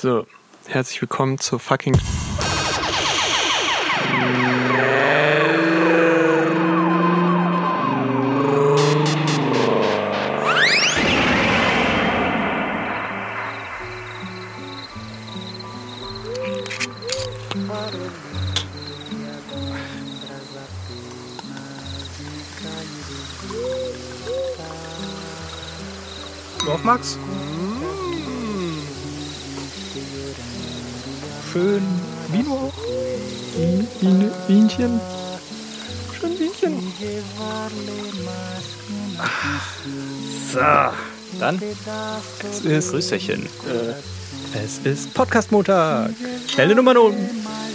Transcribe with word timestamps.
So, 0.00 0.26
herzlich 0.66 1.02
willkommen 1.02 1.38
zur 1.38 1.60
fucking. 1.60 1.94
Es 42.62 42.86
ist 42.86 42.90
Grüßerchen. 42.90 43.42
Äh, 43.44 44.58
es 44.64 44.78
ist 44.84 45.14
Podcast-Montag. 45.14 46.10
Schnelle 46.52 46.74
Nummer 46.74 46.94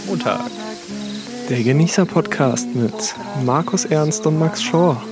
Montag. 0.06 0.40
der 1.48 1.62
Genießer-Podcast 1.62 2.74
mit 2.74 2.92
Markus 3.44 3.84
Ernst 3.84 4.26
und 4.26 4.38
Max 4.38 4.62
Schor. 4.62 5.02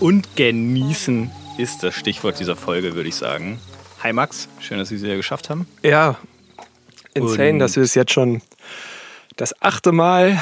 Und 0.00 0.34
genießen 0.36 1.30
ist 1.58 1.82
das 1.82 1.94
Stichwort 1.94 2.38
dieser 2.40 2.56
Folge, 2.56 2.94
würde 2.94 3.08
ich 3.08 3.14
sagen. 3.16 3.58
Hi 4.02 4.12
Max, 4.12 4.48
schön, 4.60 4.78
dass 4.78 4.88
Sie 4.88 4.96
es 4.96 5.02
wieder 5.02 5.16
geschafft 5.16 5.48
haben. 5.50 5.66
Ja, 5.82 6.16
insane, 7.14 7.50
Und- 7.52 7.58
dass 7.60 7.76
wir 7.76 7.82
es 7.82 7.94
jetzt 7.94 8.12
schon 8.12 8.42
das 9.36 9.54
achte 9.62 9.92
Mal. 9.92 10.38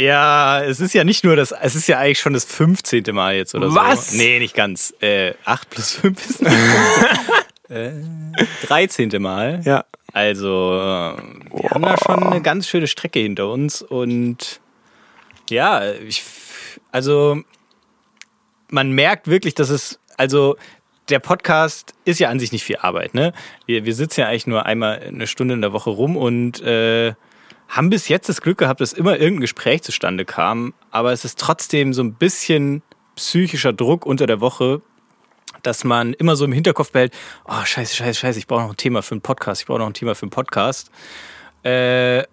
Ja, 0.00 0.62
es 0.62 0.80
ist 0.80 0.94
ja 0.94 1.04
nicht 1.04 1.24
nur 1.24 1.36
das, 1.36 1.52
es 1.52 1.74
ist 1.74 1.86
ja 1.86 1.98
eigentlich 1.98 2.20
schon 2.20 2.32
das 2.32 2.46
15. 2.46 3.04
Mal 3.12 3.36
jetzt 3.36 3.54
oder 3.54 3.74
Was? 3.74 4.12
so. 4.12 4.16
Nee, 4.16 4.38
nicht 4.38 4.54
ganz. 4.54 4.94
Äh, 5.00 5.34
8 5.44 5.68
plus 5.68 5.92
5 5.92 6.30
ist 6.30 6.42
nicht 6.42 6.54
15. 7.68 7.76
äh, 7.76 8.66
13. 8.66 9.22
Mal. 9.22 9.60
Ja, 9.64 9.84
Also, 10.14 10.72
äh, 10.72 11.22
wir 11.52 11.70
haben 11.70 11.82
da 11.82 11.96
schon 11.98 12.22
eine 12.22 12.40
ganz 12.40 12.66
schöne 12.66 12.86
Strecke 12.86 13.20
hinter 13.20 13.50
uns 13.50 13.82
und 13.82 14.60
ja, 15.50 15.92
ich, 15.92 16.22
also 16.92 17.42
man 18.70 18.92
merkt 18.92 19.28
wirklich, 19.28 19.54
dass 19.54 19.68
es, 19.68 20.00
also 20.16 20.56
der 21.10 21.18
Podcast 21.18 21.92
ist 22.06 22.20
ja 22.20 22.30
an 22.30 22.38
sich 22.40 22.52
nicht 22.52 22.64
viel 22.64 22.76
Arbeit, 22.76 23.14
ne? 23.14 23.32
Wir, 23.66 23.84
wir 23.84 23.94
sitzen 23.94 24.20
ja 24.20 24.28
eigentlich 24.28 24.46
nur 24.46 24.64
einmal 24.64 25.00
eine 25.00 25.26
Stunde 25.26 25.54
in 25.54 25.60
der 25.60 25.72
Woche 25.72 25.90
rum 25.90 26.16
und 26.16 26.62
äh, 26.62 27.14
haben 27.70 27.88
bis 27.90 28.08
jetzt 28.08 28.28
das 28.28 28.40
Glück 28.40 28.58
gehabt, 28.58 28.80
dass 28.80 28.92
immer 28.92 29.12
irgendein 29.18 29.40
Gespräch 29.42 29.82
zustande 29.82 30.24
kam, 30.24 30.74
aber 30.90 31.12
es 31.12 31.24
ist 31.24 31.38
trotzdem 31.38 31.94
so 31.94 32.02
ein 32.02 32.14
bisschen 32.14 32.82
psychischer 33.16 33.72
Druck 33.72 34.04
unter 34.06 34.26
der 34.26 34.40
Woche, 34.40 34.82
dass 35.62 35.84
man 35.84 36.12
immer 36.14 36.36
so 36.36 36.44
im 36.44 36.52
Hinterkopf 36.52 36.90
behält, 36.92 37.12
oh 37.46 37.64
scheiße, 37.64 37.94
scheiße, 37.96 38.18
scheiße, 38.20 38.38
ich 38.38 38.46
brauche 38.46 38.62
noch 38.62 38.70
ein 38.70 38.76
Thema 38.76 39.02
für 39.02 39.12
einen 39.12 39.20
Podcast, 39.20 39.60
ich 39.62 39.66
brauche 39.66 39.78
noch 39.78 39.86
ein 39.86 39.94
Thema 39.94 40.14
für 40.14 40.22
einen 40.22 40.30
Podcast. 40.30 40.90
Äh, 41.62 42.24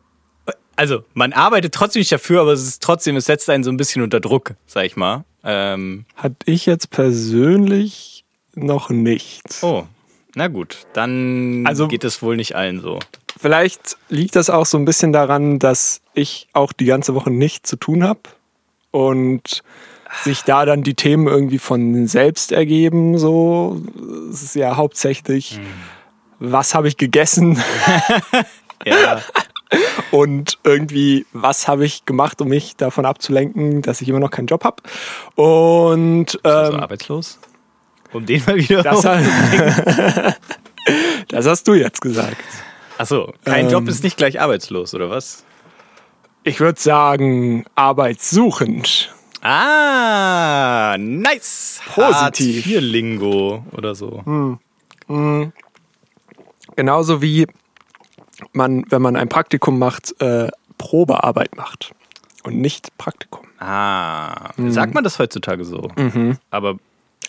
also 0.76 1.04
man 1.14 1.34
arbeitet 1.34 1.74
trotzdem 1.74 2.00
nicht 2.00 2.12
dafür, 2.12 2.42
aber 2.42 2.54
es 2.54 2.64
ist 2.64 2.82
trotzdem, 2.82 3.16
es 3.16 3.26
setzt 3.26 3.50
einen 3.50 3.64
so 3.64 3.72
ein 3.72 3.78
bisschen 3.78 4.02
unter 4.04 4.20
Druck, 4.20 4.56
sag 4.66 4.86
ich 4.86 4.96
mal. 4.96 5.26
Ähm, 5.44 6.06
hatte 6.16 6.36
ich 6.46 6.66
jetzt 6.66 6.90
persönlich 6.92 8.24
noch 8.56 8.90
nicht. 8.90 9.44
oh, 9.62 9.86
na 10.36 10.48
gut, 10.48 10.86
dann 10.94 11.66
Also- 11.68 11.88
geht 11.88 12.04
es 12.04 12.22
wohl 12.22 12.36
nicht 12.38 12.56
allen 12.56 12.80
so. 12.82 13.00
Vielleicht 13.40 13.98
liegt 14.10 14.36
das 14.36 14.50
auch 14.50 14.66
so 14.66 14.78
ein 14.78 14.86
bisschen 14.86 15.14
daran, 15.14 15.60
dass 15.60 16.02
ich 16.14 16.48
auch 16.54 16.74
die 16.74 16.86
ganze 16.86 17.16
Woche 17.16 17.32
nichts 17.32 17.70
zu 17.70 17.76
tun 17.76 18.04
habe 18.04 18.22
und 18.92 19.64
sich 20.24 20.44
da 20.44 20.66
dann 20.66 20.84
die 20.84 20.96
Themen 20.96 21.28
irgendwie 21.28 21.60
von 21.60 22.08
selbst 22.08 22.52
ergeben. 22.52 23.18
So, 23.18 23.82
es 24.32 24.42
ist 24.42 24.56
ja 24.56 24.76
hauptsächlich, 24.78 25.60
was 26.40 26.74
habe 26.74 26.88
ich 26.88 26.98
gegessen 26.98 27.62
Ja, 28.86 29.22
und 30.12 30.60
irgendwie, 30.64 31.26
was 31.34 31.68
habe 31.68 31.86
ich 31.86 32.06
gemacht, 32.06 32.40
um 32.42 32.48
mich 32.50 32.76
davon 32.78 33.06
abzulenken, 33.06 33.82
dass 33.82 34.02
ich 34.02 34.10
immer 34.10 34.20
noch 34.20 34.32
keinen 34.32 34.48
Job 34.48 34.64
habe. 34.64 34.82
Und 35.36 36.40
also 36.44 36.74
ähm, 36.74 36.80
arbeitslos. 36.80 37.40
Um 38.14 38.26
den 38.26 38.42
mal 38.46 38.56
wieder 38.56 38.84
das, 38.84 39.02
das 41.28 41.46
hast 41.46 41.68
du 41.68 41.74
jetzt 41.74 42.00
gesagt. 42.02 42.38
Achso, 42.98 43.34
kein 43.46 43.66
Ähm, 43.66 43.72
Job 43.72 43.88
ist 43.88 44.04
nicht 44.04 44.18
gleich 44.18 44.40
arbeitslos, 44.42 44.94
oder 44.94 45.10
was? 45.10 45.44
Ich 46.44 46.60
würde 46.60 46.80
sagen, 46.80 47.66
arbeitssuchend. 47.76 49.14
Ah, 49.42 50.96
nice. 50.98 51.80
Positiv. 51.94 52.66
Hartz-IV-Lingo 52.66 53.64
oder 53.72 53.96
so. 53.96 54.24
Genauso 56.76 57.22
wie 57.22 57.48
man, 58.54 58.84
wenn 58.90 59.02
man 59.02 59.16
ein 59.16 59.30
Praktikum 59.30 59.80
macht, 59.80 60.20
äh, 60.22 60.48
Probearbeit 60.78 61.56
macht 61.56 61.92
und 62.44 62.58
nicht 62.60 62.96
Praktikum. 62.98 63.46
Ah, 63.60 64.52
Mhm. 64.58 64.72
sagt 64.72 64.94
man 64.94 65.04
das 65.04 65.18
heutzutage 65.20 65.66
so? 65.66 65.90
Aber 66.52 66.76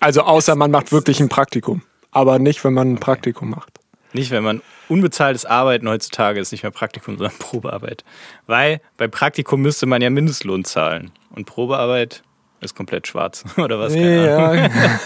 Also 0.00 0.22
außer 0.22 0.54
man 0.54 0.70
macht 0.70 0.92
wirklich 0.92 1.20
ein 1.20 1.28
Praktikum, 1.28 1.82
aber 2.12 2.38
nicht, 2.38 2.62
wenn 2.64 2.74
man 2.74 2.92
ein 2.92 3.00
Praktikum 3.00 3.50
macht. 3.50 3.80
Nicht, 4.18 4.30
wenn 4.30 4.42
man 4.42 4.62
unbezahltes 4.88 5.44
Arbeiten 5.44 5.88
heutzutage 5.88 6.40
ist 6.40 6.52
nicht 6.52 6.62
mehr 6.62 6.72
Praktikum, 6.72 7.16
sondern 7.16 7.36
Probearbeit. 7.38 8.04
Weil 8.46 8.80
bei 8.96 9.08
Praktikum 9.08 9.62
müsste 9.62 9.86
man 9.86 10.02
ja 10.02 10.10
Mindestlohn 10.10 10.64
zahlen. 10.64 11.10
Und 11.30 11.46
Probearbeit 11.46 12.22
ist 12.60 12.74
komplett 12.74 13.06
schwarz. 13.06 13.44
Oder 13.56 13.78
was? 13.78 13.94
Keine 13.94 14.36
Ahnung. 14.36 14.70
Ja. 14.74 15.00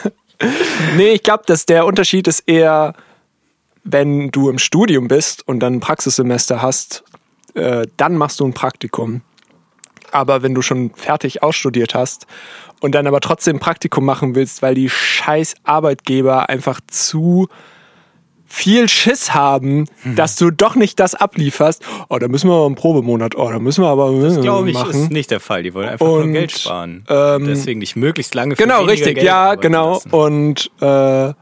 nee, 0.97 1.11
ich 1.11 1.23
glaube, 1.23 1.45
dass 1.47 1.67
der 1.67 1.87
Unterschied 1.87 2.27
ist 2.27 2.41
eher, 2.41 2.95
wenn 3.85 4.31
du 4.31 4.49
im 4.49 4.59
Studium 4.59 5.09
bist 5.09 5.47
und 5.47 5.61
dann 5.61 5.75
ein 5.75 5.81
Praxissemester 5.81 6.63
hast, 6.63 7.05
äh, 7.55 7.87
dann 7.97 8.17
machst 8.17 8.41
du 8.41 8.47
ein 8.47 8.55
Praktikum. 8.55 9.23
Aber 10.11 10.43
wenn 10.43 10.55
du 10.55 10.63
schon 10.63 10.95
fertig 10.95 11.43
ausstudiert 11.43 11.95
hast 11.95 12.27
und 12.81 12.95
dann 12.95 13.07
aber 13.07 13.21
trotzdem 13.21 13.57
ein 13.57 13.61
Praktikum 13.61 14.05
machen 14.05 14.35
willst, 14.35 14.63
weil 14.63 14.75
die 14.75 14.89
scheiß 14.91 15.55
Arbeitgeber 15.65 16.49
einfach 16.49 16.81
zu 16.87 17.49
viel 18.55 18.87
Schiss 18.89 19.33
haben, 19.33 19.87
Mhm. 20.05 20.15
dass 20.17 20.37
du 20.37 20.51
doch 20.51 20.75
nicht 20.75 21.01
das 21.01 21.15
ablieferst. 21.15 21.83
Oh, 22.11 22.19
da 22.19 22.29
müssen 22.29 22.51
wir 22.51 22.55
aber 22.55 22.67
einen 22.67 22.75
Probemonat. 22.75 23.35
Oh, 23.35 23.51
da 23.51 23.59
müssen 23.59 23.83
wir 23.83 23.89
aber 23.89 24.13
Das 24.21 24.39
glaube 24.41 24.69
ich, 24.71 24.75
machen. 24.75 24.91
ist 25.05 25.11
nicht 25.11 25.31
der 25.31 25.41
Fall. 25.41 25.63
Die 25.63 25.73
wollen 25.73 25.89
einfach 25.89 26.05
nur 26.07 26.19
Und, 26.19 26.33
Geld 26.35 26.53
sparen. 26.53 27.05
ähm, 27.09 27.47
Deswegen 27.47 27.79
nicht 27.81 27.97
möglichst 27.97 28.35
lange 28.35 28.55
für 28.57 28.63
Genau, 28.63 28.83
richtig, 28.85 29.15
Geld 29.15 29.27
ja, 29.27 29.55
genau. 29.55 29.95
lassen. 29.95 30.11
Und 30.11 30.71
äh, 30.81 31.33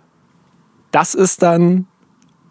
das 0.93 1.15
ist 1.17 1.43
dann 1.43 1.89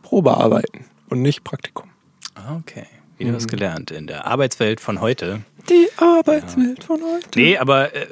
Probearbeiten 0.04 0.86
und 1.10 1.22
nicht 1.22 1.44
Praktikum. 1.44 1.90
Ah, 2.36 2.58
Okay, 2.58 2.86
wieder 3.18 3.34
was 3.34 3.48
gelernt 3.48 3.92
in 3.92 4.08
der 4.08 4.26
Arbeitswelt 4.26 4.80
von 4.82 5.00
heute. 5.02 5.42
Die 5.70 5.88
Arbeitswelt 5.98 6.84
von 6.84 7.00
heute. 7.02 7.30
Nee, 7.40 7.58
aber 7.58 7.96
äh, 7.96 8.06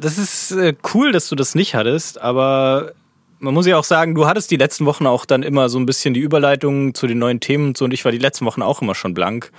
das 0.00 0.18
ist 0.18 0.52
äh, 0.52 0.74
cool, 0.94 1.10
dass 1.12 1.28
du 1.28 1.34
das 1.34 1.54
nicht 1.54 1.74
hattest, 1.74 2.20
aber 2.20 2.92
man 3.40 3.54
muss 3.54 3.66
ja 3.66 3.78
auch 3.78 3.84
sagen, 3.84 4.14
du 4.14 4.26
hattest 4.26 4.50
die 4.50 4.56
letzten 4.56 4.86
Wochen 4.86 5.06
auch 5.06 5.24
dann 5.24 5.42
immer 5.42 5.68
so 5.68 5.78
ein 5.78 5.86
bisschen 5.86 6.14
die 6.14 6.20
Überleitung 6.20 6.94
zu 6.94 7.06
den 7.06 7.18
neuen 7.18 7.40
Themen 7.40 7.68
und 7.68 7.76
so 7.76 7.86
und 7.86 7.92
ich 7.92 8.04
war 8.04 8.12
die 8.12 8.18
letzten 8.18 8.44
Wochen 8.46 8.62
auch 8.62 8.82
immer 8.82 8.94
schon 8.94 9.14
blank 9.14 9.50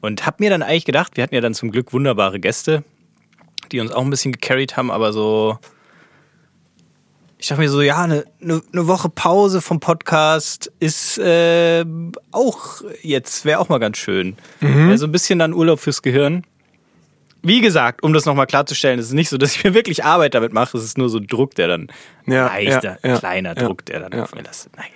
und 0.00 0.26
hab 0.26 0.40
mir 0.40 0.50
dann 0.50 0.62
eigentlich 0.62 0.84
gedacht, 0.84 1.16
wir 1.16 1.24
hatten 1.24 1.34
ja 1.34 1.40
dann 1.40 1.54
zum 1.54 1.70
Glück 1.70 1.92
wunderbare 1.92 2.38
Gäste, 2.38 2.84
die 3.72 3.80
uns 3.80 3.90
auch 3.90 4.02
ein 4.02 4.10
bisschen 4.10 4.32
gecarried 4.32 4.76
haben, 4.76 4.90
aber 4.90 5.12
so 5.12 5.58
ich 7.44 7.48
dachte 7.48 7.60
mir 7.60 7.68
so, 7.68 7.82
ja, 7.82 8.02
eine, 8.02 8.24
eine 8.40 8.62
Woche 8.86 9.10
Pause 9.10 9.60
vom 9.60 9.78
Podcast 9.78 10.72
ist 10.80 11.18
äh, 11.18 11.84
auch 12.30 12.80
jetzt, 13.02 13.44
wäre 13.44 13.60
auch 13.60 13.68
mal 13.68 13.78
ganz 13.78 13.98
schön. 13.98 14.36
Wär 14.88 14.96
so 14.96 15.04
ein 15.04 15.12
bisschen 15.12 15.40
dann 15.40 15.52
Urlaub 15.52 15.78
fürs 15.78 16.00
Gehirn. 16.00 16.44
Wie 17.44 17.60
gesagt, 17.60 18.02
um 18.02 18.12
das 18.12 18.24
nochmal 18.24 18.46
klarzustellen, 18.46 18.98
es 18.98 19.06
ist 19.06 19.12
nicht 19.12 19.28
so, 19.28 19.36
dass 19.38 19.54
ich 19.54 19.62
mir 19.64 19.74
wirklich 19.74 20.02
Arbeit 20.04 20.34
damit 20.34 20.52
mache, 20.52 20.76
es 20.78 20.82
ist 20.84 20.98
nur 20.98 21.08
so 21.08 21.18
ein 21.18 21.26
Druck, 21.26 21.54
der 21.54 21.68
dann 21.68 21.88
Ja, 22.26 22.46
leichter, 22.46 22.98
ja, 23.02 23.10
ja, 23.10 23.18
kleiner 23.18 23.56
ja, 23.56 23.66
Druck, 23.66 23.84
der 23.84 24.00
dann 24.00 24.12
ja. 24.12 24.24
auf 24.24 24.34
mir 24.34 24.42
lässt. 24.42 24.68
Naja. 24.76 24.88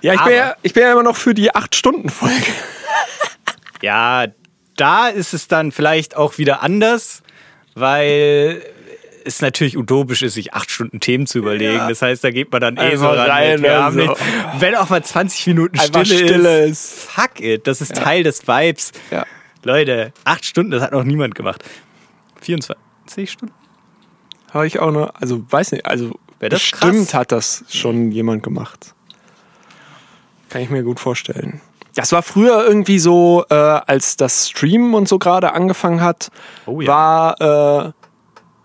Ja, 0.00 0.14
ich 0.14 0.20
Aber- 0.20 0.28
bin 0.30 0.36
ja, 0.38 0.54
ich 0.62 0.72
bin 0.72 0.82
ja 0.82 0.92
immer 0.92 1.02
noch 1.02 1.16
für 1.16 1.34
die 1.34 1.52
8-Stunden-Folge. 1.52 2.34
Ja, 3.82 4.26
da 4.76 5.06
ist 5.08 5.34
es 5.34 5.46
dann 5.46 5.70
vielleicht 5.72 6.16
auch 6.16 6.38
wieder 6.38 6.62
anders, 6.62 7.22
weil 7.74 8.60
es 9.24 9.40
natürlich 9.40 9.76
utopisch 9.76 10.22
ist, 10.22 10.34
sich 10.34 10.54
acht 10.54 10.70
Stunden 10.70 11.00
Themen 11.00 11.26
zu 11.26 11.38
überlegen. 11.38 11.74
Ja. 11.76 11.88
Das 11.88 12.02
heißt, 12.02 12.24
da 12.24 12.30
geht 12.30 12.50
man 12.50 12.60
dann 12.60 12.76
eh 12.76 12.96
so 12.96 13.08
Einfach 13.08 13.22
ran. 13.24 13.30
rein 13.30 13.68
haben 13.68 13.94
so. 13.94 14.00
nicht, 14.00 14.14
wenn 14.58 14.74
auch 14.74 14.88
mal 14.88 15.04
20 15.04 15.46
Minuten 15.48 15.78
Stille, 15.78 16.04
Stille 16.06 16.64
ist, 16.64 16.70
ist. 16.94 17.10
fuck 17.10 17.40
it, 17.40 17.66
das 17.66 17.80
ist 17.80 17.94
Teil 17.94 18.22
des 18.22 18.48
Vibes. 18.48 18.92
Ja. 19.10 19.26
Leute, 19.62 20.12
acht 20.24 20.44
Stunden, 20.44 20.70
das 20.70 20.82
hat 20.82 20.92
noch 20.92 21.04
niemand 21.04 21.34
gemacht. 21.34 21.64
24 22.40 23.30
Stunden? 23.30 23.54
Habe 24.52 24.66
ich 24.66 24.78
auch 24.78 24.90
noch, 24.90 25.14
also 25.14 25.44
weiß 25.50 25.72
nicht, 25.72 25.86
also 25.86 26.12
Wär 26.38 26.48
das 26.48 26.60
bestimmt 26.60 27.08
krass? 27.08 27.14
hat 27.14 27.32
das 27.32 27.64
schon 27.68 28.10
jemand 28.12 28.42
gemacht. 28.42 28.94
Kann 30.48 30.62
ich 30.62 30.70
mir 30.70 30.82
gut 30.82 31.00
vorstellen. 31.00 31.60
Das 31.94 32.12
war 32.12 32.22
früher 32.22 32.64
irgendwie 32.64 32.98
so, 33.00 33.44
äh, 33.50 33.54
als 33.54 34.16
das 34.16 34.48
Streamen 34.48 34.94
und 34.94 35.08
so 35.08 35.18
gerade 35.18 35.52
angefangen 35.52 36.00
hat, 36.00 36.30
Oh 36.64 36.80
ja. 36.80 36.88
war, 36.88 37.86
äh, 37.88 37.92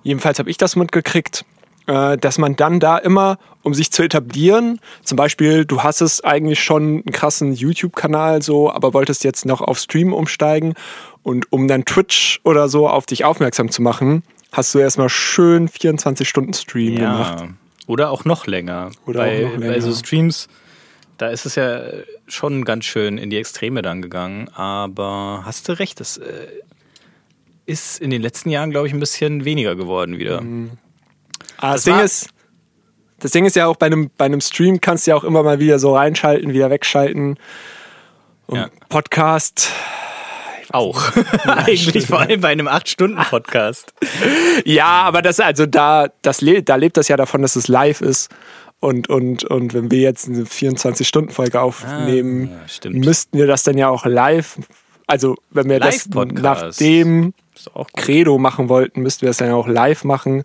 jedenfalls 0.04 0.38
habe 0.40 0.50
ich 0.52 0.58
das 0.58 0.76
mitgekriegt, 0.76 1.44
dass 1.86 2.38
man 2.38 2.56
dann 2.56 2.80
da 2.80 2.98
immer, 2.98 3.38
um 3.62 3.74
sich 3.74 3.92
zu 3.92 4.04
etablieren, 4.04 4.80
zum 5.04 5.18
Beispiel, 5.18 5.66
du 5.66 5.84
hast 5.84 6.02
es 6.02 6.24
eigentlich 6.24 6.64
schon 6.64 6.84
einen 6.84 7.12
krassen 7.12 7.54
YouTube-Kanal 7.54 8.42
so, 8.42 8.72
aber 8.72 8.94
wolltest 8.94 9.24
jetzt 9.24 9.46
noch 9.46 9.62
auf 9.62 9.80
Stream 9.80 10.14
umsteigen 10.14 10.76
und 11.24 11.52
um 11.52 11.68
dann 11.68 11.86
Twitch 11.86 12.40
oder 12.44 12.70
so 12.70 12.88
auf 12.88 13.06
dich 13.06 13.26
aufmerksam 13.26 13.70
zu 13.70 13.82
machen, 13.82 14.24
hast 14.52 14.74
du 14.74 14.80
erstmal 14.80 15.10
schön 15.10 15.68
24 15.68 16.28
Stunden 16.28 16.54
Stream 16.54 16.96
gemacht. 16.96 17.42
Ja. 17.42 17.50
Oder 17.88 18.12
auch 18.12 18.24
noch 18.24 18.48
länger. 18.48 18.92
Oder 19.06 19.20
bei, 19.20 19.46
auch 19.46 19.52
noch 19.52 19.58
länger. 19.58 19.74
bei 19.74 19.80
so 19.82 19.94
Streams, 19.94 20.48
da 21.18 21.28
ist 21.28 21.46
es 21.46 21.56
ja 21.56 21.82
schon 22.28 22.64
ganz 22.64 22.86
schön 22.86 23.18
in 23.18 23.30
die 23.30 23.38
Extreme 23.38 23.82
dann 23.82 24.02
gegangen. 24.02 24.48
Aber 24.50 25.42
hast 25.46 25.68
du 25.68 25.78
recht, 25.78 26.00
das 26.00 26.18
äh, 26.18 26.48
ist 27.66 28.00
in 28.00 28.10
den 28.10 28.22
letzten 28.22 28.50
Jahren, 28.50 28.72
glaube 28.72 28.88
ich, 28.88 28.94
ein 28.94 29.00
bisschen 29.00 29.44
weniger 29.46 29.76
geworden 29.76 30.18
wieder. 30.18 30.42
Ah, 31.64 31.74
das, 31.76 31.86
Ding 31.86 31.98
ist, 32.00 32.28
das 33.20 33.32
Ding 33.32 33.46
ist 33.46 33.56
ja 33.56 33.68
auch 33.68 33.78
bei 33.78 33.86
einem, 33.86 34.12
bei 34.18 34.26
einem 34.26 34.42
Stream 34.42 34.82
kannst 34.82 35.08
du 35.08 35.12
ja 35.12 35.16
auch 35.16 35.24
immer 35.24 35.44
mal 35.44 35.60
wieder 35.60 35.80
so 35.80 35.96
reinschalten, 35.96 36.52
wieder 36.52 36.70
wegschalten. 36.70 37.40
Und 38.48 38.58
Ja. 38.58 38.70
Podcast. 38.90 39.72
Auch. 40.72 41.10
Eigentlich 41.46 42.08
vor 42.08 42.20
allem 42.20 42.42
bei 42.42 42.50
einem 42.50 42.68
8-Stunden-Podcast. 42.68 43.94
Ja, 44.66 45.04
aber 45.04 45.22
das, 45.22 45.40
also 45.40 45.66
da, 45.66 46.08
das 46.22 46.42
le 46.42 46.64
da 46.64 46.76
lebt 46.76 46.98
das 46.98 47.08
ja 47.08 47.16
davon, 47.16 47.42
dass 47.42 47.56
es 47.56 47.70
live 47.70 48.02
ist. 48.02 48.30
Und, 48.82 49.10
und, 49.10 49.46
und 49.46 49.74
wenn 49.74 49.90
wir 49.90 50.02
jetzt 50.02 50.28
eine 50.28 50.44
24-Stunden-Folge 50.44 51.62
aufnehmen, 51.62 52.52
Ah, 52.54 52.68
ja, 52.84 52.90
müssten 52.90 53.38
wir 53.38 53.48
das 53.48 53.64
dann 53.64 53.78
ja 53.78 53.88
auch 53.88 54.06
live. 54.06 54.58
Also, 55.08 55.38
wenn 55.50 55.70
wir 55.70 55.80
das 55.80 56.10
nach 56.10 56.76
dem. 56.76 57.34
Credo 57.96 58.38
machen 58.38 58.68
wollten, 58.68 59.02
müssten 59.02 59.22
wir 59.22 59.30
das 59.30 59.38
dann 59.38 59.48
ja 59.48 59.56
auch 59.56 59.68
live 59.70 60.04
machen. 60.04 60.44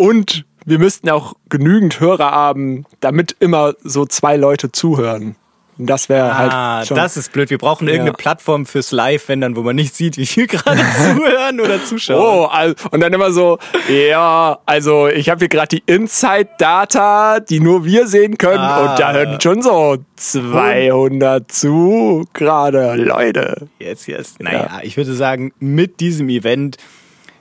Und 0.00 0.44
wir 0.64 0.78
müssten 0.78 1.08
auch 1.10 1.34
genügend 1.48 2.00
Hörer 2.00 2.30
haben, 2.30 2.84
damit 3.00 3.36
immer 3.40 3.74
so 3.82 4.06
zwei 4.06 4.36
Leute 4.36 4.72
zuhören. 4.72 5.36
Und 5.78 5.86
das 5.86 6.10
wäre 6.10 6.30
Ah, 6.30 6.76
halt 6.76 6.86
schon. 6.88 6.96
das 6.98 7.16
ist 7.16 7.32
blöd. 7.32 7.48
Wir 7.48 7.56
brauchen 7.56 7.86
irgendeine 7.88 8.10
Ja. 8.10 8.16
Plattform 8.16 8.66
fürs 8.66 8.92
Live, 8.92 9.28
wenn 9.28 9.40
dann, 9.40 9.56
wo 9.56 9.62
man 9.62 9.76
nicht 9.76 9.94
sieht, 9.94 10.18
wie 10.18 10.26
viel 10.26 10.46
gerade 10.48 10.78
zuhören 10.78 11.58
oder 11.60 11.82
zuschauen. 11.82 12.18
Oh, 12.20 12.44
al- 12.44 12.74
und 12.90 13.00
dann 13.00 13.12
immer 13.14 13.30
so, 13.32 13.58
ja, 13.88 14.58
also 14.66 15.08
ich 15.08 15.30
habe 15.30 15.38
hier 15.38 15.48
gerade 15.48 15.68
die 15.76 15.82
Inside-Data, 15.86 17.40
die 17.40 17.60
nur 17.60 17.84
wir 17.86 18.06
sehen 18.08 18.36
können. 18.36 18.58
Ah. 18.58 18.90
Und 18.92 18.98
da 19.00 19.12
hören 19.12 19.40
schon 19.40 19.62
so 19.62 19.96
200 20.16 21.50
zu 21.50 22.26
gerade, 22.34 22.96
Leute. 22.96 23.68
Jetzt, 23.78 24.06
jetzt. 24.06 24.40
Naja, 24.42 24.80
ich 24.82 24.96
würde 24.98 25.14
sagen, 25.14 25.52
mit 25.60 26.00
diesem 26.00 26.28
Event 26.28 26.76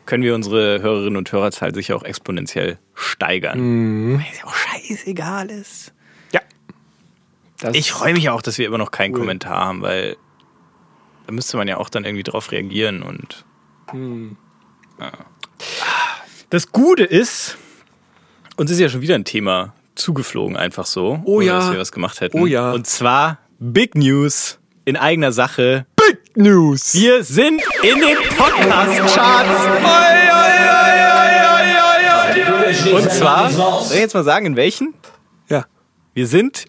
können 0.09 0.23
wir 0.23 0.33
unsere 0.33 0.81
Hörerinnen 0.81 1.17
und 1.17 1.31
Hörerzahl 1.31 1.71
sicher 1.75 1.95
auch 1.95 2.01
exponentiell 2.01 2.79
steigern. 2.95 4.17
Weil 4.17 4.25
es 4.31 4.39
ja 4.39 4.45
auch 4.45 4.56
scheißegal 4.56 5.51
ist. 5.51 5.94
Ja. 6.31 6.41
Das 7.59 7.75
Ich 7.75 7.91
freue 7.91 8.13
mich 8.13 8.27
auch, 8.31 8.41
dass 8.41 8.57
wir 8.57 8.65
immer 8.65 8.79
noch 8.79 8.89
keinen 8.89 9.13
Kommentar 9.13 9.65
haben, 9.65 9.83
weil 9.83 10.17
da 11.27 11.31
müsste 11.31 11.57
man 11.57 11.67
ja 11.67 11.77
auch 11.77 11.89
dann 11.89 12.06
irgendwie 12.06 12.23
drauf 12.23 12.51
reagieren 12.51 13.03
und. 13.03 13.45
Ja. 15.00 15.11
Das 16.50 16.71
Gute 16.71 17.03
ist, 17.03 17.59
uns 18.56 18.71
ist 18.71 18.79
ja 18.79 18.89
schon 18.89 19.01
wieder 19.01 19.13
ein 19.13 19.25
Thema 19.25 19.75
zugeflogen, 19.94 20.57
einfach 20.57 20.88
so. 20.88 21.21
Oh 21.25 21.35
ohne 21.35 21.45
ja. 21.45 21.59
Dass 21.59 21.71
wir 21.71 21.79
was 21.79 21.91
gemacht 21.91 22.19
hätten. 22.19 22.39
Oh 22.39 22.47
ja. 22.47 22.71
Und 22.71 22.88
zwar 22.88 23.38
Big 23.59 23.94
News 23.94 24.57
in 24.85 24.97
eigener 24.97 25.31
Sache. 25.31 25.85
News. 26.50 26.94
Wir 26.95 27.21
sind 27.21 27.62
in 27.83 28.00
den 28.00 28.15
Podcast-Charts. 28.38 29.65
Und 32.94 33.12
zwar, 33.12 33.51
soll 33.51 33.95
ich 33.95 34.00
jetzt 34.00 34.13
mal 34.13 34.24
sagen, 34.24 34.45
in 34.45 34.56
welchen? 34.56 34.94
Ja. 35.50 35.65
Wir 36.13 36.27
sind 36.27 36.68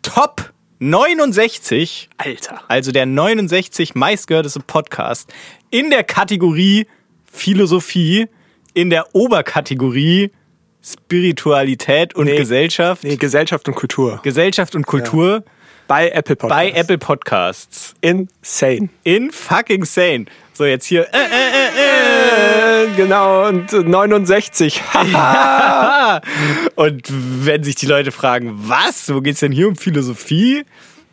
Top 0.00 0.50
69, 0.78 2.08
Alter. 2.16 2.62
also 2.68 2.92
der 2.92 3.04
69 3.04 3.94
meistgehörteste 3.94 4.60
Podcast 4.60 5.30
in 5.68 5.90
der 5.90 6.02
Kategorie 6.04 6.86
Philosophie, 7.30 8.26
in 8.72 8.88
der 8.88 9.14
Oberkategorie 9.14 10.32
Spiritualität 10.82 12.14
und 12.14 12.24
Nee. 12.24 12.38
Gesellschaft, 12.38 13.04
Nee, 13.04 13.16
Gesellschaft 13.16 13.68
und 13.68 13.74
Kultur. 13.74 14.20
Gesellschaft 14.22 14.74
und 14.74 14.86
Kultur 14.86 15.44
Bei 15.90 16.08
Apple 16.10 16.36
Podcasts. 16.36 16.56
bei 16.56 16.70
Apple 16.70 16.98
Podcasts. 16.98 17.94
Insane. 18.00 18.90
In 19.02 19.32
fucking 19.32 19.84
sane. 19.84 20.26
So, 20.52 20.64
jetzt 20.64 20.86
hier. 20.86 21.08
Äh, 21.12 21.18
äh, 21.18 22.84
äh, 22.84 22.84
Äh, 22.84 22.96
genau, 22.96 23.48
und 23.48 23.72
äh, 23.72 23.82
69. 23.82 24.82
Ah! 24.94 26.20
Und 26.76 27.08
wenn 27.10 27.64
sich 27.64 27.74
die 27.74 27.86
Leute 27.86 28.12
fragen, 28.12 28.52
was, 28.54 29.12
wo 29.12 29.20
geht's 29.20 29.40
denn 29.40 29.50
hier 29.50 29.66
um 29.66 29.74
Philosophie? 29.74 30.64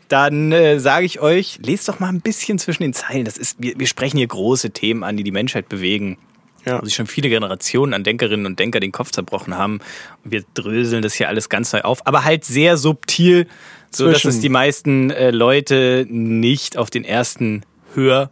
Dann 0.10 0.52
äh, 0.52 0.80
sage 0.80 1.08
ich 1.08 1.22
euch, 1.22 1.58
lest 1.64 1.90
doch 1.90 2.00
mal 2.00 2.10
ein 2.10 2.22
bisschen 2.22 2.60
zwischen 2.60 2.84
den 2.84 2.94
Zeilen. 2.94 3.26
Das 3.26 3.40
ist, 3.40 3.58
wir, 3.60 3.80
wir 3.80 3.88
sprechen 3.88 4.18
hier 4.18 4.28
große 4.28 4.70
Themen 4.70 5.04
an, 5.04 5.18
die 5.18 5.24
die 5.24 5.32
Menschheit 5.32 5.70
bewegen. 5.70 6.20
Ja. 6.66 6.82
Wo 6.82 6.86
sich 6.86 6.96
schon 6.96 7.08
viele 7.08 7.30
Generationen 7.30 7.96
an 7.96 8.04
Denkerinnen 8.04 8.46
und 8.46 8.60
Denker 8.60 8.80
den 8.80 8.92
Kopf 8.92 9.10
zerbrochen 9.10 9.58
haben. 9.58 9.80
Und 10.24 10.32
wir 10.34 10.44
dröseln 10.54 11.02
das 11.02 11.16
hier 11.16 11.30
alles 11.30 11.50
ganz 11.50 11.74
neu 11.74 11.82
auf, 11.82 12.06
aber 12.06 12.26
halt 12.26 12.46
sehr 12.46 12.78
subtil, 12.78 13.48
so 13.92 14.12
dass 14.12 14.26
es 14.26 14.40
die 14.40 14.50
meisten 14.50 15.10
äh, 15.12 15.32
Leute 15.32 16.06
nicht 16.10 16.78
auf 16.78 16.90
den 16.90 17.04
ersten 17.04 17.64
Hör 17.94 18.30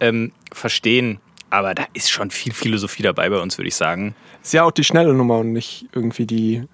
ähm, 0.00 0.32
verstehen. 0.52 1.20
Aber 1.50 1.74
da 1.74 1.84
ist 1.94 2.10
schon 2.10 2.30
viel 2.30 2.52
Philosophie 2.52 3.02
dabei 3.02 3.30
bei 3.30 3.38
uns, 3.38 3.56
würde 3.56 3.68
ich 3.68 3.74
sagen. 3.76 4.14
Ist 4.42 4.52
ja 4.52 4.64
auch 4.64 4.70
die 4.70 4.84
schnelle 4.84 5.14
Nummer 5.14 5.38
und 5.38 5.52
nicht 5.52 5.86
irgendwie 5.94 6.26
die 6.26 6.64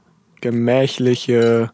gemächliche 0.41 1.71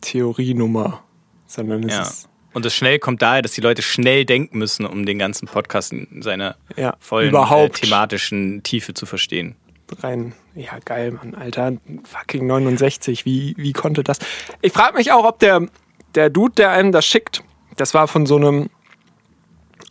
Theorienummer, 0.00 1.02
sondern 1.46 1.84
es 1.84 1.94
Ja. 1.94 2.02
ist 2.02 2.28
Und 2.54 2.64
das 2.64 2.74
schnell 2.74 2.98
kommt 2.98 3.22
daher, 3.22 3.42
dass 3.42 3.52
die 3.52 3.60
Leute 3.60 3.82
schnell 3.82 4.24
denken 4.24 4.58
müssen, 4.58 4.84
um 4.86 5.06
den 5.06 5.18
ganzen 5.18 5.46
Podcast 5.46 5.92
in 5.92 6.22
seiner 6.22 6.56
Ja, 6.76 6.96
vollen 6.98 7.28
überhaupt. 7.28 7.78
Äh, 7.78 7.82
thematischen 7.82 8.62
Tiefe 8.62 8.94
zu 8.94 9.06
verstehen. 9.06 9.54
Rein. 10.02 10.34
Ja, 10.54 10.78
geil, 10.84 11.12
Mann, 11.12 11.34
Alter. 11.34 11.72
Fucking 12.04 12.46
69. 12.46 13.24
Wie, 13.24 13.54
wie 13.56 13.72
konnte 13.72 14.02
das? 14.02 14.18
Ich 14.62 14.72
frage 14.72 14.96
mich 14.96 15.12
auch, 15.12 15.24
ob 15.24 15.38
der, 15.38 15.66
der 16.14 16.30
Dude, 16.30 16.54
der 16.56 16.70
einem 16.70 16.92
das 16.92 17.06
schickt, 17.06 17.42
das 17.76 17.94
war 17.94 18.08
von 18.08 18.26
so 18.26 18.36
einem 18.36 18.68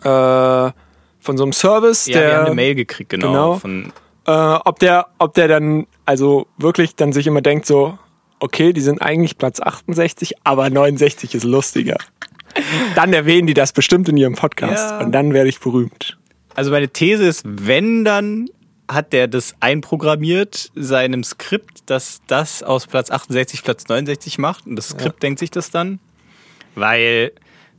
äh, 0.04 0.72
von 1.20 1.38
so 1.38 1.44
einem 1.44 1.54
Service, 1.54 2.06
Ja, 2.08 2.20
der 2.20 2.30
wir 2.30 2.38
haben 2.38 2.46
eine 2.48 2.56
Mail 2.56 2.76
gekriegt, 2.76 3.10
genau. 3.10 3.28
genau. 3.28 3.56
Von, 3.56 3.92
äh, 4.28 4.32
ob 4.32 4.80
der, 4.80 5.08
ob 5.20 5.34
der 5.34 5.48
dann 5.48 5.88
also 6.06 6.48
wirklich 6.58 6.96
dann 6.96 7.12
sich 7.14 7.28
immer 7.28 7.42
denkt 7.42 7.66
so, 7.66 7.98
okay, 8.40 8.72
die 8.74 8.82
sind 8.82 9.02
eigentlich 9.02 9.38
Platz 9.38 9.60
68, 9.60 10.36
aber 10.44 10.70
69 10.70 11.36
ist 11.36 11.44
lustiger. 11.44 11.98
Dann 12.96 13.14
erwähnen 13.14 13.48
die 13.48 13.54
das 13.54 13.72
bestimmt 13.72 14.08
in 14.10 14.18
ihrem 14.18 14.36
Podcast 14.36 14.92
Ja. 14.92 15.00
und 15.00 15.12
dann 15.12 15.34
werde 15.34 15.50
ich 15.50 15.60
berühmt. 15.60 16.18
also 16.56 16.72
meine 16.72 16.88
These 16.90 17.26
ist, 17.26 17.44
wenn, 17.46 18.04
dann 18.06 18.50
hat 18.88 19.14
der 19.14 19.28
das 19.28 19.56
einprogrammiert, 19.60 20.72
seinem 20.76 21.24
Skript, 21.24 21.90
dass 21.90 22.22
das 22.28 22.64
aus 22.64 22.88
Platz 22.88 23.12
68 23.12 23.64
Platz 23.64 23.88
69 23.88 24.38
macht. 24.38 24.66
Und 24.66 24.76
das 24.76 24.90
Skript 24.90 25.22
denkt 25.24 25.40
sich 25.40 25.52
das 25.52 25.72
dann. 25.72 26.00
Weil 26.76 27.32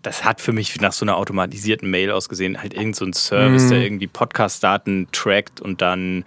das 0.03 0.25
hat 0.25 0.41
für 0.41 0.53
mich 0.53 0.81
nach 0.81 0.93
so 0.93 1.05
einer 1.05 1.17
automatisierten 1.17 1.91
Mail 1.91 2.11
ausgesehen. 2.11 2.61
Halt 2.61 2.75
irgend 2.75 2.97
so 2.97 3.05
ein 3.05 3.13
Service, 3.13 3.69
der 3.69 3.81
irgendwie 3.81 4.07
Podcast-Daten 4.07 5.09
trackt 5.13 5.61
und 5.61 5.83
dann 5.83 6.25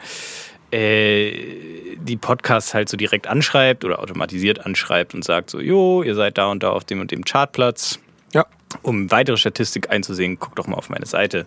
äh, 0.71 1.97
die 1.97 2.17
Podcasts 2.17 2.73
halt 2.73 2.89
so 2.89 2.97
direkt 2.97 3.27
anschreibt 3.27 3.85
oder 3.85 3.99
automatisiert 3.99 4.65
anschreibt 4.65 5.13
und 5.13 5.23
sagt 5.23 5.49
so, 5.49 5.59
jo, 5.59 6.01
ihr 6.01 6.15
seid 6.15 6.37
da 6.37 6.47
und 6.47 6.63
da 6.63 6.71
auf 6.71 6.85
dem 6.85 7.01
und 7.01 7.11
dem 7.11 7.25
Chartplatz. 7.25 7.99
Ja. 8.33 8.45
Um 8.81 9.11
weitere 9.11 9.37
Statistik 9.37 9.89
einzusehen, 9.89 10.39
guckt 10.39 10.57
doch 10.57 10.67
mal 10.67 10.77
auf 10.77 10.89
meine 10.89 11.05
Seite. 11.05 11.45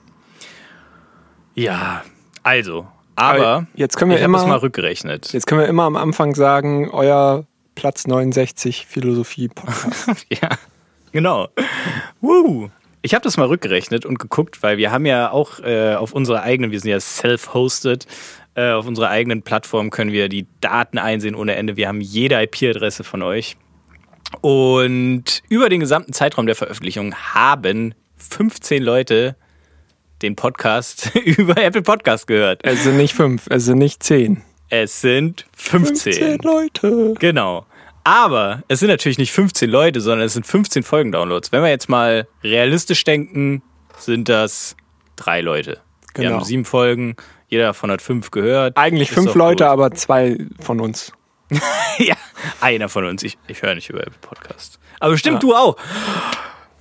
Ja, 1.55 2.05
also, 2.43 2.87
aber, 3.17 3.47
Aber 3.47 3.67
jetzt 3.75 3.97
können 3.97 4.11
wir 4.11 4.17
ich 4.19 4.23
habe 4.23 4.31
immer- 4.33 4.43
es 4.43 4.47
mal 4.49 4.57
rückgerechnet. 4.59 5.33
Jetzt 5.33 5.47
können 5.47 5.61
wir 5.61 5.69
immer 5.69 5.85
am 5.85 5.97
Anfang 5.97 6.35
sagen, 6.35 6.91
euer 6.91 7.45
Platz 7.75 8.07
69 8.07 8.87
Philosophie 8.87 9.49
Podcast. 9.49 10.27
Ja, 10.31 10.49
genau. 11.13 11.49
Woo. 12.21 12.71
Ich 13.03 13.13
habe 13.15 13.23
das 13.23 13.37
mal 13.37 13.47
rückgerechnet 13.47 14.07
und 14.07 14.19
geguckt, 14.19 14.63
weil 14.63 14.79
wir 14.79 14.91
haben 14.91 15.05
ja 15.05 15.31
auch 15.31 15.61
äh, 15.61 15.95
auf 15.95 16.13
unserer 16.13 16.43
eigenen, 16.43 16.71
wir 16.71 16.81
sind 16.81 16.91
ja 16.91 16.99
self-hosted, 17.01 18.07
äh, 18.55 18.71
auf 18.71 18.87
unserer 18.87 19.11
eigenen 19.11 19.43
Plattform 19.43 19.91
können 19.91 20.11
wir 20.13 20.29
die 20.29 20.47
Daten 20.61 20.97
einsehen 20.99 21.35
ohne 21.35 21.55
Ende. 21.57 21.77
Wir 21.77 21.89
haben 21.89 22.01
jede 22.01 22.41
IP-Adresse 22.43 23.05
von 23.05 23.23
euch. 23.23 23.57
Und 24.41 25.43
über 25.49 25.69
den 25.69 25.81
gesamten 25.81 26.13
Zeitraum 26.13 26.47
der 26.47 26.55
Veröffentlichung 26.57 27.15
haben 27.15 27.95
15 28.17 28.83
Leute 28.83 29.37
den 30.25 30.37
Podcast 30.37 31.15
über 31.25 31.57
Apple 31.63 31.83
Podcast 31.83 32.27
gehört. 32.27 32.61
es 32.65 32.83
sind 32.85 32.97
nicht 32.97 33.15
fünf, 33.15 33.47
es 33.51 33.67
sind 33.67 33.79
nicht 33.79 34.03
zehn. 34.03 34.43
Es 34.71 35.01
sind 35.03 35.47
15. 35.57 36.13
15 36.15 36.39
Leute. 36.39 37.15
Genau. 37.21 37.67
Aber 38.03 38.63
es 38.69 38.81
sind 38.81 38.89
natürlich 38.89 39.19
nicht 39.19 39.33
15 39.33 39.71
Leute, 39.71 40.01
sondern 40.01 40.27
es 40.27 40.33
sind 40.35 40.47
15 40.47 40.83
Folgen-Downloads. 40.83 41.53
Wenn 41.53 41.63
wir 41.63 41.71
jetzt 41.71 41.89
mal 41.89 42.27
realistisch 42.43 43.05
denken, 43.05 43.63
sind 43.99 44.29
das 44.29 44.77
drei 45.17 45.41
Leute. 45.41 45.81
Wir 46.15 46.25
Genau. 46.25 46.37
haben 46.39 46.45
sieben 46.45 46.65
Folgen, 46.65 47.17
jeder 47.49 47.65
davon 47.65 47.91
hat 47.91 48.03
fünf 48.03 48.31
gehört. 48.31 48.77
Eigentlich 48.77 49.09
Ist 49.11 49.15
fünf 49.15 49.35
Leute, 49.35 49.65
gut. 49.65 49.71
aber 49.73 49.91
zwei 49.93 50.39
von 50.61 50.81
uns. 50.81 51.13
ja, 51.99 52.15
einer 52.61 52.89
von 52.89 53.05
uns. 53.05 53.23
Ich, 53.23 53.37
ich 53.49 53.63
höre 53.63 53.75
nicht 53.75 53.91
über 53.91 54.01
Apple 54.01 54.19
Podcast. 54.21 54.79
Aber 55.01 55.13
bestimmt 55.13 55.43
du 55.43 55.55
auch. 55.55 55.77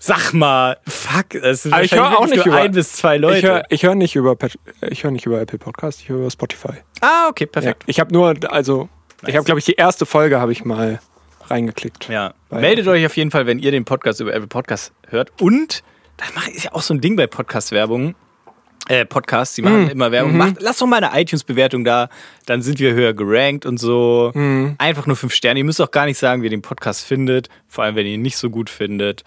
Sag 0.06 0.34
mal, 0.34 0.80
fuck, 0.86 1.42
das 1.42 1.64
sind 1.64 1.74
ich 1.80 1.94
höre 1.94 2.20
auch 2.20 2.26
nicht 2.28 2.36
nur 2.36 2.48
über 2.48 2.58
ein 2.58 2.74
bis 2.74 2.92
zwei 2.92 3.16
Leute. 3.16 3.64
Ich 3.70 3.84
höre 3.84 3.92
hör 3.92 3.96
nicht 3.96 4.18
über 4.18 4.36
ich 4.90 5.02
höre 5.06 5.12
nicht 5.12 5.26
über 5.26 5.40
Apple 5.40 5.58
Podcast, 5.58 6.02
ich 6.02 6.10
höre 6.10 6.20
über 6.20 6.30
Spotify. 6.30 6.74
ah, 7.00 7.30
okay, 7.30 7.46
Ja. 7.46 7.50
perfekt. 7.50 7.84
Ich 7.86 8.02
habe 8.02 8.12
nur 8.12 8.36
also 8.52 8.90
ich 9.26 9.34
habe 9.34 9.46
glaube 9.46 9.60
ich 9.60 9.66
die 9.66 9.76
erste 9.76 10.06
Folge 10.06 10.42
habe 10.42 10.52
ich 10.52 10.66
mal 10.66 11.00
reingeklickt. 11.50 12.10
Ja. 12.10 12.34
Meldet 12.50 12.86
euch 12.90 13.06
auf 13.06 13.16
jeden 13.16 13.32
Fall, 13.32 13.46
wenn 13.46 13.60
ihr 13.60 13.72
den 13.72 13.86
Podcast 13.86 14.20
über 14.20 14.34
Apple 14.34 14.48
Podcast 14.48 14.92
hört. 15.08 15.32
Und, 15.40 15.84
das 16.18 16.48
ist 16.50 16.66
ja 16.66 16.74
auch 16.74 16.82
so 16.82 16.94
ein 16.94 17.00
Ding 17.00 17.16
bei 17.16 17.28
Podcast-Werbung. 17.28 18.16
Äh, 18.90 19.06
Podcasts, 19.06 19.56
die 19.56 19.62
machen 19.62 19.90
immer 19.90 20.12
Werbung. 20.12 20.36
Macht, 20.36 20.62
lasst 20.62 20.82
doch 20.82 20.88
mal 20.88 21.02
eine 21.02 21.18
iTunes-Bewertung 21.22 21.86
da, 21.86 22.10
dann 22.46 22.62
sind 22.62 22.80
wir 22.80 22.94
höher 22.94 23.14
gerankt 23.14 23.66
und 23.66 23.78
so. 23.78 24.34
Einfach 24.78 25.08
nur 25.08 25.16
fünf 25.16 25.34
Sterne. 25.34 25.60
Ihr 25.60 25.64
müsst 25.64 25.80
auch 25.80 25.92
gar 25.92 26.06
nicht 26.06 26.18
sagen, 26.18 26.42
wie 26.42 26.48
ihr 26.48 26.50
den 26.52 26.62
Podcast 26.62 27.06
findet, 27.06 27.48
vor 27.70 27.86
allem 27.86 27.96
wenn 27.96 28.06
ihr 28.06 28.16
ihn 28.16 28.22
nicht 28.22 28.36
so 28.36 28.50
gut 28.50 28.70
findet. 28.70 29.24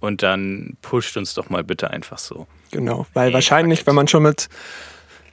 Und 0.00 0.22
dann 0.22 0.76
pusht 0.82 1.16
uns 1.16 1.34
doch 1.34 1.50
mal 1.50 1.64
bitte 1.64 1.90
einfach 1.90 2.18
so. 2.18 2.46
Genau, 2.70 3.06
weil 3.14 3.28
Ey, 3.28 3.34
wahrscheinlich, 3.34 3.86
wenn 3.86 3.94
man 3.94 4.06
schon 4.08 4.22
mit 4.22 4.48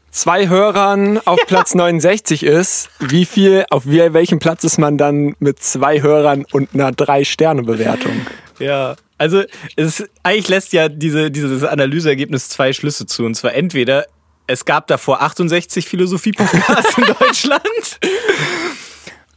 zwei 0.09 0.47
Hörern 0.47 1.19
auf 1.25 1.39
Platz 1.47 1.75
69 1.75 2.43
ist, 2.43 2.89
wie 2.99 3.25
viel, 3.25 3.65
auf 3.69 3.85
wie, 3.85 4.13
welchem 4.13 4.39
Platz 4.39 4.63
ist 4.63 4.77
man 4.77 4.97
dann 4.97 5.35
mit 5.39 5.61
zwei 5.61 6.01
Hörern 6.01 6.45
und 6.51 6.73
einer 6.73 6.91
Drei-Sterne-Bewertung? 6.91 8.25
Ja, 8.59 8.95
also 9.17 9.43
es 9.75 10.03
eigentlich 10.23 10.47
lässt 10.47 10.73
ja 10.73 10.89
diese, 10.89 11.31
dieses 11.31 11.63
Analyseergebnis 11.63 12.49
zwei 12.49 12.73
Schlüsse 12.73 13.05
zu. 13.05 13.25
Und 13.25 13.35
zwar 13.35 13.53
entweder 13.53 14.05
es 14.47 14.65
gab 14.65 14.87
davor 14.87 15.21
68 15.21 15.87
Philosophie-Podcasts 15.87 16.97
in 16.97 17.05
Deutschland. 17.19 17.99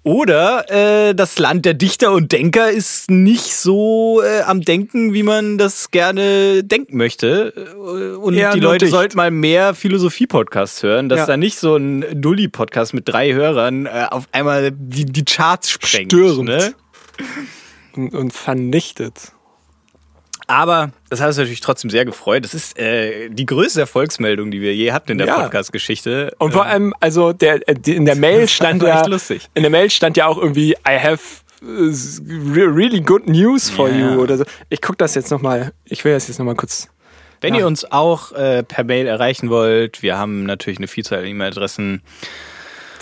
Oder 0.05 1.09
äh, 1.09 1.15
das 1.15 1.39
Land 1.39 1.65
der 1.67 1.75
Dichter 1.75 2.13
und 2.13 2.33
Denker 2.33 2.71
ist 2.71 3.11
nicht 3.11 3.55
so 3.55 4.23
äh, 4.23 4.41
am 4.43 4.63
Denken, 4.63 5.13
wie 5.13 5.23
man 5.23 5.59
das 5.59 5.91
gerne 5.91 6.65
denken 6.65 6.97
möchte. 6.97 7.53
Äh, 7.77 8.17
Und 8.17 8.35
Eher 8.35 8.53
die 8.53 8.61
Leute 8.61 8.87
dicht. 8.87 8.93
sollten 8.93 9.17
mal 9.17 9.31
mehr 9.31 9.75
Philosophie-Podcasts 9.75 10.83
hören, 10.83 11.09
dass 11.09 11.19
Ja. 11.21 11.27
da 11.27 11.37
nicht 11.37 11.59
so 11.59 11.77
ein 11.77 12.05
Dulli-Podcast 12.23 12.95
mit 12.95 13.09
drei 13.09 13.33
Hörern 13.35 13.87
äh, 13.87 14.07
auf 14.11 14.29
einmal 14.33 14.71
die, 14.73 15.05
die 15.05 15.25
Charts 15.25 15.69
sprengt. 15.71 16.13
Störend. 16.13 16.49
Ne? 16.49 16.75
Und, 17.95 18.15
und 18.15 18.33
vernichtet. 18.33 19.33
Aber 20.51 20.91
das 21.11 21.21
hat 21.21 21.29
uns 21.29 21.37
natürlich 21.37 21.61
trotzdem 21.61 21.91
sehr 21.91 22.05
gefreut. 22.07 22.43
Das 22.45 22.55
ist 22.55 22.79
äh, 22.79 23.29
die 23.29 23.45
größte 23.47 23.81
Erfolgsmeldung, 23.81 24.51
die 24.51 24.61
wir 24.63 24.75
je 24.75 24.93
hatten 24.93 25.13
in 25.13 25.19
der 25.19 25.27
Ja. 25.27 25.43
Podcast-Geschichte. 25.43 26.35
Und 26.39 26.53
vor 26.53 26.65
allem, 26.65 26.95
also 27.01 27.33
der, 27.35 27.69
äh, 27.69 27.75
in 27.85 28.07
der 28.07 28.17
Mail 28.27 28.49
stand 28.49 28.83
ja, 28.83 29.05
lustig. 29.07 29.49
in 29.55 29.63
der 29.63 29.71
Mail 29.71 29.91
stand 29.91 30.17
ja 30.17 30.27
auch 30.27 30.39
irgendwie, 30.39 30.73
I 30.89 30.99
have 30.99 31.23
äh, 31.61 31.67
re- 31.67 32.75
really 32.75 33.01
good 33.03 33.29
news 33.29 33.69
for 33.69 33.91
Ja. 33.91 34.15
you 34.15 34.21
oder 34.23 34.39
so. 34.39 34.45
Ich 34.71 34.81
guck 34.81 34.97
das 34.97 35.15
jetzt 35.15 35.31
nochmal, 35.31 35.73
ich 35.85 36.03
will 36.05 36.13
das 36.15 36.29
jetzt 36.29 36.39
nochmal 36.39 36.57
kurz. 36.57 36.89
Wenn 37.43 37.53
Ja. 37.55 37.61
ihr 37.61 37.67
uns 37.67 37.85
auch 37.93 38.33
äh, 38.33 38.63
per 38.65 38.85
Mail 38.85 39.07
erreichen 39.07 39.51
wollt, 39.51 40.03
wir 40.03 40.17
haben 40.17 40.45
natürlich 40.45 40.79
eine 40.79 40.89
Vielzahl 40.89 41.19
an 41.21 41.27
E-Mail-Adressen. 41.27 42.03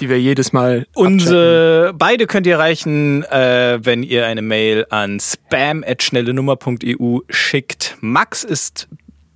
Die 0.01 0.09
wir 0.09 0.21
jedes 0.21 0.53
Mal. 0.53 0.81
abchecken. 0.81 0.95
Unsere 0.95 1.93
beide 1.95 2.27
könnt 2.27 2.47
ihr 2.47 2.55
erreichen, 2.55 3.23
äh, 3.25 3.79
wenn 3.83 4.03
ihr 4.03 4.27
eine 4.27 4.43
Mail 4.43 4.87
an 4.91 5.21
spam@schnellenummer.eu 5.21 7.21
schickt. 7.31 7.97
Max 8.01 8.45
ist 8.45 8.89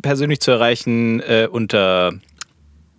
persönlich 0.02 0.40
zu 0.40 0.50
erreichen 0.50 1.20
äh, 1.20 1.46
unter 1.50 2.12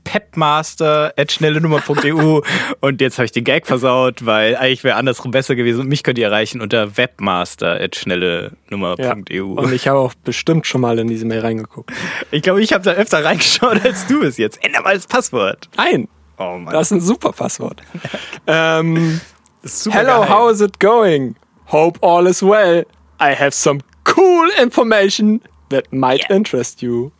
pepmaster@schnellenummer.eu 0.04 2.42
und 2.80 3.02
jetzt 3.02 3.18
habe 3.18 3.26
ich 3.26 3.32
den 3.32 3.44
Gag 3.44 3.66
versaut, 3.68 4.26
weil 4.26 4.56
eigentlich 4.56 4.84
wäre 4.84 4.96
andersrum 4.96 5.30
besser 5.32 5.56
gewesen 5.56 5.82
und 5.82 5.88
mich 5.88 6.02
könnt 6.04 6.18
ihr 6.18 6.26
erreichen 6.26 6.60
unter 6.62 6.98
webmaster@schnellenummer.eu. 6.98 9.44
Und 9.44 9.74
ich 9.74 9.88
habe 9.88 10.00
auch 10.00 10.16
bestimmt 10.24 10.66
schon 10.68 10.82
mal 10.82 11.00
in 11.00 11.08
diese 11.08 11.26
Mail 11.26 11.40
reingeguckt. 11.42 11.92
Ich 12.32 12.42
glaube, 12.42 12.62
ich 12.62 12.74
habe 12.74 12.84
da 12.84 12.92
öfter 12.92 13.24
reingeschaut 13.24 13.86
als 13.86 14.08
du 14.08 14.24
es 14.24 14.38
jetzt. 14.38 14.62
Änder 14.64 14.82
mal 14.82 14.96
das 14.96 15.08
Passwort. 15.08 15.70
Nein, 15.78 16.08
Oh 16.42 16.58
Mann. 16.58 16.74
das 16.74 16.88
ist 16.88 16.92
ein 16.98 17.02
super 17.02 17.32
Passwort. 17.32 17.82
ähm, 18.48 19.22
super 19.64 19.98
hello, 19.98 20.22
geil. 20.22 20.30
how 20.30 20.52
is 20.52 20.62
it 20.62 20.80
going? 20.80 21.36
Hope 21.68 22.00
all 22.02 22.26
is 22.28 22.42
well. 22.42 22.84
I 23.22 23.34
have 23.36 23.52
some 23.54 23.80
cool 24.06 24.50
information 24.62 25.42
that 25.70 25.92
might 25.94 26.22
Yeah. 26.30 26.36
interest 26.38 26.82
you. 26.82 27.12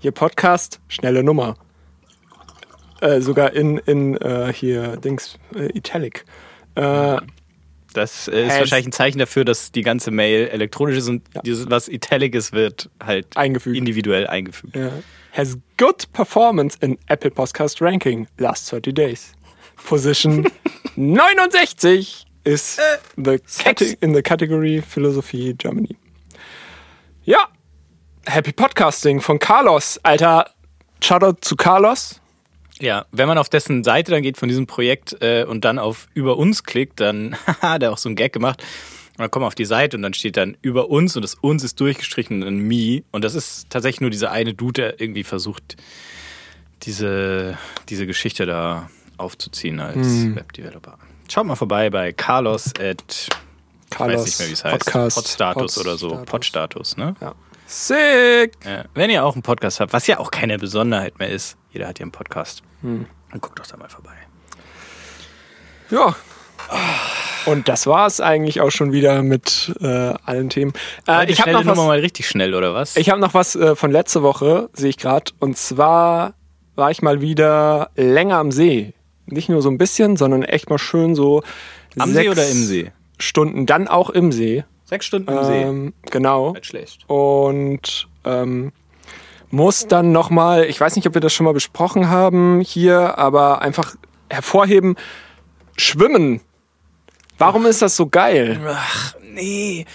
Hier 0.00 0.12
Podcast, 0.12 0.80
schnelle 0.88 1.22
Nummer. 1.24 1.56
Äh, 3.00 3.20
sogar 3.20 3.52
in, 3.54 3.78
in 3.78 4.16
äh, 4.18 4.52
hier 4.52 4.96
Dings, 4.98 5.38
äh, 5.54 5.66
Italic. 5.76 6.24
Äh, 6.74 7.16
Das 7.94 8.28
äh, 8.28 8.46
ist 8.46 8.58
wahrscheinlich 8.58 8.88
ein 8.88 8.92
Zeichen 8.92 9.18
dafür, 9.18 9.44
dass 9.44 9.70
die 9.72 9.82
ganze 9.82 10.10
Mail 10.10 10.48
elektronisch 10.48 10.96
ist 10.96 11.08
und 11.08 11.22
dieses, 11.44 11.70
was 11.70 11.88
Italic 11.88 12.34
ist, 12.34 12.52
wird 12.52 12.90
halt 13.02 13.36
Eingefügt. 13.36 13.76
individuell 13.76 14.26
eingefügt. 14.26 14.74
Ja. 14.76 14.90
Has 15.34 15.56
good 15.78 16.06
performance 16.12 16.76
in 16.80 16.96
Apple 17.08 17.32
Podcast 17.32 17.80
Ranking 17.80 18.28
last 18.38 18.70
30 18.70 18.92
days. 18.92 19.34
Position 19.84 20.46
69 20.96 22.24
is 22.44 22.78
the 23.16 23.40
cate 23.58 23.98
in 24.00 24.12
the 24.12 24.22
category 24.22 24.80
Philosophy 24.80 25.52
Germany. 25.52 25.96
Ja, 27.24 27.48
Happy 28.28 28.52
Podcasting 28.52 29.20
von 29.20 29.40
Carlos. 29.40 29.98
Alter, 30.04 30.50
Shoutout 31.02 31.38
zu 31.40 31.56
Carlos. 31.56 32.20
Ja, 32.78 33.06
wenn 33.10 33.26
man 33.26 33.36
auf 33.36 33.48
dessen 33.48 33.82
Seite 33.82 34.12
dann 34.12 34.22
geht 34.22 34.36
von 34.36 34.48
diesem 34.48 34.68
Projekt 34.68 35.20
äh, 35.20 35.44
und 35.48 35.64
dann 35.64 35.80
auf 35.80 36.06
über 36.14 36.36
uns 36.36 36.62
klickt, 36.62 37.00
dann 37.00 37.34
hat 37.60 37.82
er 37.82 37.90
auch 37.90 37.98
so 37.98 38.08
einen 38.08 38.14
Gag 38.14 38.32
gemacht. 38.32 38.62
Und 39.16 39.20
dann 39.20 39.30
kommt 39.30 39.42
man 39.42 39.46
auf 39.48 39.54
die 39.54 39.64
Seite 39.64 39.96
und 39.96 40.02
dann 40.02 40.12
steht 40.14 40.36
dann 40.36 40.56
über 40.60 40.90
uns 40.90 41.14
und 41.14 41.22
das 41.22 41.34
uns 41.34 41.62
ist 41.62 41.78
durchgestrichen 41.78 42.42
in 42.42 42.58
me. 42.58 43.02
Und 43.12 43.22
das 43.24 43.34
ist 43.36 43.70
tatsächlich 43.70 44.00
nur 44.00 44.10
dieser 44.10 44.32
eine 44.32 44.54
Dude, 44.54 44.82
der 44.82 45.00
irgendwie 45.00 45.22
versucht, 45.24 45.76
diese, 46.82 47.56
diese 47.88 48.06
Geschichte 48.06 48.44
da 48.44 48.90
aufzuziehen 49.16 49.78
als 49.80 50.06
Hm. 50.06 50.36
Webdeveloper. 50.36 50.98
Schaut 51.30 51.46
mal 51.46 51.54
vorbei 51.54 51.90
bei 51.90 52.12
Carlos 52.12 52.72
at 52.78 53.28
ich 53.88 53.90
Carlos 53.90 54.16
weiß 54.22 54.24
nicht 54.26 54.38
mehr, 54.40 54.48
wie 54.48 54.52
es 54.52 54.64
heißt. 54.64 54.84
Podcast. 54.86 55.16
Podstatus 55.16 55.78
oder 55.78 55.96
so. 55.96 56.22
Podstatus. 56.26 56.96
Ne? 56.96 57.14
Ja. 57.20 57.34
Sick. 57.66 58.52
Ja. 58.64 58.84
Wenn 58.94 59.08
ihr 59.10 59.24
auch 59.24 59.34
einen 59.34 59.42
Podcast 59.42 59.78
habt, 59.80 59.92
was 59.92 60.06
ja 60.08 60.18
auch 60.18 60.32
keine 60.32 60.58
Besonderheit 60.58 61.18
mehr 61.20 61.28
ist, 61.30 61.56
jeder 61.70 61.86
hat 61.86 62.00
ja 62.00 62.02
einen 62.02 62.12
Podcast, 62.12 62.62
Hm. 62.82 63.06
dann 63.30 63.40
guckt 63.40 63.58
doch 63.60 63.66
da 63.66 63.76
mal 63.76 63.88
vorbei. 63.88 64.16
Ja. 65.90 66.16
Und 67.46 67.68
das 67.68 67.86
war 67.86 68.06
es 68.06 68.20
eigentlich 68.20 68.60
auch 68.60 68.70
schon 68.70 68.92
wieder 68.92 69.22
mit 69.22 69.74
äh, 69.80 70.14
allen 70.24 70.48
Themen. 70.48 70.72
Äh, 71.06 71.30
ich 71.30 71.40
habe 71.40 71.52
noch 71.52 71.66
was. 71.66 71.76
Mal 71.76 72.00
richtig 72.00 72.28
schnell, 72.28 72.54
oder 72.54 72.74
was? 72.74 72.96
Ich 72.96 73.10
habe 73.10 73.20
noch 73.20 73.34
was 73.34 73.54
äh, 73.56 73.76
von 73.76 73.90
letzte 73.90 74.22
Woche, 74.22 74.70
sehe 74.72 74.90
ich 74.90 74.96
gerade. 74.96 75.32
Und 75.40 75.56
zwar 75.58 76.34
war 76.74 76.90
ich 76.90 77.02
mal 77.02 77.20
wieder 77.20 77.90
länger 77.96 78.38
am 78.38 78.50
See. 78.50 78.94
Nicht 79.26 79.48
nur 79.48 79.62
so 79.62 79.70
ein 79.70 79.78
bisschen, 79.78 80.16
sondern 80.16 80.42
echt 80.42 80.70
mal 80.70 80.78
schön 80.78 81.14
so. 81.14 81.42
Am 81.98 82.12
sechs 82.12 82.24
See 82.24 82.30
oder 82.30 82.48
im 82.48 82.64
See? 82.64 82.92
Stunden, 83.18 83.66
dann 83.66 83.88
auch 83.88 84.10
im 84.10 84.32
See. 84.32 84.64
Sechs 84.84 85.06
Stunden 85.06 85.30
im 85.30 85.44
See. 85.44 85.62
Ähm, 85.62 85.94
genau. 86.10 86.52
Nicht 86.52 86.66
schlecht. 86.66 87.04
Und 87.08 88.08
ähm, 88.24 88.72
muss 89.50 89.86
dann 89.86 90.12
nochmal, 90.12 90.64
ich 90.64 90.80
weiß 90.80 90.96
nicht, 90.96 91.06
ob 91.06 91.14
wir 91.14 91.20
das 91.20 91.32
schon 91.32 91.44
mal 91.44 91.54
besprochen 91.54 92.10
haben 92.10 92.60
hier, 92.60 93.18
aber 93.18 93.62
einfach 93.62 93.94
hervorheben, 94.28 94.96
Schwimmen. 95.76 96.40
Warum 97.38 97.66
ist 97.66 97.82
das 97.82 97.96
so 97.96 98.06
geil? 98.06 98.60
Ach, 98.66 99.14
nee. 99.22 99.86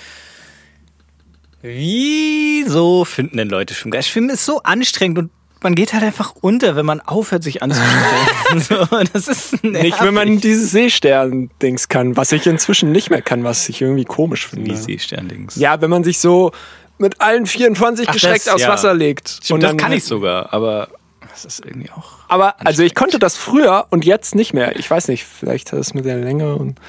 Wieso 1.61 3.05
finden 3.05 3.37
denn 3.37 3.49
Leute 3.49 3.73
Schwimmen 3.73 3.91
geil? 3.91 4.03
Schwimmen 4.03 4.29
ist 4.29 4.45
so 4.45 4.61
anstrengend 4.63 5.17
und 5.17 5.31
man 5.61 5.75
geht 5.75 5.93
halt 5.93 6.03
einfach 6.03 6.33
unter, 6.39 6.77
wenn 6.77 6.85
man 6.85 7.01
aufhört, 7.01 7.43
sich 7.43 7.61
anzustrengen. 7.61 8.59
so, 8.59 8.85
das 9.13 9.27
ist 9.27 9.61
Nicht, 9.63 10.01
wenn 10.01 10.13
man 10.13 10.39
dieses 10.39 10.71
Seestern-Dings 10.71 11.89
kann, 11.89 12.15
was 12.15 12.31
ich 12.31 12.47
inzwischen 12.47 12.93
nicht 12.93 13.09
mehr 13.09 13.21
kann, 13.21 13.43
was 13.43 13.67
ich 13.67 13.81
irgendwie 13.81 14.05
komisch 14.05 14.47
finde. 14.47 14.71
Wie 14.71 14.75
Seesterndings. 14.75 15.57
Ja, 15.57 15.81
wenn 15.81 15.89
man 15.89 16.05
sich 16.05 16.19
so 16.19 16.51
mit 16.97 17.19
allen 17.19 17.45
24 17.45 18.07
Ach, 18.07 18.13
gestreckt 18.13 18.47
das, 18.47 18.53
aufs 18.53 18.63
ja. 18.63 18.69
Wasser 18.69 18.93
legt. 18.93 19.39
Stimmt, 19.43 19.63
das 19.63 19.75
kann 19.75 19.89
halt- 19.89 19.97
ich 19.97 20.05
sogar, 20.05 20.53
aber 20.53 20.87
das 21.29 21.43
ist 21.43 21.65
irgendwie 21.65 21.89
auch. 21.91 22.19
Aber 22.29 22.55
also 22.65 22.83
ich 22.83 22.95
konnte 22.95 23.19
das 23.19 23.35
früher 23.35 23.87
und 23.89 24.05
jetzt 24.05 24.35
nicht 24.35 24.53
mehr. 24.53 24.77
Ich 24.77 24.89
weiß 24.89 25.09
nicht, 25.09 25.25
vielleicht 25.25 25.73
hat 25.73 25.79
es 25.79 25.93
mit 25.93 26.05
der 26.05 26.17
Länge 26.17 26.55
und 26.55 26.79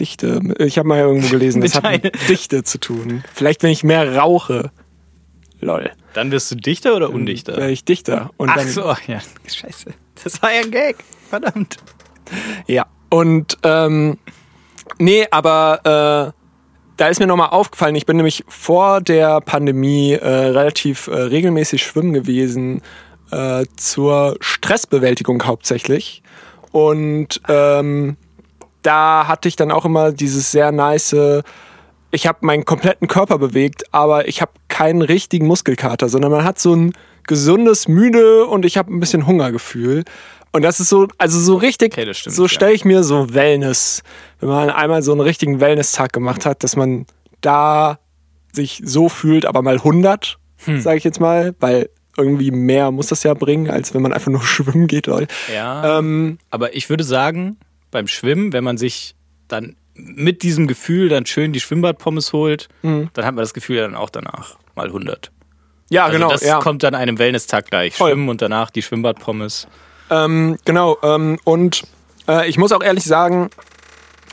Dichte. 0.00 0.40
Ich 0.58 0.78
habe 0.78 0.88
mal 0.88 0.98
irgendwo 0.98 1.28
gelesen, 1.28 1.62
das 1.62 1.74
hat 1.74 1.84
mit 2.02 2.28
Dichte 2.28 2.62
zu 2.62 2.78
tun. 2.78 3.24
Vielleicht, 3.34 3.62
wenn 3.62 3.70
ich 3.70 3.84
mehr 3.84 4.16
rauche. 4.16 4.70
Lol. 5.60 5.90
Dann 6.14 6.30
wirst 6.30 6.50
du 6.50 6.54
dichter 6.54 6.94
oder 6.96 7.10
undichter? 7.10 7.56
Wäre 7.56 7.70
ich 7.70 7.84
dichter. 7.84 8.30
Und 8.36 8.50
Ach 8.50 8.56
dann, 8.56 8.68
so, 8.68 8.82
ja, 9.06 9.20
scheiße. 9.46 9.92
Das 10.22 10.40
war 10.42 10.52
ja 10.52 10.62
ein 10.62 10.70
Gag. 10.70 10.96
Verdammt. 11.28 11.76
Ja. 12.66 12.86
Und 13.10 13.58
ähm, 13.62 14.18
Nee, 14.98 15.26
aber 15.30 16.32
äh, 16.34 16.38
da 16.96 17.08
ist 17.08 17.20
mir 17.20 17.26
nochmal 17.26 17.50
aufgefallen, 17.50 17.94
ich 17.94 18.06
bin 18.06 18.16
nämlich 18.16 18.44
vor 18.48 19.00
der 19.00 19.40
Pandemie 19.40 20.12
äh, 20.12 20.26
relativ 20.26 21.06
äh, 21.06 21.14
regelmäßig 21.14 21.82
schwimmen 21.82 22.12
gewesen, 22.12 22.82
äh, 23.30 23.64
zur 23.76 24.36
Stressbewältigung 24.40 25.44
hauptsächlich. 25.44 26.22
Und 26.72 27.40
ähm, 27.48 28.16
da 28.82 29.26
hatte 29.26 29.48
ich 29.48 29.56
dann 29.56 29.70
auch 29.70 29.84
immer 29.84 30.12
dieses 30.12 30.50
sehr 30.52 30.72
nice, 30.72 31.14
ich 32.10 32.26
habe 32.26 32.38
meinen 32.42 32.64
kompletten 32.64 33.08
Körper 33.08 33.38
bewegt, 33.38 33.84
aber 33.92 34.28
ich 34.28 34.40
habe 34.40 34.52
keinen 34.68 35.02
richtigen 35.02 35.46
Muskelkater, 35.46 36.08
sondern 36.08 36.30
man 36.30 36.44
hat 36.44 36.58
so 36.58 36.74
ein 36.74 36.92
gesundes 37.26 37.88
Müde 37.88 38.46
und 38.46 38.64
ich 38.64 38.78
habe 38.78 38.92
ein 38.94 39.00
bisschen 39.00 39.26
Hungergefühl. 39.26 40.04
Und 40.50 40.62
das 40.62 40.80
ist 40.80 40.88
so, 40.88 41.08
also 41.18 41.38
so 41.38 41.56
richtig, 41.56 41.92
Okay, 41.92 42.14
stimmt, 42.14 42.34
so 42.34 42.48
stelle 42.48 42.72
ich 42.72 42.84
mir 42.86 43.02
so 43.04 43.34
Wellness, 43.34 44.02
wenn 44.40 44.48
man 44.48 44.70
einmal 44.70 45.02
so 45.02 45.12
einen 45.12 45.20
richtigen 45.20 45.60
Wellness-Tag 45.60 46.12
gemacht 46.12 46.46
hat, 46.46 46.64
dass 46.64 46.74
man 46.74 47.04
da 47.42 47.98
sich 48.52 48.80
so 48.82 49.10
fühlt, 49.10 49.44
aber 49.44 49.60
mal 49.62 49.74
100, 49.76 50.38
Hm. 50.64 50.80
sage 50.80 50.96
ich 50.96 51.04
jetzt 51.04 51.20
mal, 51.20 51.54
weil 51.60 51.90
irgendwie 52.16 52.50
mehr 52.50 52.90
muss 52.90 53.06
das 53.08 53.22
ja 53.22 53.34
bringen, 53.34 53.70
als 53.70 53.94
wenn 53.94 54.02
man 54.02 54.12
einfach 54.12 54.32
nur 54.32 54.42
schwimmen 54.42 54.86
geht. 54.88 55.06
Ja. 55.52 55.98
Ähm, 55.98 56.38
Aber 56.50 56.74
ich 56.74 56.90
würde 56.90 57.04
sagen, 57.04 57.58
beim 57.90 58.06
Schwimmen, 58.06 58.52
wenn 58.52 58.64
man 58.64 58.78
sich 58.78 59.14
dann 59.48 59.76
mit 59.94 60.42
diesem 60.42 60.66
Gefühl 60.68 61.08
dann 61.08 61.26
schön 61.26 61.52
die 61.52 61.60
Schwimmbadpommes 61.60 62.32
holt, 62.32 62.68
Mhm. 62.82 63.10
dann 63.14 63.24
hat 63.24 63.34
man 63.34 63.42
das 63.42 63.54
Gefühl 63.54 63.78
dann 63.78 63.94
auch 63.96 64.10
danach 64.10 64.56
mal 64.76 64.88
100. 64.92 65.30
ja, 65.90 66.04
Also 66.04 66.18
genau. 66.18 66.30
das 66.30 66.44
ja. 66.44 66.60
kommt 66.60 66.82
dann 66.82 66.94
einem 66.94 67.18
Wellness-Tag 67.18 67.66
gleich. 67.66 67.94
Voll. 67.96 68.10
Schwimmen 68.10 68.28
und 68.28 68.40
danach 68.42 68.70
die 68.70 68.82
Schwimmbadpommes. 68.82 69.66
Ähm, 70.10 70.56
genau, 70.64 70.98
ähm, 71.02 71.38
und 71.44 71.82
äh, 72.28 72.48
ich 72.48 72.58
muss 72.58 72.72
auch 72.72 72.82
ehrlich 72.82 73.04
sagen, 73.04 73.50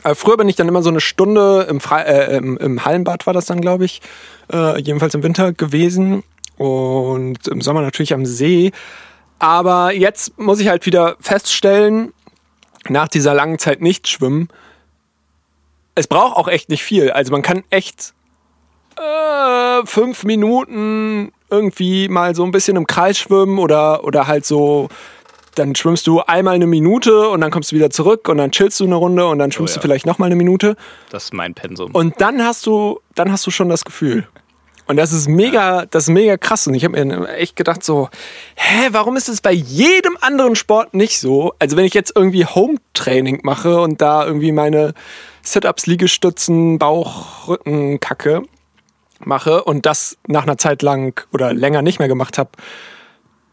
äh, 0.04 0.14
früher 0.14 0.36
bin 0.36 0.48
ich 0.48 0.56
dann 0.56 0.68
immer 0.68 0.82
so 0.82 0.90
eine 0.90 1.00
Stunde 1.00 1.66
im, 1.68 1.80
Fre 1.80 2.06
äh, 2.06 2.36
im, 2.36 2.56
im 2.58 2.84
Hallenbad 2.84 3.26
war 3.26 3.34
das 3.34 3.46
dann, 3.46 3.60
glaube 3.60 3.84
ich, 3.86 4.00
äh, 4.52 4.80
jedenfalls 4.80 5.14
im 5.14 5.22
Winter 5.24 5.52
gewesen 5.52 6.22
und 6.56 7.48
im 7.48 7.60
Sommer 7.60 7.82
natürlich 7.82 8.14
am 8.14 8.24
See. 8.24 8.70
Aber 9.38 9.92
jetzt 9.92 10.38
muss 10.38 10.60
ich 10.60 10.68
halt 10.68 10.86
wieder 10.86 11.16
feststellen, 11.20 12.12
nach 12.90 13.08
dieser 13.08 13.34
langen 13.34 13.58
Zeit 13.58 13.80
nicht 13.80 14.08
schwimmen, 14.08 14.48
es 15.94 16.06
braucht 16.06 16.36
auch 16.36 16.48
echt 16.48 16.68
nicht 16.68 16.82
viel. 16.82 17.10
Also 17.10 17.32
man 17.32 17.42
kann 17.42 17.64
echt 17.70 18.12
äh, 18.98 19.86
fünf 19.86 20.24
Minuten 20.24 21.32
irgendwie 21.50 22.08
mal 22.08 22.34
so 22.34 22.44
ein 22.44 22.50
bisschen 22.50 22.76
im 22.76 22.86
Kreis 22.86 23.18
schwimmen 23.18 23.58
oder, 23.58 24.04
oder 24.04 24.26
halt 24.26 24.44
so, 24.44 24.88
dann 25.54 25.74
schwimmst 25.74 26.06
du 26.06 26.20
einmal 26.20 26.54
eine 26.54 26.66
Minute 26.66 27.28
und 27.28 27.40
dann 27.40 27.50
kommst 27.50 27.72
du 27.72 27.76
wieder 27.76 27.90
zurück 27.90 28.28
und 28.28 28.38
dann 28.38 28.50
chillst 28.50 28.80
du 28.80 28.84
eine 28.84 28.96
Runde 28.96 29.26
und 29.26 29.38
dann 29.38 29.52
schwimmst 29.52 29.74
ja. 29.74 29.80
du 29.80 29.86
vielleicht 29.86 30.06
nochmal 30.06 30.26
eine 30.26 30.36
Minute 30.36 30.76
Das 31.10 31.24
ist 31.24 31.34
mein 31.34 31.54
Pensum. 31.54 31.92
und 31.92 32.20
dann 32.20 32.42
hast 32.42 32.66
du, 32.66 33.00
dann 33.14 33.32
hast 33.32 33.46
du 33.46 33.50
schon 33.50 33.68
das 33.68 33.84
Gefühl. 33.84 34.26
Und 34.86 34.96
das 34.96 35.12
ist 35.12 35.28
mega, 35.28 35.86
das 35.86 36.04
ist 36.04 36.10
mega 36.10 36.36
krass. 36.36 36.66
Und 36.66 36.74
ich 36.74 36.84
habe 36.84 37.04
mir 37.04 37.28
echt 37.34 37.56
gedacht 37.56 37.82
so, 37.82 38.08
hä, 38.54 38.88
warum 38.92 39.16
ist 39.16 39.28
es 39.28 39.40
bei 39.40 39.52
jedem 39.52 40.16
anderen 40.20 40.54
Sport 40.54 40.94
nicht 40.94 41.18
so? 41.18 41.54
Also 41.58 41.76
wenn 41.76 41.84
ich 41.84 41.94
jetzt 41.94 42.12
irgendwie 42.14 42.46
Home-Training 42.46 43.40
mache 43.42 43.80
und 43.80 44.00
da 44.00 44.24
irgendwie 44.24 44.52
meine 44.52 44.94
Sit-Ups, 45.42 45.86
Liegestützen, 45.86 46.78
Bauch, 46.78 47.48
Rücken, 47.48 47.98
Kacke 48.00 48.42
mache 49.20 49.64
und 49.64 49.86
das 49.86 50.18
nach 50.26 50.44
einer 50.44 50.58
Zeit 50.58 50.82
lang 50.82 51.20
oder 51.32 51.52
länger 51.52 51.82
nicht 51.82 51.98
mehr 51.98 52.08
gemacht 52.08 52.38
habe, 52.38 52.50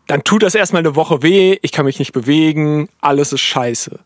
dann 0.08 0.24
tut 0.24 0.44
das 0.44 0.54
erstmal 0.54 0.82
eine 0.82 0.96
Woche 0.96 1.24
weh, 1.24 1.58
ich 1.62 1.72
kann 1.72 1.86
mich 1.86 2.00
nicht 2.00 2.12
bewegen, 2.12 2.90
alles 3.00 3.32
ist 3.34 3.42
scheiße. 3.42 4.00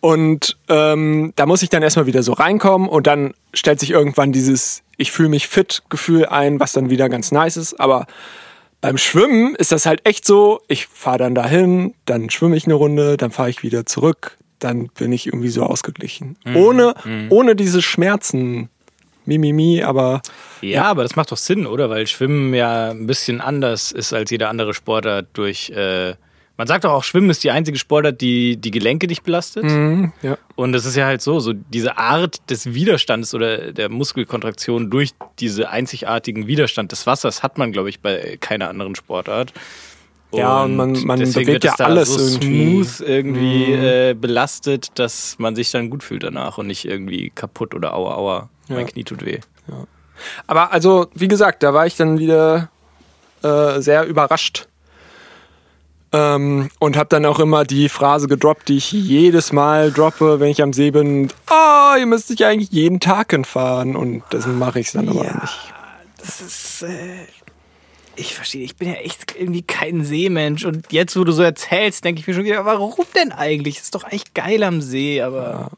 Und 0.00 0.56
ähm, 0.68 1.32
da 1.36 1.46
muss 1.46 1.62
ich 1.62 1.70
dann 1.70 1.82
erstmal 1.82 2.06
wieder 2.06 2.22
so 2.22 2.32
reinkommen 2.32 2.88
und 2.88 3.06
dann 3.06 3.34
stellt 3.52 3.80
sich 3.80 3.90
irgendwann 3.90 4.32
dieses 4.32 4.82
Ich 4.96 5.10
fühle 5.10 5.28
mich 5.28 5.48
fit 5.48 5.82
Gefühl 5.88 6.26
ein, 6.26 6.60
was 6.60 6.72
dann 6.72 6.90
wieder 6.90 7.08
ganz 7.08 7.32
nice 7.32 7.56
ist. 7.56 7.80
Aber 7.80 8.06
beim 8.80 8.96
Schwimmen 8.98 9.54
ist 9.56 9.72
das 9.72 9.86
halt 9.86 10.06
echt 10.06 10.24
so, 10.24 10.60
ich 10.68 10.86
fahre 10.86 11.18
dann 11.18 11.34
dahin, 11.34 11.94
dann 12.06 12.30
schwimme 12.30 12.56
ich 12.56 12.64
eine 12.64 12.74
Runde, 12.74 13.16
dann 13.16 13.32
fahre 13.32 13.50
ich 13.50 13.62
wieder 13.62 13.86
zurück, 13.86 14.36
dann 14.60 14.88
bin 14.88 15.12
ich 15.12 15.26
irgendwie 15.26 15.48
so 15.48 15.64
ausgeglichen. 15.64 16.36
Ohne, 16.54 16.94
ohne 17.30 17.56
diese 17.56 17.82
Schmerzen. 17.82 18.68
Mimimi, 19.24 19.82
aber 19.82 20.22
Ja, 20.62 20.84
aber 20.84 21.02
das 21.02 21.14
macht 21.14 21.30
doch 21.30 21.36
Sinn, 21.36 21.66
oder? 21.66 21.90
Weil 21.90 22.06
Schwimmen 22.06 22.54
ja 22.54 22.90
ein 22.92 23.06
bisschen 23.06 23.42
anders 23.42 23.92
ist 23.92 24.14
als 24.14 24.30
jeder 24.30 24.48
andere 24.48 24.72
Sportart 24.72 25.26
durch. 25.34 25.68
Äh, 25.68 26.14
man 26.58 26.66
sagt 26.66 26.84
doch 26.84 26.92
auch, 26.92 27.04
Schwimmen 27.04 27.30
ist 27.30 27.42
die 27.44 27.50
einzige 27.50 27.78
Sportart, 27.78 28.20
die 28.20 28.58
die 28.58 28.70
Gelenke 28.70 29.06
nicht 29.06 29.22
belastet. 29.22 29.64
mhm, 29.64 30.12
ja. 30.20 30.36
Und 30.56 30.72
das 30.72 30.84
ist 30.84 30.96
ja 30.96 31.06
halt 31.06 31.22
so, 31.22 31.40
so 31.40 31.52
diese 31.54 31.96
Art 31.96 32.50
des 32.50 32.74
Widerstandes 32.74 33.32
oder 33.32 33.72
der 33.72 33.88
Muskelkontraktion 33.88 34.90
durch 34.90 35.12
diese 35.38 35.70
einzigartigen 35.70 36.46
Widerstand 36.46 36.92
des 36.92 37.06
Wassers 37.06 37.42
hat 37.42 37.56
man, 37.56 37.72
glaube 37.72 37.88
ich, 37.88 38.00
bei 38.00 38.36
keiner 38.40 38.68
anderen 38.68 38.94
Sportart. 38.96 39.54
Ja, 40.30 40.64
und 40.64 40.76
man- 40.76 40.92
man 41.06 41.20
bewegt 41.20 41.64
ja 41.64 41.72
alles 41.76 42.12
so 42.12 42.20
irgendwie. 42.20 42.84
smooth 42.84 43.08
irgendwie 43.08 43.66
Mhm. 43.68 43.82
äh, 43.82 44.14
belastet, 44.14 44.88
dass 44.96 45.36
man 45.38 45.56
sich 45.56 45.70
dann 45.70 45.88
gut 45.88 46.02
fühlt 46.02 46.22
danach 46.22 46.58
und 46.58 46.66
nicht 46.66 46.84
irgendwie 46.84 47.30
kaputt 47.34 47.74
oder 47.74 47.94
aua, 47.94 48.14
aua, 48.16 48.48
mein 48.68 48.80
Ja. 48.80 48.84
Knie 48.84 49.04
tut 49.04 49.24
weh. 49.24 49.38
Aber 50.46 50.72
also, 50.72 51.06
wie 51.14 51.28
gesagt, 51.28 51.62
da 51.62 51.72
war 51.72 51.86
ich 51.86 51.96
dann 51.96 52.18
wieder 52.18 52.68
äh, 53.42 53.80
sehr 53.80 54.04
überrascht. 54.04 54.67
Ähm, 56.12 56.70
und 56.78 56.96
habe 56.96 57.08
dann 57.10 57.26
auch 57.26 57.38
immer 57.38 57.64
die 57.64 57.88
Phrase 57.90 58.28
gedroppt, 58.28 58.68
die 58.68 58.78
ich 58.78 58.92
jedes 58.92 59.52
Mal 59.52 59.92
droppe, 59.92 60.40
wenn 60.40 60.48
ich 60.48 60.62
am 60.62 60.72
See 60.72 60.90
bin. 60.90 61.28
Oh, 61.50 61.96
ihr 61.98 62.06
müsst 62.06 62.28
sich 62.28 62.44
eigentlich 62.46 62.70
jeden 62.70 62.98
Tag 63.00 63.30
hinfahren. 63.32 63.94
Und 63.94 64.22
das 64.30 64.46
mache 64.46 64.80
ich 64.80 64.92
dann 64.92 65.08
aber 65.08 65.24
Ja. 65.24 65.34
nicht. 65.40 65.58
Das 66.18 66.40
ist. 66.40 66.82
Äh, 66.82 67.26
ich 68.16 68.34
verstehe, 68.34 68.64
ich 68.64 68.74
bin 68.76 68.88
ja 68.88 68.94
echt 68.94 69.36
irgendwie 69.38 69.62
kein 69.62 70.02
Seemensch. 70.04 70.64
Und 70.64 70.90
jetzt, 70.92 71.16
wo 71.16 71.24
du 71.24 71.32
so 71.32 71.42
erzählst, 71.42 72.04
denke 72.04 72.20
ich 72.20 72.26
mir 72.26 72.34
schon 72.34 72.44
wieder, 72.44 72.64
warum 72.64 73.04
denn 73.14 73.30
eigentlich? 73.30 73.78
Ist 73.78 73.94
doch 73.94 74.02
eigentlich 74.04 74.34
geil 74.34 74.62
am 74.64 74.80
See, 74.80 75.20
aber. 75.22 75.70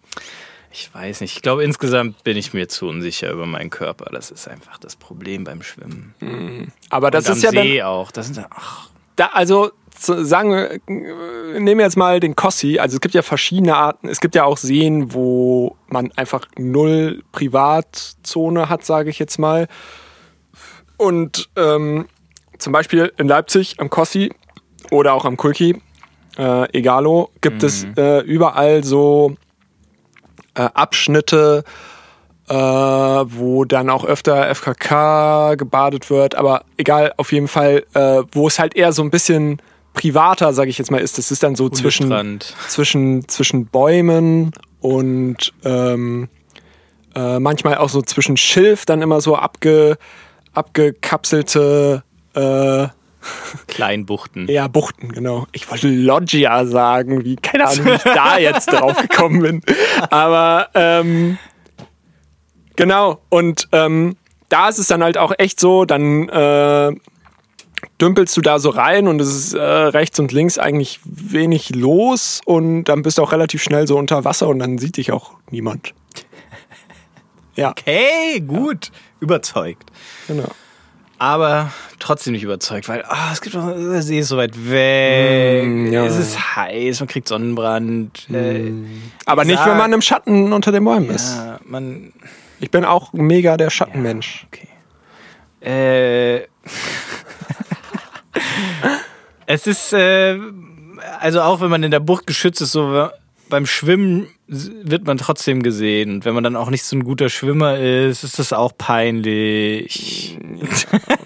Ich 0.73 0.89
weiß 0.95 1.21
nicht. 1.23 1.35
Ich 1.35 1.43
glaube, 1.43 1.65
insgesamt 1.65 2.23
bin 2.23 2.37
ich 2.37 2.55
mir 2.55 2.69
zu 2.69 2.87
unsicher 2.87 3.33
über 3.33 3.45
meinen 3.45 3.71
Körper. 3.71 4.07
Das 4.13 4.31
ist 4.31 4.47
einfach 4.47 4.79
das 4.79 4.95
Problem 4.95 5.43
beim 5.43 5.63
Schwimmen. 5.63 6.73
Aber 6.89 7.11
das 7.11 7.29
Und 7.29 7.37
ist 7.39 7.43
ja 7.43 7.49
am 7.49 7.57
dann. 7.57 7.67
See 7.67 7.83
auch. 7.83 8.13
Das 8.13 8.27
sind 8.27 8.37
dann, 8.39 8.47
ach, 8.51 8.89
Da, 9.17 9.27
also 9.33 9.73
sagen 10.07 10.51
wir, 10.51 10.71
äh, 10.73 10.79
nehmen 11.61 11.79
wir 11.79 11.85
jetzt 11.85 11.97
mal 11.97 12.21
den 12.21 12.37
Kossi. 12.37 12.79
Also 12.79 12.97
es 12.97 13.01
gibt 13.01 13.15
ja 13.15 13.23
verschiedene 13.23 13.77
Arten. 13.77 14.09
Es 14.09 14.21
gibt 14.21 14.35
ja 14.35 14.45
auch 14.45 14.57
Seen, 14.57 15.13
wo 15.13 15.77
man 15.89 16.11
einfach 16.17 16.47
null 16.57 17.23
Privatzone 17.33 18.69
hat, 18.69 18.85
sage 18.85 19.11
ich 19.11 19.19
jetzt 19.19 19.39
mal. 19.39 19.69
Und 20.97 21.49
ähm, 21.57 22.07
zum 22.59 22.73
Beispiel 22.73 23.13
in 23.17 23.27
Leipzig 23.29 23.77
am 23.79 23.91
Kossi 23.91 24.33
oder 24.91 25.15
auch 25.15 25.25
am 25.25 25.37
Kulki, 25.37 25.81
äh, 26.37 26.77
egalo, 26.77 27.31
gibt 27.41 27.63
es 27.63 27.87
äh, 27.97 28.21
überall 28.21 28.85
so 28.85 29.35
äh, 30.55 30.63
Abschnitte, 30.63 31.65
äh, 32.49 32.55
wo 32.55 33.65
dann 33.65 33.89
auch 33.91 34.05
öfter 34.05 34.55
FKK 34.55 35.55
gebadet 35.55 36.11
wird, 36.11 36.35
aber 36.35 36.65
egal, 36.77 37.13
auf 37.17 37.33
jeden 37.33 37.49
Fall, 37.49 37.85
äh, 37.95 38.23
wo 38.33 38.49
es 38.49 38.59
halt 38.59 38.77
eher 38.77 38.93
so 38.93 39.03
ein 39.03 39.11
bisschen 39.11 39.63
privater, 39.95 40.53
sage 40.53 40.71
ich 40.71 40.79
jetzt 40.79 40.91
mal, 40.91 41.01
ist. 41.01 41.19
Das 41.19 41.31
ist 41.31 41.43
dann 41.43 41.57
so 41.57 41.69
zwischen, 41.69 42.41
zwischen, 42.69 43.29
zwischen 43.29 43.67
Bäumen 43.67 44.53
und 44.81 45.53
ähm, 45.65 46.29
äh, 47.15 47.39
manchmal 47.39 47.77
auch 47.77 47.89
so 47.89 48.03
zwischen 48.03 48.37
Schilf 48.37 48.87
dann 48.87 49.03
immer 49.03 49.21
so 49.21 49.37
abge, 49.37 49.99
abgekapselte 50.55 52.03
äh, 52.35 52.87
Kleinbuchten. 53.67 54.49
ja, 54.49 54.69
Buchten, 54.69 55.13
genau. 55.13 55.47
Ich 55.53 55.71
wollte 55.71 55.89
Loggia 55.89 56.65
sagen, 56.65 57.25
wie, 57.25 57.37
keine 57.37 57.67
Ahnung, 57.67 57.85
wie 57.87 57.91
ich 57.91 58.03
da 58.03 58.39
jetzt 58.39 58.73
drauf 58.73 58.97
gekommen 58.97 59.43
bin. 59.43 59.63
Aber 60.11 60.69
ähm, 60.75 61.39
genau, 62.77 63.21
und 63.29 63.69
ähm, 63.73 64.17
da 64.49 64.69
ist 64.69 64.79
es 64.79 64.87
dann 64.87 65.03
halt 65.03 65.19
auch 65.19 65.33
echt 65.39 65.61
so, 65.61 65.85
dann 65.85 66.29
äh, 66.29 66.93
dümpelst 68.01 68.37
du 68.37 68.41
da 68.41 68.59
so 68.59 68.71
rein 68.71 69.07
und 69.09 69.21
es 69.21 69.29
ist 69.29 69.55
äh, 69.55 69.61
rechts 69.61 70.19
und 70.19 70.33
links 70.33 70.59
eigentlich 70.59 71.01
wenig 71.05 71.75
los 71.75 72.41
und 72.45 72.85
dann 72.85 73.03
bist 73.03 73.19
du 73.19 73.23
auch 73.23 73.33
relativ 73.33 73.63
schnell 73.63 73.87
so 73.87 73.97
unter 73.99 74.25
Wasser 74.25 74.49
und 74.49 74.59
dann 74.59 74.79
sieht 74.79 74.97
dich 74.97 75.13
auch 75.13 75.33
niemand. 75.51 75.95
Ja, 77.57 77.71
Okay, 77.71 78.41
gut. 78.41 78.91
Überzeugt. 79.19 79.91
genau. 80.29 80.49
aber 81.19 81.71
trotzdem 81.99 82.33
nicht 82.33 82.45
überzeugt, 82.45 82.89
weil 82.89 83.05
ah, 83.07 83.31
es 83.33 83.43
gibt 83.43 83.55
doch, 83.55 83.67
der 83.77 84.01
See 84.01 84.21
ist 84.21 84.29
so 84.29 84.39
weit 84.39 84.55
weg, 84.71 85.67
Mm, 85.67 85.93
ja. 85.93 86.07
es 86.07 86.17
ist 86.17 86.57
heiß, 86.57 87.01
man 87.01 87.09
kriegt 87.09 87.29
Sonnenbrand. 87.29 88.31
Äh, 88.31 88.73
Aber 89.27 89.45
nicht, 89.45 89.63
wenn 89.67 89.77
man 89.77 89.93
im 89.93 90.01
Schatten 90.01 90.53
unter 90.55 90.73
den 90.73 90.85
Bäumen 90.85 91.11
ist. 91.11 91.37
ja, 91.37 91.61
man, 91.67 92.13
Ich 92.61 92.71
bin 92.71 92.87
auch 92.87 93.13
mega 93.13 93.59
der 93.59 93.69
Schattenmensch. 93.69 94.47
okay. 94.47 94.69
Äh, 95.61 96.47
es 99.47 99.67
ist, 99.67 99.93
äh, 99.93 100.39
also 101.19 101.43
auch 101.43 101.61
wenn 101.61 101.71
man 101.71 101.83
in 101.83 101.91
der 101.91 102.01
Bucht 102.01 102.27
geschützt 102.27 102.61
ist, 102.61 102.73
so 102.73 103.11
beim 103.49 103.67
Schwimmen 103.67 104.29
wird 104.47 105.07
man 105.07 105.19
trotzdem 105.19 105.63
gesehen. 105.63 106.15
Und 106.15 106.25
wenn 106.25 106.35
man 106.35 106.45
dann 106.45 106.57
auch 106.57 106.71
nicht 106.71 106.85
so 106.85 106.97
ein 106.97 107.05
guter 107.05 107.29
Schwimmer 107.29 107.79
ist, 107.79 108.25
ist 108.25 108.39
das 108.39 108.53
auch 108.53 108.73
peinlich. 108.77 110.39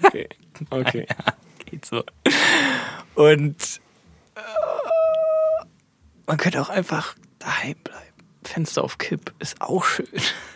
Okay. 0.03 0.27
Okay. 0.69 1.05
Geht 1.65 1.83
so. 1.83 2.01
Und 3.15 3.81
äh, 4.35 4.39
man 6.25 6.37
könnte 6.37 6.61
auch 6.61 6.69
einfach 6.69 7.15
daheim 7.39 7.75
bleiben. 7.83 8.04
Fenster 8.47 8.83
auf 8.83 8.97
Kipp 8.97 9.31
ist 9.39 9.61
auch 9.61 9.83
schön. 9.85 10.07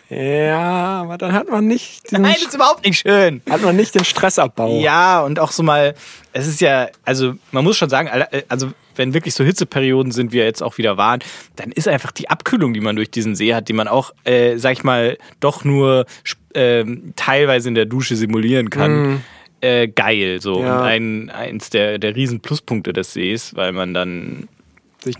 Ja, 0.08 1.02
aber 1.02 1.18
dann 1.18 1.32
hat 1.32 1.48
man 1.48 1.66
nicht 1.66 2.10
Nein, 2.10 2.34
ist 2.34 2.54
überhaupt 2.54 2.84
nicht 2.84 2.98
schön. 3.00 3.42
hat 3.48 3.62
man 3.62 3.76
nicht 3.76 3.94
den 3.94 4.04
Stressabbau. 4.04 4.80
Ja, 4.80 5.20
und 5.20 5.38
auch 5.38 5.52
so 5.52 5.62
mal, 5.62 5.94
es 6.32 6.48
ist 6.48 6.60
ja, 6.60 6.88
also 7.04 7.34
man 7.52 7.62
muss 7.62 7.76
schon 7.78 7.88
sagen, 7.90 8.08
alle- 8.08 8.28
also 8.48 8.72
wenn 8.96 9.14
wirklich 9.14 9.34
so 9.34 9.44
Hitzeperioden 9.44 10.10
sind, 10.10 10.32
wie 10.32 10.38
wir 10.38 10.44
jetzt 10.44 10.62
auch 10.62 10.78
wieder 10.78 10.96
waren, 10.96 11.20
dann 11.56 11.70
ist 11.70 11.86
einfach 11.86 12.10
die 12.10 12.28
Abkühlung, 12.28 12.74
die 12.74 12.80
man 12.80 12.96
durch 12.96 13.10
diesen 13.10 13.36
See 13.36 13.54
hat, 13.54 13.68
die 13.68 13.72
man 13.72 13.86
auch, 13.86 14.10
äh, 14.24 14.56
sag 14.56 14.72
ich 14.72 14.82
mal, 14.84 15.16
doch 15.38 15.64
nur 15.64 16.06
ähm, 16.54 17.12
teilweise 17.14 17.68
in 17.68 17.76
der 17.76 17.86
Dusche 17.86 18.16
simulieren 18.16 18.68
kann, 18.68 19.22
äh, 19.60 19.86
geil. 19.86 20.40
So. 20.40 20.60
Ja. 20.62 20.78
Und 20.80 20.82
ein, 20.86 21.30
eins 21.30 21.70
der, 21.70 21.98
der 21.98 22.16
riesen 22.16 22.40
Pluspunkte 22.40 22.92
des 22.92 23.12
Sees, 23.12 23.54
weil 23.54 23.70
man 23.72 23.94
dann 23.94 24.48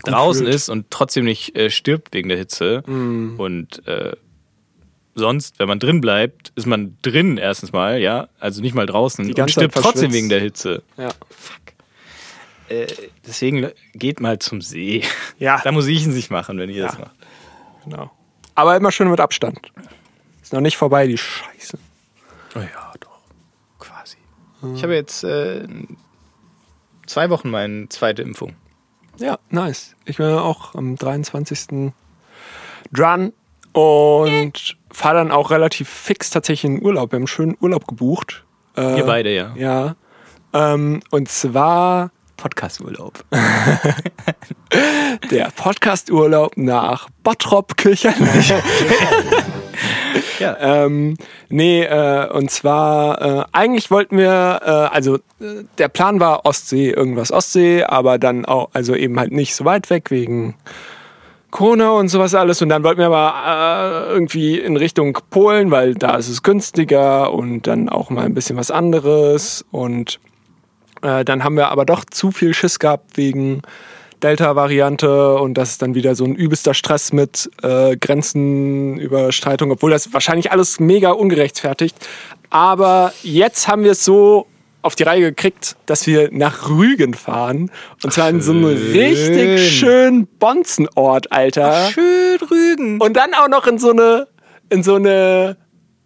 draußen 0.03 0.45
fühlt. 0.45 0.55
ist 0.55 0.69
und 0.69 0.89
trotzdem 0.91 1.25
nicht 1.25 1.55
äh, 1.55 1.69
stirbt 1.69 2.13
wegen 2.13 2.29
der 2.29 2.37
Hitze. 2.37 2.81
Und 2.83 3.85
äh, 3.87 4.15
sonst, 5.15 5.59
wenn 5.59 5.67
man 5.67 5.79
drin 5.79 6.01
bleibt, 6.01 6.51
ist 6.55 6.65
man 6.67 6.97
drin 7.01 7.37
erstens 7.37 7.71
mal, 7.71 7.99
ja, 7.99 8.29
also 8.39 8.61
nicht 8.61 8.75
mal 8.75 8.85
draußen 8.85 9.25
Die 9.33 9.39
und 9.41 9.51
stirbt 9.51 9.75
trotzdem 9.75 10.13
wegen 10.13 10.29
der 10.29 10.39
Hitze. 10.39 10.83
Ja. 10.97 11.09
Äh, 12.69 12.87
deswegen 13.25 13.69
geht 13.93 14.19
mal 14.21 14.39
zum 14.39 14.61
See. 14.61 15.03
Ja. 15.39 15.59
Da 15.63 15.71
muss 15.71 15.87
ich 15.87 16.03
ihn 16.05 16.11
sich 16.13 16.29
machen, 16.29 16.57
wenn 16.57 16.69
ihr 16.69 16.83
das 16.83 16.93
Ja. 16.93 16.99
macht. 17.01 17.15
Genau. 17.83 18.11
Aber 18.55 18.75
immer 18.77 18.91
schön 18.91 19.09
mit 19.09 19.19
Abstand. 19.19 19.71
Ist 20.41 20.53
noch 20.53 20.61
nicht 20.61 20.77
vorbei, 20.77 21.07
die 21.07 21.17
Scheiße. 21.17 21.77
Oh 22.55 22.59
ja, 22.59 22.93
doch. 22.99 23.19
Quasi. 23.79 24.17
Ich 24.75 24.83
habe 24.83 24.93
jetzt 24.93 25.23
äh, 25.23 25.67
zwei 27.07 27.29
Wochen 27.29 27.49
meine 27.49 27.89
zweite 27.89 28.21
Impfung. 28.21 28.55
Ja, 29.21 29.37
nice. 29.51 29.95
Ich 30.05 30.17
bin 30.17 30.25
auch 30.25 30.73
am 30.73 30.95
23. 30.95 31.93
dran 32.91 33.33
und 33.71 34.77
fahre 34.91 35.17
dann 35.17 35.31
auch 35.31 35.51
relativ 35.51 35.89
fix 35.89 36.31
tatsächlich 36.31 36.65
in 36.65 36.77
den 36.77 36.85
Urlaub. 36.85 37.11
Wir 37.11 37.17
haben 37.17 37.21
einen 37.21 37.27
schönen 37.27 37.55
Urlaub 37.61 37.87
gebucht. 37.87 38.43
Äh, 38.75 38.97
Ihr 38.97 39.05
beide, 39.05 39.33
ja. 39.33 39.53
Ja. 39.55 39.95
Ähm, 40.53 41.01
und 41.11 41.29
zwar 41.29 42.09
Podcast-Urlaub. 42.37 43.23
der 45.29 45.51
Podcast-Urlaub 45.55 46.57
nach 46.57 47.07
Bottrop 47.23 47.77
Kirchheinrich. 47.77 48.53
Ja. 50.39 50.57
ähm, 50.85 51.17
nee, 51.49 51.83
äh, 51.83 52.29
und 52.29 52.51
zwar, 52.51 53.21
äh, 53.21 53.45
eigentlich 53.51 53.91
wollten 53.91 54.17
wir, 54.17 54.61
äh, 54.63 54.95
also 54.95 55.15
äh, 55.15 55.63
der 55.77 55.87
Plan 55.87 56.19
war 56.19 56.45
Ostsee, 56.45 56.91
irgendwas 56.91 57.31
Ostsee, 57.31 57.83
aber 57.83 58.17
dann 58.17 58.45
auch, 58.45 58.69
also 58.73 58.95
eben 58.95 59.19
halt 59.19 59.31
nicht 59.31 59.55
so 59.55 59.65
weit 59.65 59.89
weg 59.89 60.11
wegen 60.11 60.55
Corona 61.51 61.91
und 61.91 62.07
sowas 62.07 62.33
alles. 62.33 62.61
Und 62.61 62.69
dann 62.69 62.83
wollten 62.83 62.99
wir 62.99 63.07
aber 63.07 64.07
äh, 64.09 64.13
irgendwie 64.13 64.57
in 64.57 64.77
Richtung 64.77 65.17
Polen, 65.29 65.69
weil 65.69 65.93
da 65.93 66.15
ist 66.15 66.29
es 66.29 66.43
günstiger 66.43 67.33
und 67.33 67.67
dann 67.67 67.89
auch 67.89 68.09
mal 68.09 68.25
ein 68.25 68.33
bisschen 68.33 68.57
was 68.57 68.71
anderes. 68.71 69.65
Und 69.71 70.19
äh, 71.01 71.23
dann 71.25 71.43
haben 71.43 71.57
wir 71.57 71.69
aber 71.69 71.85
doch 71.85 72.05
zu 72.05 72.31
viel 72.31 72.53
Schiss 72.53 72.79
gehabt 72.79 73.17
wegen 73.17 73.61
Delta-Variante 74.23 75.35
und 75.35 75.55
das 75.55 75.71
ist 75.71 75.81
dann 75.81 75.95
wieder 75.95 76.15
so 76.15 76.25
ein 76.25 76.35
übelster 76.35 76.73
Stress 76.73 77.13
mit 77.13 77.49
äh, 77.63 77.97
Grenzenüberschreitung, 77.97 79.71
obwohl 79.71 79.91
das 79.91 80.13
wahrscheinlich 80.13 80.51
alles 80.51 80.79
mega 80.79 81.11
ungerechtfertigt. 81.11 81.95
Aber 82.49 83.13
jetzt 83.23 83.67
haben 83.67 83.83
wir 83.83 83.91
es 83.91 84.05
so 84.05 84.47
auf 84.81 84.95
die 84.95 85.03
Reihe 85.03 85.21
gekriegt, 85.21 85.75
dass 85.85 86.07
wir 86.07 86.29
nach 86.31 86.69
Rügen 86.69 87.13
fahren. 87.13 87.71
Und 88.03 88.13
zwar 88.13 88.29
in 88.29 88.41
so 88.41 88.53
Schön. 88.53 88.65
richtig 88.65 89.79
schönen 89.79 90.27
Bonzenort, 90.27 91.31
Alter. 91.31 91.89
Schön 91.91 92.39
Rügen. 92.49 92.99
Und 92.99 93.15
dann 93.15 93.33
auch 93.33 93.47
noch 93.47 93.67
in 93.67 93.77
so 93.77 93.91
eine, 93.91 94.27
in 94.69 94.83
so 94.83 94.95
eine, 94.95 95.57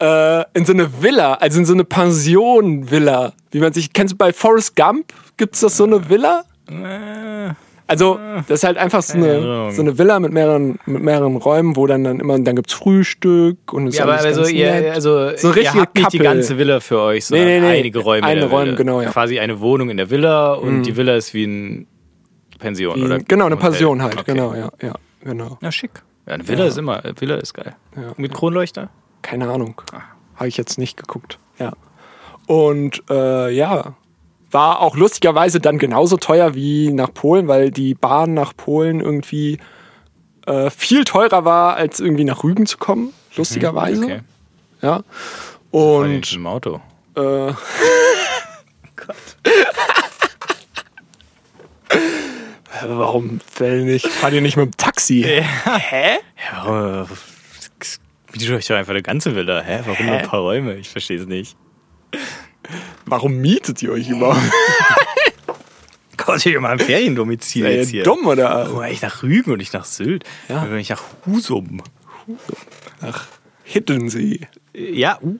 äh, 0.02 0.44
in 0.54 0.66
so 0.66 0.74
eine 0.74 1.02
Villa, 1.02 1.36
also 1.36 1.60
in 1.60 1.66
so 1.66 1.74
eine 1.74 1.86
Pension-Villa. 1.86 3.34
Wie 3.52 3.60
man 3.60 3.74
sich, 3.74 3.94
kennst 3.94 4.14
du 4.14 4.18
bei 4.18 4.34
Forrest 4.34 4.76
Gump? 4.76 5.14
Gibt's 5.38 5.62
das 5.62 5.78
so 5.78 5.86
eine 5.86 6.10
Villa? 6.10 6.44
Äh, 6.70 7.54
Also, 7.88 8.20
das 8.48 8.60
ist 8.60 8.64
halt 8.64 8.78
einfach 8.78 9.04
so 9.04 9.16
eine, 9.16 9.72
so 9.72 9.82
eine 9.82 9.98
Villa 9.98 10.20
mit 10.20 10.34
mehreren, 10.34 10.80
mit 10.88 11.04
mehreren 11.04 11.36
Räumen, 11.36 11.76
wo 11.76 11.86
dann, 11.86 12.04
dann 12.04 12.20
immer, 12.20 12.40
dann 12.40 12.56
gibt's 12.56 12.74
Frühstück 12.74 13.72
und 13.74 13.88
es 13.88 13.98
Ja, 13.98 14.06
ist 14.06 14.10
aber 14.26 14.28
also, 14.28 14.48
ihr, 14.48 14.92
also 14.94 15.36
So 15.38 15.54
ihr 15.54 15.72
habt 15.72 15.96
nicht 15.96 16.12
die 16.14 16.18
ganze 16.18 16.58
Villa 16.58 16.80
für 16.80 17.00
euch, 17.00 17.26
sondern 17.26 17.48
Nee, 17.48 17.60
nee, 17.60 17.68
nee. 17.68 17.78
einige 17.80 18.00
Räume 18.00 18.26
Eine 18.26 18.46
Räume, 18.46 18.74
genau, 18.76 19.02
ja. 19.02 19.10
Mhm. 19.10 19.14
Quasi 19.14 19.40
eine 19.40 19.60
Wohnung 19.60 19.90
in 19.92 19.98
der 19.98 20.10
Villa 20.10 20.54
und 20.54 20.82
die 20.84 20.98
Villa 20.98 21.16
ist 21.16 21.34
wie 21.36 21.46
ein 21.46 21.88
Pension, 22.58 23.04
oder? 23.04 23.20
Genau, 23.20 23.46
eine. 23.46 23.58
Pension 23.58 24.02
halt, 24.02 24.18
Okay. 24.18 24.32
genau, 24.34 24.56
ja, 24.56 24.72
ja, 24.82 24.94
genau. 25.24 25.60
Ja, 25.62 25.72
schick. 25.72 25.92
Ja, 26.26 26.34
eine 26.34 26.48
Villa 26.48 26.62
Ja. 26.64 26.68
ist 26.70 26.78
immer, 26.80 27.04
Villa 27.20 27.36
ist 27.36 27.54
geil. 27.54 27.76
Ja. 27.96 28.14
Mit 28.18 28.34
Kronleuchter? 28.34 28.90
Keine 29.22 29.48
Ahnung. 29.50 29.80
Ah. 29.92 30.00
Habe 30.38 30.48
ich 30.48 30.58
jetzt 30.58 30.80
nicht 30.80 30.98
geguckt. 30.98 31.38
Ja. 31.60 31.74
Und 32.48 33.04
äh, 33.12 33.52
ja, 33.52 33.94
war 34.56 34.80
auch 34.82 34.96
lustigerweise 34.96 35.60
dann 35.60 35.78
genauso 35.78 36.18
teuer 36.18 36.56
wie 36.56 36.92
nach 36.92 37.14
Polen, 37.14 37.48
weil 37.48 37.70
die 37.70 37.94
Bahn 37.94 38.34
nach 38.34 38.56
Polen 38.58 39.02
irgendwie 39.02 39.60
äh, 40.48 40.70
viel 40.72 41.04
teurer 41.04 41.46
war, 41.46 41.76
als 41.76 42.00
irgendwie 42.00 42.24
nach 42.24 42.44
Rügen 42.44 42.66
zu 42.66 42.78
kommen. 42.78 43.14
Lustigerweise. 43.36 44.02
Mhm, 44.02 44.12
Okay. 44.12 44.22
Ja. 44.82 45.04
Und 45.72 46.06
Und 46.16 46.34
im 46.34 46.48
Auto. 46.48 46.80
äh, 47.16 47.22
warum 52.88 53.40
denn 53.60 53.86
nicht? 53.86 54.08
Fahr 54.08 54.32
ihr 54.32 54.42
nicht 54.42 54.58
mit 54.58 54.66
dem 54.68 54.78
Taxi? 54.78 55.22
Hä? 55.24 55.42
Ja, 56.52 56.66
warum? 56.66 57.08
Bietet 58.32 58.52
euch 58.52 58.68
doch 58.68 58.76
einfach 58.76 58.92
eine 58.92 59.02
ganze 59.02 59.36
Villa. 59.36 59.62
Hä? 59.62 59.80
Warum 59.86 60.06
nur 60.06 60.16
ein 60.18 60.28
paar 60.28 60.42
Räume? 60.42 60.76
Ich 60.76 60.90
verstehe 60.90 61.20
es 61.20 61.26
nicht. 61.26 61.56
Warum 63.06 63.38
mietet 63.38 63.82
ihr 63.84 63.92
euch 63.92 64.10
überhaupt? 64.10 64.40
Kommt 66.18 66.42
hier 66.42 66.60
mal 66.60 66.72
ein 66.72 66.80
Feriendomizil 66.80 67.64
Seid 67.64 67.74
jetzt 67.76 67.90
hier. 67.90 68.04
dumm 68.04 68.26
oder? 68.26 68.50
Warum 68.50 68.80
eigentlich 68.80 69.02
nach 69.02 69.22
Rügen 69.22 69.52
und 69.52 69.58
nicht 69.60 69.74
nach 69.74 69.86
Sylt? 69.86 70.24
Ja. 70.50 70.56
Warum 70.64 70.76
nicht 70.76 70.90
nach 70.90 71.04
Husum? 71.26 71.84
Ach, 73.02 73.28
Hiddensee. 73.64 74.48
Ja, 74.74 75.20
uh, 75.22 75.38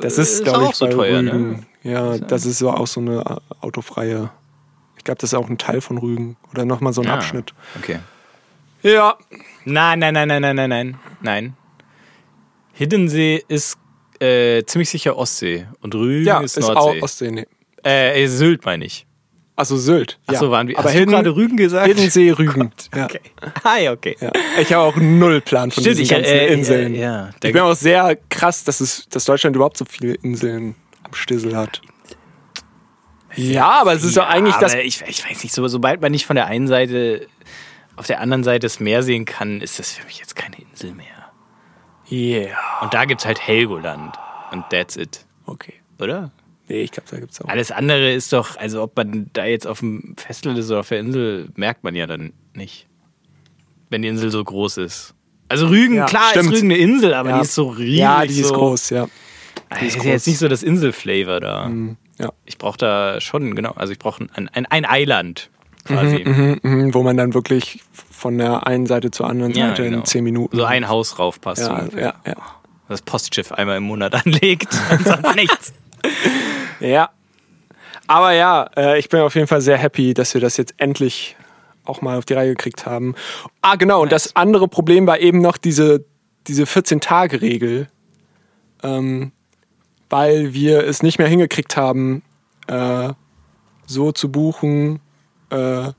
Das 0.00 0.18
ist, 0.18 0.32
Ist 0.34 0.44
glaube 0.44 0.64
auch 0.66 0.70
ich, 0.70 0.76
so 0.76 0.86
teuer, 0.88 1.22
ne? 1.22 1.60
Ja, 1.84 2.18
das 2.18 2.44
ist 2.44 2.58
so 2.58 2.70
auch 2.70 2.86
so 2.88 3.00
eine 3.00 3.20
äh, 3.20 3.54
autofreie. 3.64 4.30
Ich 4.98 5.04
glaube, 5.04 5.20
das 5.20 5.30
ist 5.32 5.34
auch 5.38 5.48
ein 5.48 5.58
Teil 5.58 5.80
von 5.80 5.98
Rügen. 5.98 6.36
Oder 6.50 6.64
nochmal 6.64 6.92
so 6.92 7.02
ein 7.02 7.08
Ah, 7.08 7.14
Abschnitt. 7.14 7.54
Okay. 7.78 8.00
Ja. 8.82 9.16
Nein, 9.64 10.00
nein, 10.00 10.14
nein, 10.14 10.26
nein, 10.26 10.40
nein, 10.42 10.56
nein, 10.56 10.68
nein. 10.70 10.98
Nein. 11.20 11.56
Hiddensee 12.72 13.44
ist 13.46 13.78
äh, 14.20 14.64
ziemlich 14.64 14.90
sicher 14.90 15.16
Ostsee. 15.16 15.66
Und 15.80 15.94
Rügen 15.94 16.26
Ja, 16.26 16.40
ist, 16.40 16.56
ist, 16.56 16.68
auch. 16.68 16.94
Ostsee. 17.00 17.30
Nee. 17.30 17.46
äh, 17.84 18.22
äh, 18.22 18.26
Sylt 18.26 18.64
meine 18.64 18.84
ich. 18.84 19.06
Also 19.54 19.76
Sylt. 19.78 20.18
Ja. 20.28 20.34
Achso, 20.34 20.50
waren 20.50 20.68
wir. 20.68 20.78
Aber 20.78 20.88
hast 20.90 20.98
du 20.98 21.06
gerade 21.06 21.34
Rügen 21.34 21.56
gesagt? 21.56 21.86
Hiddensee, 21.86 22.30
Rügen. 22.30 22.70
Ja. 22.94 23.04
Okay. 23.06 23.20
Ah, 23.62 23.78
ja, 23.78 23.92
okay. 23.92 24.14
Ja. 24.20 24.30
Ich 24.60 24.72
habe 24.72 24.84
auch 24.84 24.96
null 24.96 25.40
Plan 25.40 25.70
von 25.70 25.82
Stimmt, 25.82 25.98
diesen 25.98 26.02
ich, 26.02 26.10
ganzen 26.10 26.32
äh, 26.32 26.46
Inseln. 26.52 26.94
äh, 26.94 27.00
ja. 27.00 27.30
ich 27.42 27.52
bin 27.52 27.62
auch 27.62 27.74
sehr 27.74 28.16
krass, 28.28 28.64
dass, 28.64 28.80
es, 28.80 29.08
dass 29.08 29.24
Deutschland 29.24 29.56
überhaupt 29.56 29.78
so 29.78 29.86
viele 29.86 30.14
Inseln 30.14 30.74
am 31.04 31.14
Stissel 31.14 31.56
hat. 31.56 31.80
Ja, 33.34 33.80
aber 33.80 33.94
es 33.94 34.04
ist 34.04 34.16
doch 34.16 34.26
eigentlich 34.26 34.56
das. 34.56 34.74
Ich, 34.74 35.02
ich 35.06 35.24
weiß 35.28 35.42
nicht, 35.42 35.54
so, 35.54 35.66
sobald 35.68 36.00
man 36.00 36.12
nicht 36.12 36.26
von 36.26 36.36
der 36.36 36.46
einen 36.46 36.68
Seite 36.68 37.26
auf 37.96 38.06
der 38.06 38.20
anderen 38.20 38.44
Seite 38.44 38.60
das 38.60 38.78
Meer 38.78 39.02
sehen 39.02 39.24
kann, 39.24 39.60
ist 39.62 39.78
das 39.78 39.92
für 39.92 40.04
mich 40.04 40.18
jetzt 40.18 40.36
keine 40.36 40.56
Insel 40.58 40.92
mehr. 40.92 41.06
Yeah. 42.10 42.56
Und 42.82 42.94
da 42.94 43.04
gibt 43.04 43.20
es 43.20 43.26
halt 43.26 43.40
Helgoland. 43.46 44.14
Und 44.52 44.64
that's 44.70 44.96
it. 44.96 45.24
Okay. 45.46 45.74
Oder? 46.00 46.30
Nee, 46.68 46.82
ich 46.82 46.90
glaube, 46.92 47.08
da 47.10 47.18
gibt 47.20 47.32
es 47.32 47.40
auch. 47.40 47.48
Alles 47.48 47.70
andere 47.70 48.12
ist 48.12 48.32
doch, 48.32 48.56
also 48.56 48.82
ob 48.82 48.96
man 48.96 49.30
da 49.32 49.44
jetzt 49.44 49.66
auf 49.66 49.80
dem 49.80 50.14
Festland 50.16 50.58
ist 50.58 50.70
oder 50.70 50.80
auf 50.80 50.88
der 50.88 51.00
Insel, 51.00 51.48
merkt 51.56 51.84
man 51.84 51.94
ja 51.94 52.06
dann 52.06 52.32
nicht. 52.54 52.86
Wenn 53.88 54.02
die 54.02 54.08
Insel 54.08 54.30
so 54.30 54.42
groß 54.42 54.78
ist. 54.78 55.14
Also 55.48 55.68
Rügen, 55.68 55.94
Ja, 55.94 56.06
klar 56.06 56.30
stimmt. 56.30 56.46
ist 56.52 56.58
Rügen 56.62 56.72
eine 56.72 56.80
Insel, 56.80 57.14
aber 57.14 57.30
Ja. 57.30 57.36
die 57.36 57.42
ist 57.42 57.54
so 57.54 57.68
riesig. 57.68 57.98
Ja, 57.98 58.26
die 58.26 58.40
ist 58.40 58.48
so, 58.48 58.54
groß, 58.54 58.90
ja. 58.90 59.06
Die 59.80 59.86
ist 59.86 59.96
ist 59.96 60.04
ja 60.04 60.10
jetzt 60.12 60.26
nicht 60.26 60.38
so 60.38 60.48
das 60.48 60.62
Inselflavor 60.64 61.40
da. 61.40 61.70
ja. 62.18 62.32
Ich 62.44 62.58
brauche 62.58 62.78
da 62.78 63.20
schon, 63.20 63.54
genau, 63.54 63.70
also 63.72 63.92
ich 63.92 63.98
brauche 64.00 64.24
ein, 64.34 64.48
ein, 64.52 64.66
ein 64.66 64.84
Eiland 64.84 65.50
quasi. 65.84 66.24
Mhm, 66.24 66.58
mhm, 66.62 66.94
wo 66.94 67.04
man 67.04 67.16
dann 67.16 67.32
wirklich 67.32 67.80
von 68.26 68.38
der 68.38 68.66
einen 68.66 68.86
Seite 68.86 69.12
zur 69.12 69.28
anderen 69.28 69.52
Ja, 69.52 69.68
Seite 69.68 69.84
genau. 69.84 69.98
in 69.98 70.04
zehn 70.04 70.24
Minuten. 70.24 70.56
So 70.56 70.64
ein 70.64 70.88
Haus 70.88 71.20
raufpasst. 71.20 71.62
ja, 71.62 71.74
ungefähr. 71.78 72.02
ja, 72.02 72.14
ja. 72.26 72.34
Das 72.88 73.00
Postschiff 73.02 73.52
einmal 73.52 73.76
im 73.76 73.84
Monat 73.84 74.14
anlegt 74.26 74.72
sonst 75.04 75.34
nichts. 75.36 75.72
Ja. 76.80 77.10
Aber 78.08 78.32
ja, 78.32 78.68
äh, 78.76 78.98
ich 78.98 79.08
bin 79.08 79.20
auf 79.20 79.36
jeden 79.36 79.46
Fall 79.46 79.60
sehr 79.60 79.76
happy, 79.78 80.12
dass 80.12 80.34
wir 80.34 80.40
das 80.40 80.56
jetzt 80.56 80.74
endlich 80.78 81.36
auch 81.84 82.02
mal 82.02 82.18
auf 82.18 82.24
die 82.24 82.34
Reihe 82.34 82.48
gekriegt 82.48 82.84
haben. 82.84 83.14
Ah, 83.62 83.76
genau. 83.76 84.02
Und 84.02 84.10
das 84.10 84.34
andere 84.34 84.66
Problem 84.66 85.06
war 85.06 85.20
eben 85.20 85.40
noch 85.40 85.56
diese, 85.56 86.04
diese 86.48 86.64
14-Tage-Regel. 86.64 87.86
Ähm, 88.82 89.30
weil 90.10 90.52
wir 90.52 90.84
es 90.84 91.00
nicht 91.04 91.18
mehr 91.18 91.28
hingekriegt 91.28 91.76
haben, 91.76 92.24
äh, 92.66 93.10
so 93.86 94.10
zu 94.10 94.32
buchen, 94.32 94.98
äh, 95.50 95.92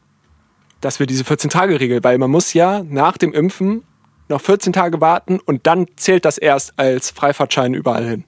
dass 0.81 0.99
wir 0.99 1.07
diese 1.07 1.23
14-Tage-Regel, 1.23 2.03
weil 2.03 2.17
man 2.17 2.29
muss 2.31 2.53
ja 2.53 2.83
nach 2.83 3.17
dem 3.17 3.33
Impfen 3.33 3.83
noch 4.29 4.41
14 4.41 4.73
Tage 4.73 4.99
warten 5.01 5.39
und 5.39 5.65
dann 5.67 5.85
zählt 5.95 6.25
das 6.25 6.37
erst 6.37 6.77
als 6.77 7.11
Freifahrtschein 7.11 7.73
überall 7.73 8.07
hin. 8.07 8.23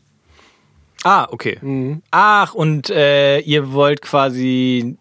Ah, 1.03 1.27
okay. 1.31 1.57
Mhm. 1.61 2.01
Ach, 2.11 2.53
und 2.53 2.89
äh, 2.89 3.39
ihr 3.39 3.71
wollt 3.73 4.01
quasi 4.01 4.97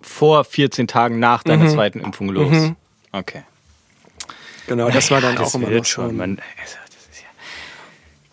vor 0.00 0.44
14 0.44 0.86
Tagen 0.86 1.18
nach 1.18 1.42
deiner 1.42 1.64
Mhm. 1.64 1.68
zweiten 1.70 2.00
Impfung 2.00 2.28
los. 2.30 2.50
Mhm. 2.50 2.76
Okay. 3.12 3.42
Genau, 4.66 4.88
das 4.90 5.10
war 5.10 5.20
dann 5.20 5.34
Ja, 5.34 5.40
auch 5.42 5.54
immer 5.54 5.68
wird 5.68 5.86
schon. 5.86 6.08
schon. 6.08 6.16
Man, 6.16 6.30
also, 6.60 6.76
das 6.86 6.96
ist 7.12 7.22
ja 7.22 7.28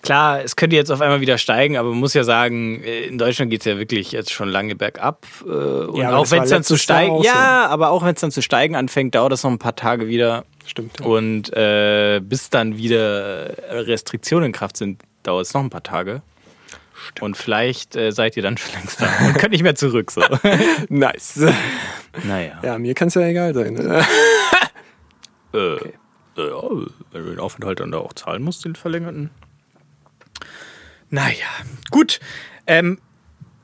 Klar, 0.01 0.41
es 0.43 0.55
könnte 0.55 0.75
jetzt 0.75 0.91
auf 0.91 0.99
einmal 1.01 1.21
wieder 1.21 1.37
steigen, 1.37 1.77
aber 1.77 1.89
man 1.89 1.99
muss 1.99 2.13
ja 2.13 2.23
sagen, 2.23 2.81
äh, 2.83 3.01
in 3.05 3.17
Deutschland 3.17 3.51
geht 3.51 3.61
es 3.61 3.65
ja 3.65 3.77
wirklich 3.77 4.11
jetzt 4.11 4.31
schon 4.31 4.49
lange 4.49 4.75
bergab. 4.75 5.25
äh, 5.45 5.49
Und 5.49 5.95
Ja, 5.99 6.15
auch 6.15 6.29
wenn 6.31 6.43
es 6.43 6.49
dann 6.49 6.63
zu 6.63 6.77
steigen, 6.77 7.17
so. 7.17 7.23
ja, 7.23 7.67
aber 7.67 7.89
auch 7.91 8.03
wenn 8.03 8.15
es 8.15 8.21
dann 8.21 8.31
zu 8.31 8.41
steigen 8.41 8.75
anfängt, 8.75 9.13
dauert 9.15 9.31
das 9.31 9.43
noch 9.43 9.51
ein 9.51 9.59
paar 9.59 9.75
Tage 9.75 10.07
wieder. 10.07 10.43
Stimmt. 10.65 10.99
Ja. 10.99 11.05
Und 11.05 11.53
äh, 11.55 12.19
bis 12.23 12.49
dann 12.49 12.77
wieder 12.77 13.53
Restriktionen 13.69 14.47
in 14.47 14.51
Kraft 14.51 14.77
sind, 14.77 15.01
dauert 15.23 15.45
es 15.45 15.53
noch 15.53 15.61
ein 15.61 15.69
paar 15.69 15.83
Tage. 15.83 16.21
Und 17.19 17.35
vielleicht 17.35 17.95
äh, 17.95 18.11
seid 18.11 18.37
ihr 18.37 18.43
dann 18.43 18.57
schon 18.57 18.73
längst 18.73 19.01
da 19.01 19.07
und 19.27 19.33
könnt 19.37 19.51
nicht 19.51 19.63
mehr 19.63 19.75
zurück. 19.75 20.11
So. 20.11 20.21
Nice. 20.89 21.41
naja. 22.23 22.59
Ja, 22.63 22.77
mir 22.77 22.93
kann 22.93 23.07
es 23.07 23.15
ja 23.15 23.21
egal 23.27 23.53
sein. 23.53 23.73
Ne? 23.75 24.03
Äh, 25.53 25.57
äh, 25.57 25.79
ja, 26.37 26.61
wenn 27.11 27.23
du 27.25 27.29
den 27.31 27.39
Aufenthalt 27.39 27.81
dann 27.81 27.91
da 27.91 27.97
auch 27.97 28.13
zahlen 28.13 28.41
musst, 28.41 28.63
den 28.63 28.75
verlängerten. 28.75 29.31
Naja, 31.11 31.45
gut. 31.91 32.19
Ähm, 32.67 32.97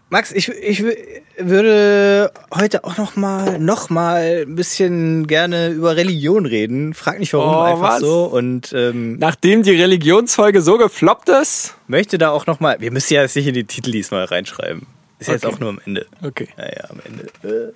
Max, 0.10 0.32
ich, 0.32 0.48
ich 0.50 0.80
wü- 0.80 0.96
würde 1.38 2.32
heute 2.54 2.86
auch 2.86 2.96
noch 2.98 3.18
mal, 3.18 3.60
noch 3.60 3.90
mal 3.90 4.46
ein 4.48 4.56
bisschen 4.56 5.28
gerne 5.28 5.70
über 5.70 5.98
Religion 5.98 6.46
reden. 6.46 6.94
Frag 6.94 7.20
nicht 7.20 7.34
warum, 7.34 7.54
Oh, 7.56 7.60
einfach 7.62 7.90
was? 7.96 8.00
so. 8.00 8.24
Und 8.26 8.72
ähm, 8.74 9.18
Nachdem 9.20 9.64
die 9.64 9.72
Religionsfolge 9.76 10.62
so 10.62 10.78
gefloppt 10.78 11.28
ist. 11.30 11.76
möchte 11.88 12.18
da 12.18 12.30
auch 12.30 12.46
noch 12.48 12.60
mal, 12.62 12.80
wir 12.80 12.92
müssen 12.92 13.14
ja 13.16 13.22
jetzt 13.24 13.36
nicht 13.36 13.48
in 13.48 13.54
die 13.54 13.66
Titel 13.66 13.92
diesmal 13.92 14.24
reinschreiben. 14.26 14.86
Ist 15.20 15.28
jetzt 15.28 15.46
Okay. 15.46 15.56
auch 15.56 15.60
nur 15.60 15.70
am 15.70 15.82
Ende. 15.86 16.06
Okay. 16.24 16.48
Ja, 16.58 16.66
ja, 16.66 16.90
am 16.90 17.00
Ende. 17.04 17.26
Äh, 17.44 17.74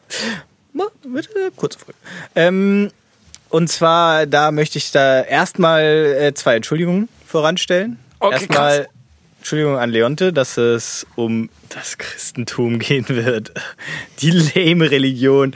mal, 0.74 0.88
bitte, 1.04 1.52
kurze 1.56 1.80
Folge. 1.80 1.98
Ähm, 2.36 2.92
und 3.50 3.68
zwar, 3.70 4.26
da 4.26 4.52
möchte 4.52 4.78
ich 4.78 4.92
da 4.92 5.22
erstmal 5.22 5.82
äh, 5.84 6.34
zwei 6.34 6.56
Entschuldigungen 6.56 7.10
voranstellen. 7.26 8.00
Okay, 8.20 8.34
erstmal. 8.36 8.88
Entschuldigung 9.42 9.76
an 9.80 9.90
Leonte, 9.90 10.32
dass 10.32 10.56
es 10.58 11.08
um 11.16 11.50
das 11.70 11.98
Christentum 11.98 12.78
gehen 12.80 13.10
wird. 13.10 13.52
Die 14.20 14.30
lame 14.30 14.92
Religion. 14.92 15.56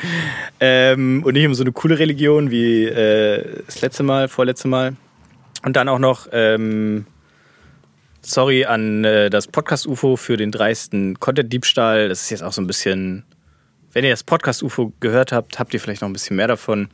Ähm, 0.60 1.22
und 1.24 1.34
nicht 1.34 1.46
um 1.46 1.54
so 1.54 1.62
eine 1.62 1.72
coole 1.72 2.00
Religion 2.00 2.50
wie 2.50 2.86
äh, 2.86 3.62
das 3.68 3.82
letzte 3.82 4.02
Mal, 4.02 4.28
vorletzte 4.28 4.68
Mal. 4.68 4.96
Und 5.64 5.76
dann 5.76 5.88
auch 5.88 6.00
noch 6.00 6.28
ähm, 6.32 7.06
sorry 8.24 8.66
an 8.66 9.06
äh, 9.06 9.30
das 9.30 9.46
Podcast-UFO 9.46 10.16
für 10.16 10.36
den 10.36 10.52
dreisten 10.52 11.20
Content-Diebstahl. 11.20 12.10
Das 12.10 12.24
ist 12.24 12.32
jetzt 12.32 12.42
auch 12.42 12.54
so 12.54 12.64
ein 12.64 12.68
bisschen, 12.68 13.24
wenn 13.94 14.04
ihr 14.04 14.10
das 14.10 14.24
Podcast-UFO 14.24 14.94
gehört 15.00 15.32
habt, 15.32 15.60
habt 15.60 15.76
ihr 15.76 15.80
vielleicht 15.80 16.02
noch 16.02 16.10
ein 16.10 16.14
bisschen 16.14 16.38
mehr 16.38 16.48
davon. 16.48 16.90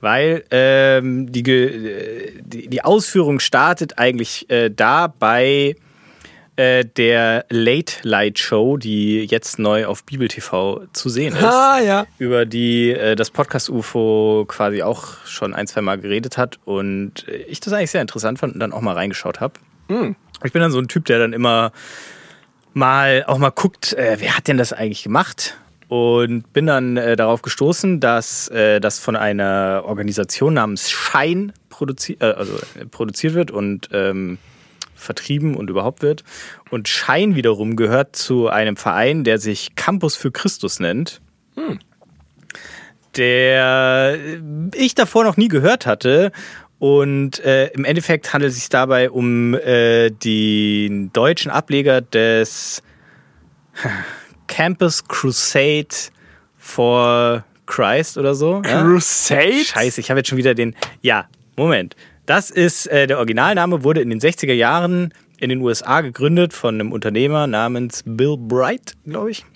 Weil 0.00 0.44
ähm, 0.52 1.32
die, 1.32 1.42
äh, 1.50 2.40
die, 2.42 2.68
die 2.68 2.84
Ausführung 2.84 3.40
startet 3.40 3.98
eigentlich 3.98 4.48
äh, 4.50 4.70
da 4.70 5.08
bei 5.08 5.74
äh, 6.58 6.84
der 6.84 7.44
Late 7.50 7.94
Light 8.02 8.38
Show, 8.38 8.76
die 8.76 9.24
jetzt 9.24 9.58
neu 9.58 9.86
auf 9.86 10.02
Bibel 10.04 10.26
TV 10.28 10.82
zu 10.92 11.08
sehen 11.08 11.36
ist 11.36 11.44
Ah, 11.44 11.78
ja. 11.80 12.06
über 12.18 12.46
die 12.46 12.90
äh, 12.90 13.14
das 13.14 13.30
Podcast 13.30 13.70
UFO 13.70 14.44
quasi 14.48 14.82
auch 14.82 15.24
schon 15.24 15.54
ein, 15.54 15.66
zwei 15.68 15.82
Mal 15.82 15.98
geredet 15.98 16.36
hat 16.36 16.58
und 16.64 17.26
ich 17.46 17.60
das 17.60 17.72
eigentlich 17.72 17.92
sehr 17.92 18.02
interessant 18.02 18.40
fand 18.40 18.54
und 18.54 18.60
dann 18.60 18.72
auch 18.72 18.80
mal 18.80 18.94
reingeschaut 18.94 19.40
habe. 19.40 19.54
Ich 20.44 20.52
bin 20.52 20.60
dann 20.60 20.72
so 20.72 20.78
ein 20.80 20.88
Typ, 20.88 21.04
der 21.06 21.18
dann 21.18 21.32
immer 21.32 21.72
mal 22.74 23.24
auch 23.26 23.38
mal 23.38 23.50
guckt, 23.50 23.92
äh, 23.94 24.16
wer 24.18 24.36
hat 24.36 24.48
denn 24.48 24.58
das 24.58 24.72
eigentlich 24.72 25.02
gemacht? 25.04 25.56
Und 25.88 26.52
bin 26.52 26.66
dann 26.66 26.96
äh, 26.98 27.16
darauf 27.16 27.40
gestoßen, 27.40 27.98
dass 28.00 28.48
äh, 28.48 28.78
das 28.80 28.98
von 28.98 29.16
einer 29.16 29.84
Organisation 29.86 30.54
namens 30.54 30.90
Schein 30.90 31.52
produzi 31.70 32.18
äh, 32.20 32.26
also, 32.26 32.52
äh, 32.78 32.84
produziert 32.84 33.32
wird 33.34 33.50
und 33.50 33.88
ähm, 33.92 34.36
vertrieben 34.98 35.54
und 35.54 35.70
überhaupt 35.70 36.02
wird. 36.02 36.24
Und 36.70 36.88
Schein 36.88 37.34
wiederum 37.34 37.76
gehört 37.76 38.16
zu 38.16 38.48
einem 38.48 38.76
Verein, 38.76 39.24
der 39.24 39.38
sich 39.38 39.74
Campus 39.74 40.16
für 40.16 40.30
Christus 40.30 40.80
nennt. 40.80 41.20
Der 43.16 44.18
ich 44.74 44.94
davor 44.94 45.24
noch 45.24 45.36
nie 45.36 45.48
gehört 45.48 45.86
hatte. 45.86 46.32
Und 46.78 47.40
äh, 47.40 47.68
im 47.68 47.84
Endeffekt 47.84 48.32
handelt 48.32 48.52
es 48.52 48.58
sich 48.58 48.68
dabei 48.68 49.10
um 49.10 49.54
äh, 49.54 50.10
den 50.10 51.12
deutschen 51.12 51.50
Ableger 51.50 52.00
des 52.00 52.82
Campus 54.46 55.06
Crusade 55.08 55.88
for 56.56 57.44
Christ 57.66 58.18
oder 58.18 58.34
so. 58.34 58.62
Ja? 58.64 58.82
Crusade? 58.82 59.64
Scheiße, 59.64 60.00
ich 60.00 60.10
habe 60.10 60.20
jetzt 60.20 60.28
schon 60.28 60.38
wieder 60.38 60.54
den. 60.54 60.74
Ja, 61.02 61.28
Moment. 61.56 61.96
Das 62.28 62.50
ist 62.50 62.86
äh, 62.88 63.06
der 63.06 63.16
Originalname, 63.16 63.84
wurde 63.84 64.02
in 64.02 64.10
den 64.10 64.20
60er 64.20 64.52
Jahren 64.52 65.14
in 65.38 65.48
den 65.48 65.62
USA 65.62 66.02
gegründet 66.02 66.52
von 66.52 66.74
einem 66.74 66.92
Unternehmer 66.92 67.46
namens 67.46 68.02
Bill 68.04 68.36
Bright, 68.36 68.92
glaube 69.06 69.30
ich. 69.30 69.46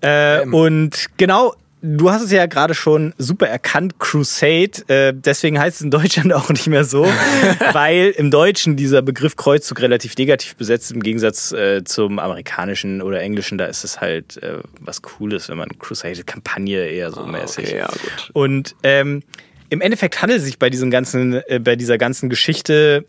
Äh, 0.00 0.46
Und 0.46 1.08
genau, 1.18 1.54
du 1.82 2.10
hast 2.10 2.22
es 2.22 2.32
ja 2.32 2.46
gerade 2.46 2.74
schon 2.74 3.12
super 3.18 3.48
erkannt, 3.48 3.98
Crusade. 3.98 4.88
Äh, 4.88 5.12
deswegen 5.14 5.58
heißt 5.58 5.76
es 5.76 5.82
in 5.82 5.90
Deutschland 5.90 6.32
auch 6.32 6.48
nicht 6.48 6.68
mehr 6.68 6.84
so, 6.84 7.04
weil 7.72 8.14
im 8.16 8.30
Deutschen 8.30 8.76
dieser 8.76 9.02
Begriff 9.02 9.36
Kreuzzug 9.36 9.82
relativ 9.82 10.16
negativ 10.16 10.56
besetzt 10.56 10.90
im 10.92 11.02
Gegensatz 11.02 11.52
äh, 11.52 11.84
zum 11.84 12.18
amerikanischen 12.18 13.02
oder 13.02 13.20
englischen. 13.20 13.58
Da 13.58 13.66
ist 13.66 13.84
es 13.84 14.00
halt 14.00 14.42
äh, 14.42 14.60
was 14.80 15.02
Cooles, 15.02 15.50
wenn 15.50 15.58
man 15.58 15.68
Crusade-Kampagne 15.78 16.82
eher 16.86 17.10
so 17.10 17.26
mäßig. 17.26 17.66
Okay, 17.68 17.76
ja, 17.76 17.88
gut. 17.88 18.30
Und 18.32 18.74
ähm, 18.84 19.22
im 19.70 19.80
Endeffekt 19.80 20.20
handelt 20.20 20.40
es 20.40 20.44
sich 20.44 20.58
bei, 20.58 20.68
diesem 20.68 20.90
ganzen, 20.90 21.40
äh, 21.46 21.60
bei 21.62 21.76
dieser 21.76 21.96
ganzen 21.96 22.28
Geschichte 22.28 23.06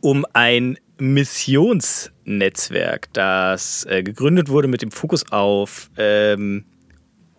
um 0.00 0.24
ein 0.34 0.78
Missionsnetzwerk, 0.98 3.12
das 3.12 3.86
äh, 3.86 4.02
gegründet 4.02 4.48
wurde 4.48 4.68
mit 4.68 4.82
dem 4.82 4.90
Fokus 4.90 5.30
auf 5.32 5.90
ähm, 5.96 6.64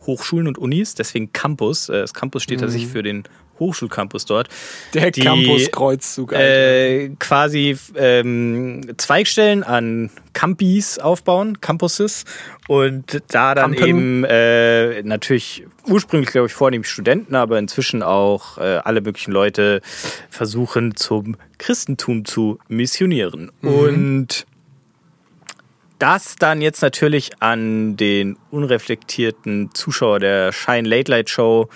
Hochschulen 0.06 0.48
und 0.48 0.58
Unis, 0.58 0.96
deswegen 0.96 1.32
Campus. 1.32 1.90
Äh, 1.90 2.02
das 2.02 2.14
Campus 2.14 2.44
steht 2.44 2.62
tatsächlich 2.62 2.92
für 2.92 3.04
den 3.04 3.24
Hochschulcampus 3.60 4.26
dort. 4.26 4.50
Der 4.94 5.12
Die, 5.12 5.22
Campus-Kreuzzug. 5.22 6.34
Äh, 6.34 7.10
quasi 7.20 7.78
ähm, 7.96 8.82
Zweigstellen 8.98 9.64
an 9.64 10.10
Campis 10.34 11.00
aufbauen, 11.00 11.60
Campuses 11.60 12.26
und 12.68 13.22
da 13.30 13.56
dann 13.56 13.74
Campen. 13.74 13.88
eben 13.88 14.24
äh, 14.26 15.04
natürlich 15.04 15.66
ursprünglich 15.88 16.32
glaube 16.32 16.48
ich 16.48 16.54
vornehmlich 16.54 16.90
Studenten, 16.90 17.36
aber 17.36 17.60
inzwischen 17.60 18.04
auch 18.04 18.58
äh, 18.58 18.80
alle 18.84 19.02
möglichen 19.02 19.32
Leute 19.32 19.82
versuchen 20.30 20.96
zum 20.96 21.36
Christentum 21.58 22.26
zu 22.26 22.60
missionieren 22.68 23.52
und 23.62 24.46
das 26.00 26.38
dann 26.38 26.62
jetzt 26.62 26.82
natürlich 26.82 27.32
an 27.42 27.98
den 27.98 28.38
unreflektierten 28.52 29.72
Zuschauer 29.74 30.20
der 30.20 30.54
Shine 30.54 30.88
Late 30.88 31.12
Light 31.12 31.30
Show, 31.30 31.68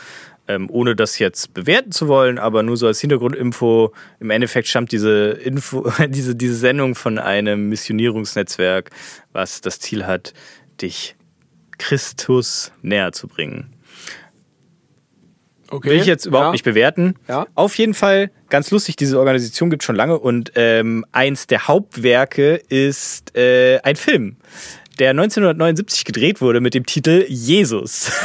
ähm, 0.53 0.69
ohne 0.69 0.95
das 0.95 1.19
jetzt 1.19 1.53
bewerten 1.53 1.91
zu 1.91 2.07
wollen, 2.07 2.37
aber 2.37 2.63
nur 2.63 2.77
so 2.77 2.87
als 2.87 2.99
Hintergrundinfo. 2.99 3.93
Im 4.19 4.29
Endeffekt 4.29 4.67
stammt 4.67 4.91
diese 4.91 5.31
Info, 5.31 5.91
diese, 6.07 6.35
diese 6.35 6.55
Sendung 6.55 6.95
von 6.95 7.19
einem 7.19 7.69
Missionierungsnetzwerk, 7.69 8.89
was 9.31 9.61
das 9.61 9.79
Ziel 9.79 10.05
hat, 10.05 10.33
dich 10.81 11.15
Christus 11.77 12.71
näher 12.81 13.11
zu 13.11 13.27
bringen. 13.27 13.73
okay. 15.69 15.89
Will 15.89 15.97
ich 15.99 16.05
jetzt 16.05 16.25
überhaupt 16.25 16.47
ja. 16.47 16.51
nicht 16.51 16.63
bewerten. 16.63 17.15
Ja. 17.27 17.47
Auf 17.55 17.75
jeden 17.77 17.93
Fall 17.93 18.31
ganz 18.49 18.71
lustig, 18.71 18.95
diese 18.95 19.19
Organisation 19.19 19.69
gibt 19.69 19.83
schon 19.83 19.95
lange 19.95 20.19
und 20.19 20.51
ähm, 20.55 21.05
eins 21.11 21.47
der 21.47 21.67
Hauptwerke 21.67 22.55
ist 22.55 23.35
äh, 23.35 23.79
ein 23.79 23.95
Film, 23.95 24.37
der 24.99 25.09
1979 25.11 26.05
gedreht 26.05 26.41
wurde 26.41 26.61
mit 26.61 26.73
dem 26.73 26.85
Titel 26.85 27.25
Jesus. 27.27 28.11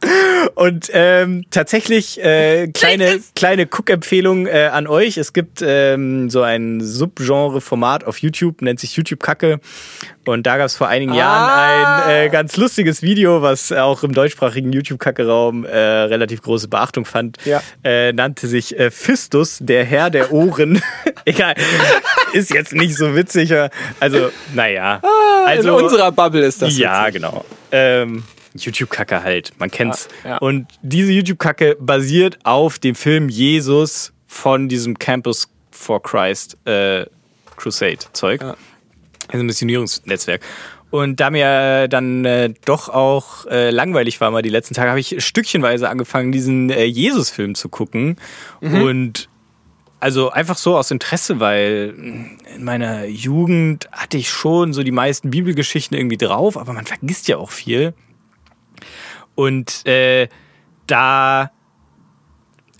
Und 0.54 0.90
ähm, 0.92 1.44
tatsächlich 1.50 2.22
äh, 2.22 2.68
kleine, 2.68 3.20
kleine 3.34 3.62
Cook-Empfehlung 3.64 4.46
äh, 4.46 4.68
an 4.72 4.86
euch. 4.86 5.16
Es 5.18 5.32
gibt 5.32 5.62
ähm, 5.62 6.30
so 6.30 6.42
ein 6.42 6.80
Subgenre-Format 6.80 8.04
auf 8.04 8.18
YouTube, 8.18 8.62
nennt 8.62 8.80
sich 8.80 8.96
YouTube-Kacke. 8.96 9.60
Und 10.26 10.46
da 10.46 10.58
gab 10.58 10.66
es 10.66 10.76
vor 10.76 10.88
einigen 10.88 11.14
Jahren 11.14 11.48
Ah. 11.48 12.04
ein 12.06 12.26
äh, 12.26 12.28
ganz 12.28 12.56
lustiges 12.58 13.00
Video, 13.02 13.40
was 13.40 13.72
auch 13.72 14.02
im 14.02 14.12
deutschsprachigen 14.12 14.72
YouTube-Kacke-Raum 14.72 15.64
äh, 15.64 15.76
relativ 15.78 16.42
große 16.42 16.68
Beachtung 16.68 17.04
fand. 17.06 17.38
Ja. 17.46 17.62
Äh, 17.82 18.12
nannte 18.12 18.46
sich 18.46 18.78
äh, 18.78 18.90
Fistus, 18.90 19.58
der 19.60 19.84
Herr 19.84 20.10
der 20.10 20.32
Ohren. 20.32 20.82
Egal. 21.24 21.54
Ist 22.32 22.52
jetzt 22.52 22.74
nicht 22.74 22.94
so 22.96 23.14
witzig. 23.16 23.54
Also, 24.00 24.30
naja. 24.54 25.00
Also, 25.46 25.70
Ah, 25.74 25.78
In 25.78 25.84
unserer 25.84 26.12
Bubble 26.12 26.44
ist 26.44 26.60
das. 26.60 26.76
ja, 26.76 27.02
witzig. 27.06 27.14
genau. 27.22 27.44
Ähm, 27.72 28.22
YouTube-Kacke 28.64 29.22
halt, 29.22 29.52
man 29.58 29.70
kennt's. 29.70 30.08
Ja, 30.24 30.30
ja. 30.30 30.38
Und 30.38 30.66
diese 30.82 31.12
YouTube-Kacke 31.12 31.76
basiert 31.80 32.38
auf 32.44 32.78
dem 32.78 32.94
Film 32.94 33.28
Jesus 33.28 34.12
von 34.26 34.68
diesem 34.68 34.98
Campus 34.98 35.48
for 35.70 36.02
Christ 36.02 36.56
äh, 36.66 37.06
Crusade-Zeug. 37.56 38.42
Ja. 38.42 38.56
Also 39.28 39.42
ein 39.42 39.46
Missionierungsnetzwerk. 39.46 40.42
Und 40.90 41.20
da 41.20 41.30
mir 41.30 41.86
dann 41.88 42.24
äh, 42.24 42.54
doch 42.64 42.88
auch 42.88 43.44
äh, 43.46 43.70
langweilig 43.70 44.20
war 44.20 44.30
mal 44.30 44.40
die 44.40 44.48
letzten 44.48 44.74
Tage, 44.74 44.88
habe 44.88 45.00
ich 45.00 45.22
stückchenweise 45.22 45.88
angefangen, 45.88 46.32
diesen 46.32 46.70
äh, 46.70 46.84
Jesus-Film 46.84 47.54
zu 47.54 47.68
gucken. 47.68 48.16
Und 48.62 49.28
also 50.00 50.30
einfach 50.30 50.56
so 50.56 50.76
aus 50.76 50.90
Interesse, 50.90 51.40
weil 51.40 51.94
in 52.54 52.64
meiner 52.64 53.04
Jugend 53.06 53.88
hatte 53.92 54.16
ich 54.16 54.30
schon 54.30 54.72
so 54.72 54.82
die 54.82 54.92
meisten 54.92 55.30
Bibelgeschichten 55.30 55.96
irgendwie 55.96 56.16
drauf, 56.16 56.56
aber 56.56 56.72
man 56.72 56.86
vergisst 56.86 57.28
ja 57.28 57.36
auch 57.36 57.50
viel. 57.50 57.94
Und 59.34 59.86
äh, 59.86 60.28
da 60.86 61.52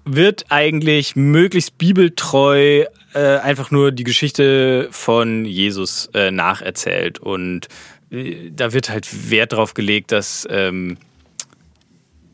wird 0.04 0.46
eigentlich 0.48 1.16
möglichst 1.16 1.78
bibeltreu 1.78 2.84
äh, 3.14 3.38
einfach 3.38 3.70
nur 3.70 3.92
die 3.92 4.04
Geschichte 4.04 4.88
von 4.90 5.44
Jesus 5.44 6.08
äh, 6.14 6.30
nacherzählt. 6.30 7.18
Und 7.18 7.68
äh, 8.10 8.50
da 8.50 8.72
wird 8.72 8.90
halt 8.90 9.30
Wert 9.30 9.52
drauf 9.52 9.74
gelegt, 9.74 10.12
dass, 10.12 10.46
ähm, 10.50 10.96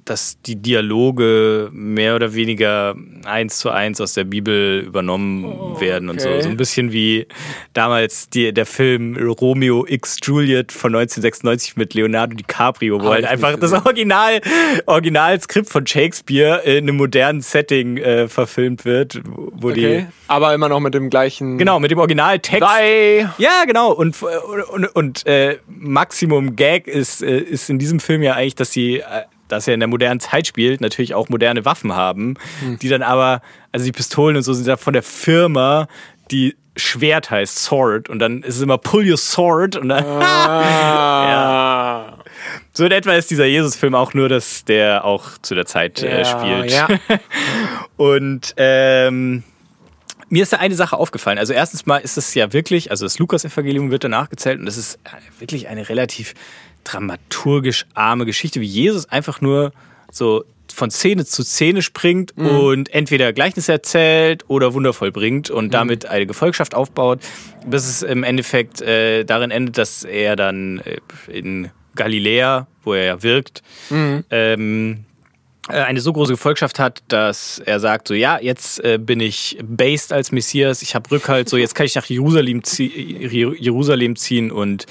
dass 0.05 0.39
die 0.43 0.57
Dialoge 0.57 1.71
mehr 1.73 2.15
oder 2.17 2.35
weniger 2.35 2.95
eins 3.25 3.59
zu 3.59 3.71
eins 3.71 4.01
aus 4.01 4.15
der 4.15 4.25
Bibel 4.25 4.81
übernommen 4.87 5.79
werden 5.81 6.09
und 6.11 6.21
so. 6.21 6.29
okay. 6.29 6.43
So 6.43 6.49
ein 6.49 6.57
bisschen 6.57 6.93
wie 6.93 7.27
damals 7.73 8.29
die, 8.29 8.53
der 8.53 8.67
Film 8.67 9.17
Romeo 9.17 9.87
X 9.89 10.19
Juliet 10.23 10.73
von 10.73 10.95
1996 10.95 11.77
mit 11.77 11.95
Leonardo 11.95 12.35
DiCaprio, 12.37 13.01
wo 13.01 13.07
Hab 13.07 13.13
halt 13.15 13.25
einfach 13.27 13.59
das. 13.59 13.73
Original, 13.73 14.41
Originalskript 14.87 15.69
von 15.69 15.87
Shakespeare 15.87 16.63
in 16.65 16.85
einem 16.89 16.97
modernen 16.97 17.41
Setting 17.41 17.97
äh, 17.99 18.29
verfilmt 18.29 18.85
wird, 18.85 19.21
wo 19.25 19.69
Okay. 19.75 20.07
die 20.07 20.07
Aber 20.29 20.55
immer 20.55 20.69
noch 20.69 20.81
mit 20.81 20.95
dem 20.95 21.11
gleichen. 21.11 21.59
genau 21.59 21.81
mit 21.81 21.91
dem 21.91 21.99
Originaltext. 21.99 22.61
Sei. 22.61 23.29
Ja, 23.39 23.65
genau. 23.67 23.93
Und, 23.93 24.17
und, 24.23 24.85
und 24.95 25.27
äh, 25.27 25.59
Maximum 25.69 26.55
Gag 26.57 26.87
ist, 26.87 27.23
äh, 27.23 27.39
ist 27.39 27.71
in 27.71 27.79
diesem 27.79 27.99
Film 28.01 28.23
ja 28.23 28.35
eigentlich, 28.35 28.55
dass 28.55 28.71
sie, 28.73 29.03
äh, 29.47 29.49
dass 29.49 29.69
er 29.69 29.75
in 29.75 29.81
der 29.81 29.89
modernen 29.89 30.21
Zeit 30.21 30.47
spielt, 30.47 30.81
natürlich 30.81 31.15
auch 31.15 31.29
moderne 31.29 31.65
Waffen 31.65 31.95
haben, 31.95 32.35
die 32.83 32.89
dann 32.89 33.03
aber, 33.03 33.41
also 33.73 33.85
die 33.85 33.93
Pistolen 33.93 34.37
und 34.37 34.43
so 34.43 34.53
sind 34.53 34.67
ja 34.67 34.77
von 34.77 34.93
der 34.95 35.03
Firma, 35.03 35.87
die 36.31 36.57
Schwert 36.77 37.31
heißt, 37.31 37.63
Sword. 37.63 38.09
Und 38.09 38.19
dann 38.19 38.43
ist 38.43 38.57
es 38.57 38.63
immer 38.63 38.79
Pull 38.79 39.09
your 39.09 39.17
Sword. 39.17 39.77
Und 39.77 39.91
dann, 39.91 40.05
Ah. 40.05 42.19
so 42.73 42.85
in 42.85 42.91
etwa 42.93 43.13
ist 43.13 43.31
dieser 43.31 43.45
Jesus-Film 43.45 43.95
auch 43.95 44.13
nur, 44.15 44.29
dass 44.29 44.65
der 44.65 45.05
auch 45.05 45.39
zu 45.41 45.55
der 45.55 45.67
Zeit 45.67 46.03
äh, 46.03 46.21
Ja, 46.21 46.25
spielt. 46.25 46.71
ja. 46.73 46.89
Und 47.97 48.55
ähm, 48.57 49.45
mir 50.29 50.43
ist 50.43 50.53
da 50.53 50.57
eine 50.57 50.75
Sache 50.75 50.97
aufgefallen. 50.97 51.39
Also 51.39 51.53
erstens 51.53 51.87
mal 51.87 51.99
ist 51.99 52.17
es 52.17 52.35
ja 52.35 52.53
wirklich, 52.53 52.91
also 52.91 53.07
das 53.07 53.19
Lukas-Evangelium 53.21 53.91
wird 53.93 54.03
danach 54.05 54.29
gezählt 54.31 54.59
und 54.59 54.67
das 54.67 54.77
ist 54.77 54.99
wirklich 55.39 55.69
eine 55.69 55.89
relativ 55.89 56.35
dramaturgisch 56.85 57.87
arme 57.95 58.27
Geschichte, 58.27 58.61
wie 58.61 58.67
Jesus 58.67 59.07
einfach 59.07 59.41
nur 59.41 59.73
so 60.13 60.45
von 60.73 60.91
Szene 60.91 61.25
zu 61.25 61.43
Szene 61.45 61.83
springt 61.83 62.37
und 62.37 62.93
entweder 62.93 63.33
Gleichnisse 63.33 63.73
erzählt 63.73 64.45
oder 64.49 64.75
wundervoll 64.75 65.13
bringt 65.13 65.49
und 65.51 65.73
damit 65.73 66.07
eine 66.07 66.27
Gefolgschaft 66.27 66.75
aufbaut, 66.75 67.21
bis 67.67 67.87
es 67.87 68.03
im 68.03 68.25
Endeffekt 68.25 68.81
äh, 68.83 69.25
darin 69.25 69.51
endet, 69.51 69.79
dass 69.79 70.03
er 70.05 70.35
dann 70.37 70.81
äh, 70.81 70.99
in 71.31 71.71
Galiläa, 71.95 72.67
wo 72.83 72.95
er 72.95 73.05
ja 73.05 73.23
wirkt, 73.23 73.63
ähm, 74.31 75.05
äh, 75.69 75.75
eine 75.75 76.01
so 76.01 76.13
große 76.13 76.33
Gefolgschaft 76.33 76.81
hat, 76.81 77.05
dass 77.07 77.61
er 77.65 77.79
sagt, 77.79 78.09
so 78.09 78.15
ja, 78.15 78.41
jetzt 78.41 78.83
äh, 78.83 78.99
bin 78.99 79.21
ich 79.21 79.57
based 79.63 80.13
als 80.13 80.33
Messias, 80.33 80.83
ich 80.83 80.97
habe 80.97 81.09
Rückhalt, 81.11 81.49
so 81.49 81.57
jetzt 81.57 81.77
kann 81.77 81.87
ich 81.87 81.95
nach 81.95 82.07
Jerusalem, 82.07 82.65
zie 82.65 82.89
Jeru- 82.89 83.55
Jerusalem 83.57 84.17
ziehen 84.17 84.51
und 84.51 84.87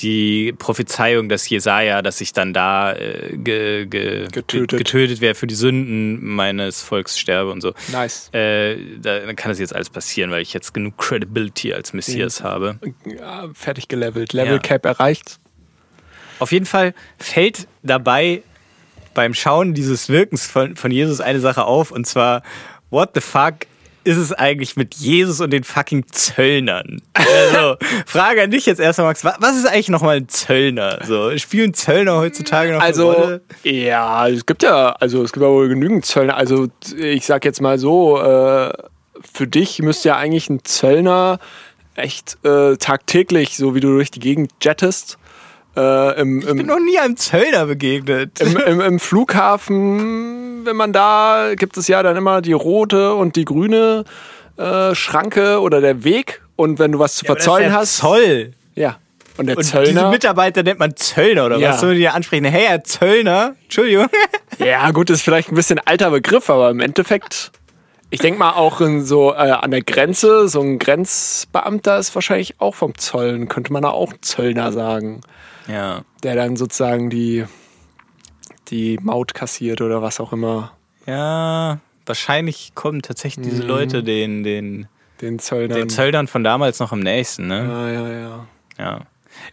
die 0.00 0.52
Prophezeiung 0.52 1.28
des 1.28 1.48
Jesaja, 1.48 2.02
dass 2.02 2.20
ich 2.20 2.32
dann 2.32 2.52
da 2.52 2.92
äh, 2.92 3.36
ge, 3.36 3.86
ge, 3.86 4.26
Getötet. 4.28 4.68
ge- 4.68 4.78
getötet 4.78 5.20
werde 5.20 5.38
für 5.38 5.46
die 5.46 5.54
Sünden 5.54 6.22
meines 6.24 6.82
Volks 6.82 7.18
sterbe 7.18 7.50
und 7.50 7.60
so. 7.62 7.72
Nice. 7.92 8.28
Äh, 8.34 8.76
da, 9.00 9.20
dann 9.20 9.36
kann 9.36 9.50
das 9.50 9.58
jetzt 9.58 9.74
alles 9.74 9.88
passieren, 9.90 10.30
weil 10.30 10.42
ich 10.42 10.52
jetzt 10.52 10.74
genug 10.74 10.98
Credibility 10.98 11.72
als 11.72 11.92
Messias 11.94 12.42
habe. 12.42 12.78
Ja, 13.06 13.48
fertig 13.54 13.88
gelevelt. 13.88 14.32
Level 14.32 14.54
Ja. 14.54 14.58
Cap 14.58 14.84
erreicht. 14.84 15.38
Auf 16.38 16.52
jeden 16.52 16.66
Fall 16.66 16.92
fällt 17.18 17.66
dabei 17.82 18.42
beim 19.14 19.32
Schauen 19.32 19.72
dieses 19.72 20.10
Wirkens 20.10 20.46
von, 20.46 20.76
von 20.76 20.90
Jesus 20.90 21.22
eine 21.22 21.40
Sache 21.40 21.64
auf 21.64 21.90
und 21.90 22.06
zwar, 22.06 22.42
what 22.90 23.10
the 23.14 23.22
fuck 23.22 23.54
ist 24.06 24.16
es 24.16 24.32
eigentlich 24.32 24.76
mit 24.76 24.94
Jesus 24.94 25.40
und 25.40 25.50
den 25.52 25.64
fucking 25.64 26.06
Zöllnern? 26.12 27.02
Also, 27.14 27.76
Frage 28.06 28.42
an 28.42 28.50
dich 28.50 28.64
jetzt 28.66 28.78
erstmal, 28.80 29.08
Max, 29.08 29.24
wa- 29.24 29.36
was 29.40 29.56
ist 29.56 29.66
eigentlich 29.66 29.88
nochmal 29.88 30.16
ein 30.18 30.28
Zöllner? 30.28 31.00
So, 31.04 31.36
spielen 31.38 31.74
Zöllner 31.74 32.16
heutzutage 32.16 32.70
noch 32.72 32.78
eine 32.80 32.86
Also, 32.86 33.10
Rolle? 33.12 33.40
ja, 33.64 34.28
es 34.28 34.46
gibt 34.46 34.62
ja, 34.62 34.90
also 34.92 35.22
es 35.22 35.32
gibt 35.32 35.42
ja 35.44 35.50
wohl 35.50 35.68
genügend 35.68 36.06
Zöllner. 36.06 36.36
Also, 36.36 36.68
ich 36.96 37.26
sag 37.26 37.44
jetzt 37.44 37.60
mal 37.60 37.78
so, 37.78 38.18
äh, 38.20 38.72
für 39.32 39.46
dich 39.46 39.80
müsste 39.80 40.08
ja 40.10 40.16
eigentlich 40.16 40.48
ein 40.48 40.64
Zöllner 40.64 41.38
echt 41.96 42.38
äh, 42.44 42.76
tagtäglich, 42.76 43.56
so 43.56 43.74
wie 43.74 43.80
du 43.80 43.88
durch 43.88 44.10
die 44.10 44.20
Gegend 44.20 44.52
jettest, 44.62 45.18
äh, 45.76 46.20
im, 46.20 46.38
Ich 46.40 46.46
bin 46.46 46.58
im, 46.60 46.66
noch 46.66 46.78
nie 46.80 46.98
einem 46.98 47.16
Zöllner 47.16 47.66
begegnet. 47.66 48.40
im, 48.40 48.56
im, 48.56 48.80
im 48.80 48.98
Flughafen, 49.00 50.64
wenn 50.64 50.76
man 50.76 50.92
da, 50.92 51.50
gibt 51.56 51.76
es 51.76 51.88
ja 51.88 52.02
dann 52.02 52.16
immer 52.16 52.40
die 52.42 52.52
rote 52.52 53.14
und 53.14 53.36
die 53.36 53.44
grüne 53.44 54.04
äh, 54.56 54.94
Schranke 54.94 55.60
oder 55.60 55.80
der 55.80 56.04
Weg. 56.04 56.42
Und 56.56 56.78
wenn 56.78 56.92
du 56.92 56.98
was 56.98 57.14
zu 57.16 57.24
ist 57.24 57.26
verzollen 57.26 57.72
hast, 57.72 57.96
Zoll. 57.98 58.52
ja. 58.74 58.96
Und 59.38 59.48
der 59.48 59.58
Und 59.58 59.64
diese 59.64 59.72
Zöllner. 59.84 60.10
Mitarbeiter 60.10 60.62
nennt 60.62 60.78
man 60.78 60.96
Zöllner 60.96 61.44
oder 61.44 61.58
Ja. 61.58 61.70
was? 61.72 61.80
Sollen 61.80 61.96
die 61.96 62.00
ja 62.02 62.12
ansprechen? 62.12 62.46
Hey, 62.46 62.64
Herr 62.68 62.82
Zöllner, 62.84 63.54
Entschuldigung. 63.64 64.06
Ja, 64.58 64.90
gut, 64.92 65.10
ist 65.10 65.20
vielleicht 65.20 65.52
ein 65.52 65.54
bisschen 65.54 65.78
alter 65.84 66.10
Begriff, 66.10 66.48
aber 66.48 66.70
im 66.70 66.80
Endeffekt, 66.80 67.52
ich 68.08 68.20
denke 68.20 68.38
mal 68.38 68.52
auch 68.52 68.80
so 69.00 69.34
äh, 69.34 69.36
an 69.50 69.70
der 69.70 69.82
Grenze, 69.82 70.48
so 70.48 70.62
ein 70.62 70.78
Grenzbeamter 70.78 71.98
ist 71.98 72.14
wahrscheinlich 72.14 72.54
auch 72.58 72.74
vom 72.74 72.96
Zollen, 72.96 73.48
könnte 73.48 73.70
man 73.74 73.82
da 73.82 73.90
auch 73.90 74.14
Zöllner 74.22 74.72
sagen, 74.72 75.20
Ja. 75.68 76.02
der 76.22 76.34
dann 76.36 76.56
sozusagen 76.56 77.10
die, 77.10 77.44
die 78.68 78.98
Maut 79.02 79.34
kassiert 79.34 79.80
oder 79.80 80.02
was 80.02 80.20
auch 80.20 80.32
immer, 80.32 80.72
Ja, 81.06 81.78
wahrscheinlich 82.04 82.72
kommen 82.74 83.02
tatsächlich 83.02 83.46
diese 83.48 83.62
Leute 83.62 84.02
den, 84.02 84.42
den, 84.44 84.86
den 85.20 85.38
Zöllnern. 85.38 85.78
den 85.78 85.88
Zöllnern 85.88 86.26
von 86.28 86.44
damals 86.44 86.78
noch 86.80 86.92
am 86.92 87.00
nächsten, 87.00 87.46
ne? 87.48 87.64
ja, 87.64 87.90
ja, 87.90 88.12
ja. 88.20 88.46
Ja. 88.78 89.00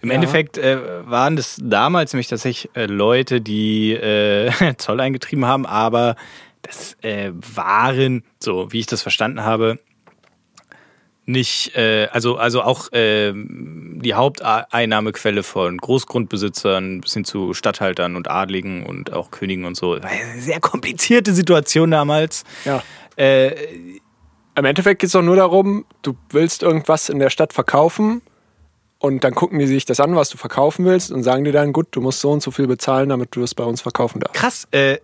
Im 0.01 0.09
Ja. 0.09 0.15
Endeffekt 0.15 0.57
äh, 0.57 0.77
waren 1.09 1.35
das 1.35 1.59
damals 1.61 2.13
nämlich 2.13 2.27
tatsächlich 2.27 2.69
äh, 2.75 2.85
Leute, 2.85 3.41
die 3.41 3.91
äh, 3.93 4.51
Zoll 4.77 4.99
eingetrieben 5.01 5.45
haben, 5.45 5.65
aber 5.65 6.15
das 6.61 6.95
äh, 7.01 7.31
waren, 7.33 8.23
so 8.39 8.71
wie 8.71 8.79
ich 8.79 8.85
das 8.85 9.01
verstanden 9.01 9.43
habe, 9.43 9.79
nicht, 11.25 11.75
äh, 11.75 12.07
also, 12.11 12.35
also 12.35 12.61
auch 12.61 12.91
äh, 12.91 13.31
die 13.33 14.13
Haupteinnahmequelle 14.13 15.43
von 15.43 15.77
Großgrundbesitzern 15.77 17.01
bis 17.01 17.13
hin 17.13 17.23
zu 17.23 17.53
Statthaltern 17.53 18.15
und 18.15 18.29
Adligen 18.29 18.85
und 18.85 19.13
auch 19.13 19.31
Königen 19.31 19.65
und 19.65 19.75
so. 19.75 19.97
Sehr 20.37 20.59
komplizierte 20.59 21.33
Situation 21.33 21.91
damals. 21.91 22.43
ja. 22.65 22.83
Äh, 23.15 23.55
Im 24.55 24.65
Endeffekt 24.65 25.01
geht 25.01 25.07
es 25.07 25.13
doch 25.13 25.21
nur 25.21 25.35
darum, 25.35 25.85
du 26.01 26.15
willst 26.31 26.63
irgendwas 26.63 27.09
in 27.09 27.19
der 27.19 27.29
Stadt 27.29 27.53
verkaufen 27.53 28.23
und 28.97 29.23
dann 29.23 29.35
gucken 29.35 29.59
die 29.59 29.67
sich 29.67 29.85
das 29.85 29.99
an, 29.99 30.15
was 30.15 30.29
du 30.29 30.37
verkaufen 30.37 30.83
willst 30.85 31.11
und 31.11 31.23
sagen 31.23 31.43
dir 31.43 31.51
dann, 31.51 31.73
gut, 31.73 31.87
du 31.91 32.01
musst 32.01 32.21
so 32.21 32.31
und 32.31 32.41
so 32.41 32.49
viel 32.49 32.67
bezahlen, 32.67 33.09
damit 33.09 33.35
du 33.35 33.43
es 33.43 33.53
bei 33.53 33.63
uns 33.63 33.81
verkaufen 33.81 34.19
darfst. 34.19 34.33
krass, 34.33 34.67
äh, 34.71 34.97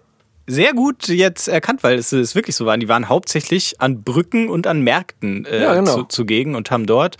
sehr 0.49 0.73
gut 0.73 1.07
jetzt 1.07 1.47
erkannt, 1.47 1.83
weil 1.83 1.97
es 1.97 2.11
ist 2.11 2.35
wirklich 2.35 2.55
so 2.55 2.65
waren. 2.65 2.79
Die 2.79 2.87
waren 2.89 3.07
hauptsächlich 3.09 3.79
an 3.79 4.03
Brücken 4.03 4.49
und 4.49 4.67
an 4.67 4.81
Märkten 4.81 5.45
äh, 5.45 5.61
Ja, 5.63 5.73
genau. 5.75 5.93
zu, 5.95 6.03
zugegen 6.05 6.55
und 6.55 6.71
haben 6.71 6.85
dort 6.85 7.17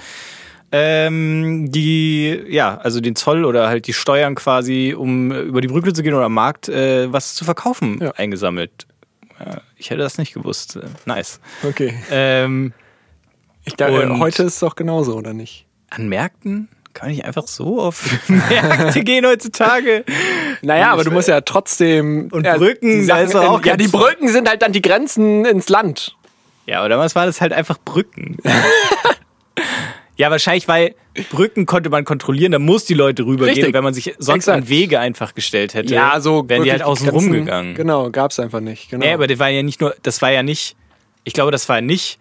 ähm, 0.72 1.72
die, 1.72 2.30
ja, 2.48 2.78
also 2.78 3.02
den 3.02 3.16
Zoll 3.16 3.44
oder 3.46 3.68
halt 3.68 3.88
die 3.88 3.94
Steuern 3.94 4.36
quasi, 4.36 4.94
um 4.98 5.32
über 5.32 5.62
die 5.62 5.68
Brücke 5.68 5.94
zu 5.94 6.04
gehen 6.04 6.14
oder 6.14 6.26
am 6.26 6.34
Markt 6.34 6.70
äh, 6.70 7.12
was 7.12 7.34
zu 7.36 7.44
verkaufen, 7.46 8.00
Ja. 8.02 8.12
eingesammelt. 8.12 8.86
Ja, 9.40 9.62
ich 9.78 9.90
hätte 9.90 10.02
das 10.02 10.18
nicht 10.18 10.34
gewusst. 10.34 10.76
Äh, 10.76 10.82
Nice. 11.06 11.40
Okay. 11.64 11.94
Ähm, 12.12 12.74
Ich 13.66 13.74
Und- 13.84 14.20
heute 14.20 14.44
ist 14.44 14.54
es 14.56 14.60
doch 14.60 14.76
genauso, 14.76 15.16
oder 15.16 15.34
nicht? 15.34 15.66
an 15.92 16.08
Märkten 16.08 16.70
kann 17.00 17.10
nicht 17.10 17.24
einfach 17.26 17.48
so 17.48 17.80
auf 17.82 18.04
Märkte 18.28 19.04
gehen 19.04 19.26
heutzutage. 19.26 20.04
Naja, 20.62 20.92
aber 20.92 21.04
du 21.04 21.12
musst 21.12 21.28
ja 21.30 21.42
trotzdem. 21.42 22.28
Und 22.32 22.46
ja, 22.46 22.58
Brücken, 22.58 23.08
da 23.08 23.20
ist 23.20 23.36
auch 23.36 23.60
in, 23.62 23.66
Ja, 23.66 23.78
die 23.78 23.88
Brücken 23.88 24.28
sind 24.28 24.50
halt 24.50 24.62
dann 24.62 24.74
die 24.74 24.82
Grenzen 24.82 25.46
ins 25.46 25.70
Land. 25.70 26.16
Ja, 26.66 26.80
aber 26.80 26.90
damals 26.90 27.16
war 27.16 27.26
das 27.26 27.42
halt 27.42 27.54
einfach 27.54 27.78
Brücken. 27.84 28.38
ja, 30.18 30.30
wahrscheinlich, 30.30 30.68
weil 30.68 30.96
Brücken 31.32 31.66
konnte 31.66 31.90
man 31.90 32.04
kontrollieren, 32.06 32.52
da 32.52 32.60
muss 32.60 32.86
die 32.86 32.94
Leute 32.94 33.26
rübergehen, 33.26 33.74
wenn 33.74 33.84
man 33.84 33.94
sich 33.94 34.14
sonst 34.20 34.48
Exakt. 34.48 34.58
an 34.64 34.70
Wege 34.70 35.00
einfach 35.00 35.34
gestellt 35.34 35.74
hätte. 35.74 35.94
Ja, 35.94 36.20
so. 36.20 36.48
wären 36.48 36.64
die 36.64 36.72
halt 36.72 36.84
außen 36.84 37.08
Grenzen- 37.10 37.32
rumgegangen. 37.32 37.76
Genau, 37.76 38.10
gab's 38.10 38.40
einfach 38.40 38.60
nicht. 38.60 38.90
Genau. 38.90 39.06
Nee, 39.06 39.14
aber 39.14 39.28
das 39.28 39.40
war 39.40 39.50
ja 39.50 39.64
nicht 39.64 39.80
nur, 39.82 39.96
das 40.04 40.22
war 40.22 40.32
ja 40.32 40.44
nicht, 40.44 40.76
ich 41.24 41.34
glaube, 41.34 41.52
das 41.52 41.68
war 41.70 41.78
ja 41.78 41.82
nicht 41.82 42.20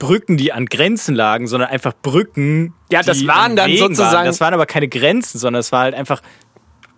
Brücken, 0.00 0.36
die 0.36 0.52
an 0.52 0.66
Grenzen 0.66 1.14
lagen, 1.14 1.46
sondern 1.46 1.68
einfach 1.70 1.92
Brücken. 2.02 2.74
Ja, 2.90 3.02
das 3.02 3.24
waren 3.28 3.52
an 3.52 3.56
dann 3.56 3.76
sozusagen- 3.76 4.12
Waren. 4.16 4.26
Das 4.26 4.40
waren 4.40 4.54
aber 4.54 4.66
keine 4.66 4.88
Grenzen, 4.88 5.38
sondern 5.38 5.60
es 5.60 5.70
war 5.70 5.82
halt 5.82 5.94
einfach. 5.94 6.20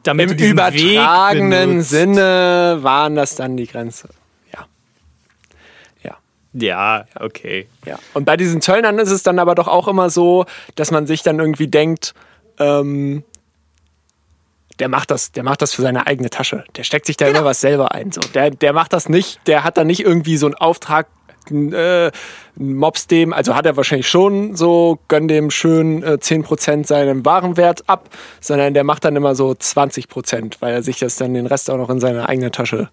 Damit 0.04 0.40
Im 0.40 0.52
übertragenen. 0.52 1.82
Sinne 1.82 2.78
waren 2.80 3.14
das 3.14 3.34
dann 3.36 3.56
die 3.56 3.66
Grenze. 3.66 4.08
Ja. 4.52 4.66
Ja. 6.02 6.16
Ja, 6.54 7.04
okay. 7.20 7.68
Ja. 7.86 7.98
Und 8.14 8.24
bei 8.24 8.36
diesen 8.36 8.60
Zöllnern 8.62 8.98
ist 8.98 9.10
es 9.10 9.22
dann 9.22 9.38
aber 9.38 9.54
doch 9.54 9.68
auch 9.68 9.86
immer 9.88 10.08
so, 10.10 10.46
dass 10.76 10.90
man 10.90 11.06
sich 11.06 11.22
dann 11.22 11.38
irgendwie 11.38 11.68
denkt, 11.68 12.14
ähm, 12.58 13.22
der 14.78 14.88
macht 14.88 15.10
das, 15.12 15.30
der 15.32 15.44
macht 15.44 15.62
das 15.62 15.72
für 15.72 15.82
seine 15.82 16.06
eigene 16.06 16.30
Tasche. 16.30 16.64
Der 16.76 16.82
steckt 16.82 17.06
sich 17.06 17.16
da 17.16 17.26
Genau. 17.26 17.40
immer 17.40 17.48
was 17.50 17.60
selber 17.60 17.92
ein. 17.92 18.10
So. 18.10 18.20
Der, 18.34 18.50
der 18.50 18.72
macht 18.72 18.92
das 18.92 19.08
nicht, 19.08 19.38
der 19.46 19.62
hat 19.64 19.76
da 19.76 19.84
nicht 19.84 20.00
irgendwie 20.00 20.36
so 20.36 20.46
einen 20.46 20.54
Auftrag, 20.56 21.06
äh, 21.52 22.10
mobs 22.56 23.06
dem, 23.06 23.32
also 23.32 23.54
hat 23.54 23.66
er 23.66 23.76
wahrscheinlich 23.76 24.08
schon 24.08 24.56
so, 24.56 24.98
gönn 25.08 25.28
dem 25.28 25.50
schön 25.50 26.02
äh, 26.02 26.18
10% 26.20 26.86
seinem 26.86 27.24
Warenwert 27.24 27.88
ab, 27.88 28.08
sondern 28.40 28.74
der 28.74 28.84
macht 28.84 29.04
dann 29.04 29.16
immer 29.16 29.34
so 29.34 29.50
20%, 29.50 30.56
weil 30.60 30.74
er 30.74 30.82
sich 30.82 30.98
das 30.98 31.16
dann 31.16 31.34
den 31.34 31.46
Rest 31.46 31.70
auch 31.70 31.76
noch 31.76 31.90
in 31.90 32.00
seine 32.00 32.28
eigene 32.28 32.50
Tasche. 32.50 32.88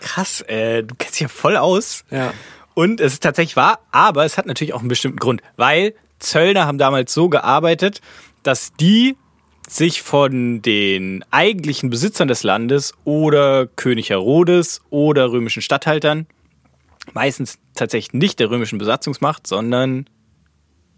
Krass, 0.00 0.42
äh, 0.42 0.82
du 0.82 0.94
kennst 0.96 1.14
dich 1.14 1.22
ja 1.22 1.28
voll 1.28 1.56
aus. 1.56 2.04
Ja. 2.10 2.32
Und 2.74 3.00
es 3.00 3.14
ist 3.14 3.22
tatsächlich 3.22 3.56
wahr, 3.56 3.78
aber 3.92 4.24
es 4.24 4.36
hat 4.36 4.46
natürlich 4.46 4.74
auch 4.74 4.80
einen 4.80 4.88
bestimmten 4.88 5.18
Grund, 5.18 5.42
weil 5.56 5.94
Zöllner 6.18 6.66
haben 6.66 6.78
damals 6.78 7.14
so 7.14 7.28
gearbeitet, 7.28 8.00
dass 8.42 8.72
die 8.74 9.16
sich 9.68 10.02
von 10.02 10.60
den 10.60 11.24
eigentlichen 11.30 11.90
Besitzern 11.90 12.28
des 12.28 12.42
Landes 12.42 12.92
oder 13.04 13.66
König 13.66 14.10
Herodes 14.10 14.80
oder 14.90 15.30
römischen 15.30 15.62
Statthaltern, 15.62 16.26
meistens 17.12 17.58
tatsächlich 17.74 18.12
nicht 18.14 18.38
der 18.40 18.50
römischen 18.50 18.78
Besatzungsmacht, 18.78 19.46
sondern 19.46 20.06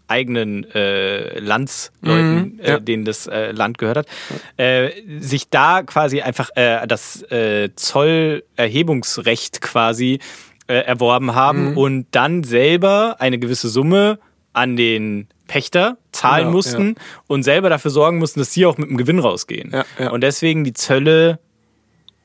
eigenen 0.09 0.63
äh, 0.73 1.37
Landsleuten, 1.39 2.59
ja. 2.63 2.75
äh, 2.77 2.81
denen 2.81 3.03
das 3.03 3.27
äh, 3.27 3.51
Land 3.51 3.77
gehört 3.77 3.97
hat, 3.97 4.07
äh, 4.55 4.91
sich 5.19 5.49
da 5.49 5.83
quasi 5.83 6.21
einfach 6.21 6.49
äh, 6.55 6.87
das 6.87 7.23
äh, 7.23 7.71
Zollerhebungsrecht 7.75 9.61
quasi 9.61 10.19
äh, 10.67 10.75
erworben 10.75 11.35
haben 11.35 11.71
Mhm. 11.71 11.77
und 11.77 12.07
dann 12.11 12.43
selber 12.43 13.17
eine 13.19 13.39
gewisse 13.39 13.69
Summe 13.69 14.19
an 14.53 14.75
den 14.75 15.27
Pächter 15.47 15.97
zahlen 16.11 16.45
Genau, 16.45 16.57
mussten 16.57 16.95
und 17.27 17.43
selber 17.43 17.69
dafür 17.69 17.91
sorgen 17.91 18.17
mussten, 18.17 18.39
dass 18.39 18.53
sie 18.53 18.65
auch 18.65 18.77
mit 18.77 18.89
dem 18.89 18.97
Gewinn 18.97 19.19
rausgehen. 19.19 19.71
Ja, 19.71 19.85
ja. 19.99 20.09
Und 20.11 20.21
deswegen 20.21 20.63
die 20.63 20.73
Zölle 20.73 21.39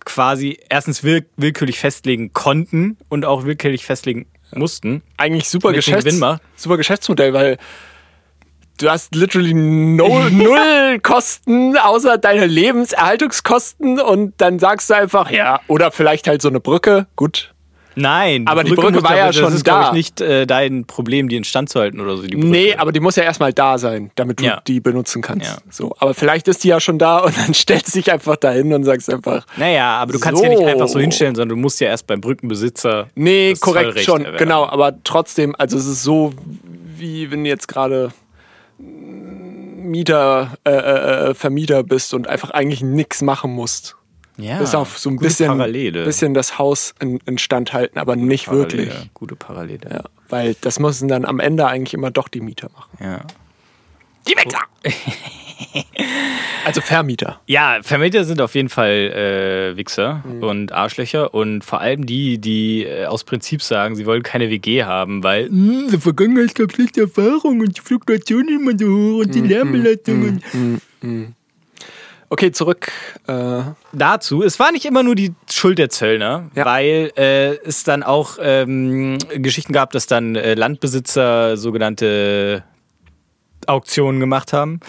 quasi 0.05 0.59
erstens 0.68 1.03
will, 1.05 1.26
willkürlich 1.36 1.78
festlegen 1.78 2.32
konnten 2.32 2.96
und 3.09 3.24
auch 3.24 3.44
willkürlich 3.44 3.84
festlegen 3.84 4.26
mussten. 4.55 5.03
eigentlich 5.16 5.48
super, 5.48 5.72
Geschäfts 5.72 6.20
super 6.57 6.76
Geschäftsmodell, 6.76 7.32
weil 7.32 7.59
du 8.78 8.90
hast 8.90 9.14
literally 9.14 9.55
no, 9.55 10.28
null 10.30 11.00
Kosten 11.03 11.76
außer 11.76 12.18
deine 12.18 12.46
Lebenserhaltungskosten 12.46 14.00
und 14.00 14.34
dann 14.38 14.59
sagst 14.59 14.90
du 14.90 14.94
einfach, 14.94 15.30
ja, 15.30 15.61
oder 15.68 15.90
vielleicht 15.90 16.28
halt 16.28 16.42
so 16.42 16.48
eine 16.48 16.61
Brücke, 16.61 17.07
gut. 17.16 17.55
Nein, 17.95 18.47
Aber 18.47 18.64
die 18.64 18.72
Brücke 18.74 18.93
muss 18.95 19.03
war 19.03 19.11
aber- 19.11 19.18
ja 19.18 19.26
das 19.26 19.36
schon 19.36 19.53
ist, 19.55 19.64
glaub 19.64 19.80
da. 19.82 19.86
ich, 19.88 19.93
nicht 19.93 20.20
äh, 20.20 20.47
dein 20.47 20.84
Problem, 20.86 21.28
die 21.28 21.36
instand 21.36 21.68
zu 21.68 21.80
halten 21.80 22.01
oder 22.01 22.16
so. 22.16 22.22
Die 22.22 22.34
Brücke. 22.36 22.47
Nee, 22.47 22.74
aber 22.76 22.93
die 22.93 23.01
muss 23.01 23.16
ja 23.16 23.22
erstmal 23.24 23.53
da 23.53 23.76
sein, 23.78 24.11
damit 24.14 24.40
du 24.40 24.45
Ja. 24.45 24.61
die 24.66 24.80
benutzen 24.80 25.20
kannst. 25.22 25.47
Ja. 25.47 25.59
So, 25.70 25.95
aber 25.99 26.14
vielleicht 26.14 26.49
ist 26.49 26.64
die 26.64 26.68
ja 26.68 26.80
schon 26.80 26.99
da 26.99 27.18
und 27.24 27.36
dann 27.36 27.53
stellst 27.55 27.88
du 27.95 27.99
dich 27.99 28.11
einfach 28.12 28.36
dahin 28.36 28.72
und 28.72 28.84
sagst 28.84 29.12
einfach, 29.12 29.47
Naja, 29.57 29.97
aber 29.99 30.12
du 30.12 30.20
kannst 30.20 30.38
So. 30.38 30.45
ja 30.45 30.51
nicht 30.51 30.64
einfach 30.64 30.88
so 30.88 30.99
hinstellen, 30.99 31.34
sondern 31.34 31.57
du 31.57 31.61
musst 31.61 31.80
ja 31.80 31.88
erst 31.88 32.07
beim 32.07 32.20
Brückenbesitzer. 32.20 33.09
nee, 33.14 33.51
das 33.51 33.61
korrekt 33.61 33.84
Zollrecht 33.88 34.07
schon, 34.07 34.20
erwerben. 34.20 34.38
genau, 34.38 34.66
aber 34.66 34.95
trotzdem, 35.05 35.55
also 35.59 35.76
es 35.76 35.86
ist 35.86 36.03
so, 36.03 36.32
wie 36.97 37.30
wenn 37.30 37.45
du 37.45 37.51
jetzt 37.51 37.68
gerade 37.68 38.11
Mieter, 38.78 40.53
äh, 40.64 40.70
äh, 40.70 41.30
äh, 41.30 41.34
Vermieter 41.34 41.82
bist 41.82 42.14
und 42.14 42.28
einfach 42.28 42.51
eigentlich 42.51 42.82
nichts 42.82 43.22
machen 43.22 43.53
musst. 43.53 43.97
Ja, 44.39 44.59
bis 44.59 44.74
auf 44.74 44.99
so 44.99 45.11
ein 45.11 45.16
gute 45.16 45.28
bisschen, 45.28 45.49
Parallele. 45.49 46.05
bisschen 46.05 46.33
das 46.35 46.59
Haus 46.59 46.95
in, 47.01 47.18
instand 47.26 47.72
halten, 47.72 47.99
aber 47.99 48.16
nicht 48.16 48.47
Parallele, 48.47 48.87
wirklich. 48.87 49.11
Gute 49.14 49.37
Parallele. 49.37 49.89
Ja, 49.91 50.05
weil 50.30 50.57
das 50.61 50.78
müssen 50.80 51.09
dann 51.09 51.24
am 51.24 51.39
Ende 51.41 51.66
eigentlich 51.66 51.95
immer 51.95 52.11
doch 52.11 52.28
die 52.28 52.41
Mieter 52.41 52.70
machen. 52.74 52.91
Ja. 53.01 53.20
Die 54.28 54.35
Mieter! 54.37 54.61
also 56.64 56.80
Vermieter. 56.80 57.41
Ja, 57.47 57.78
Vermieter 57.83 58.24
sind 58.24 58.41
auf 58.41 58.55
jeden 58.55 58.68
Fall 58.68 59.72
äh, 59.72 59.76
Wichser 59.76 60.22
Mhm. 60.24 60.43
und 60.43 60.72
Arschlöcher 60.72 61.35
und 61.35 61.64
vor 61.64 61.80
allem 61.80 62.07
die, 62.07 62.39
die 62.39 62.85
äh, 62.85 63.07
aus 63.07 63.24
Prinzip 63.24 63.62
sagen, 63.62 63.97
sie 63.97 64.07
wollen 64.07 64.22
keine 64.22 64.49
WG 64.51 64.85
haben, 64.85 65.22
weil 65.22 65.47
"Hm, 65.49 65.85
in 65.87 65.91
der 65.91 66.01
Vergangenheit 66.01 66.55
gab 66.55 66.70
es 66.70 66.74
schlechte 66.76 67.03
Erfahrungen 67.03 67.61
und 67.62 67.76
die 67.76 67.80
Fluktuation 67.80 68.49
immer 68.49 68.72
so 68.78 68.87
hoch 68.87 69.20
und 69.24 69.35
die 69.35 69.43
Mhm. 69.43 69.49
Lärmbelastung. 69.49 70.41
Okay, 72.33 72.51
zurück. 72.51 72.91
Äh, 73.26 73.61
Dazu, 73.93 74.43
es 74.43 74.59
war 74.59 74.72
nicht 74.72 74.87
immer 74.87 75.03
nur 75.03 75.14
die 75.14 75.35
Schuld 75.51 75.76
der 75.76 75.91
Zöllner, 75.91 76.49
Ja. 76.55 76.64
weil 76.64 77.12
äh, 77.14 77.57
es 77.66 77.85
dann 77.85 78.03
auch 78.03 78.39
ähm, 78.41 79.18
Geschichten 79.37 79.74
gab, 79.74 79.91
dass 79.91 80.07
dann 80.07 80.35
äh, 80.35 80.55
Landbesitzer 80.55 81.59
sogenannte 81.59 82.64
Auktionen 83.66 84.18
gemacht 84.18 84.55
haben, 84.55 84.80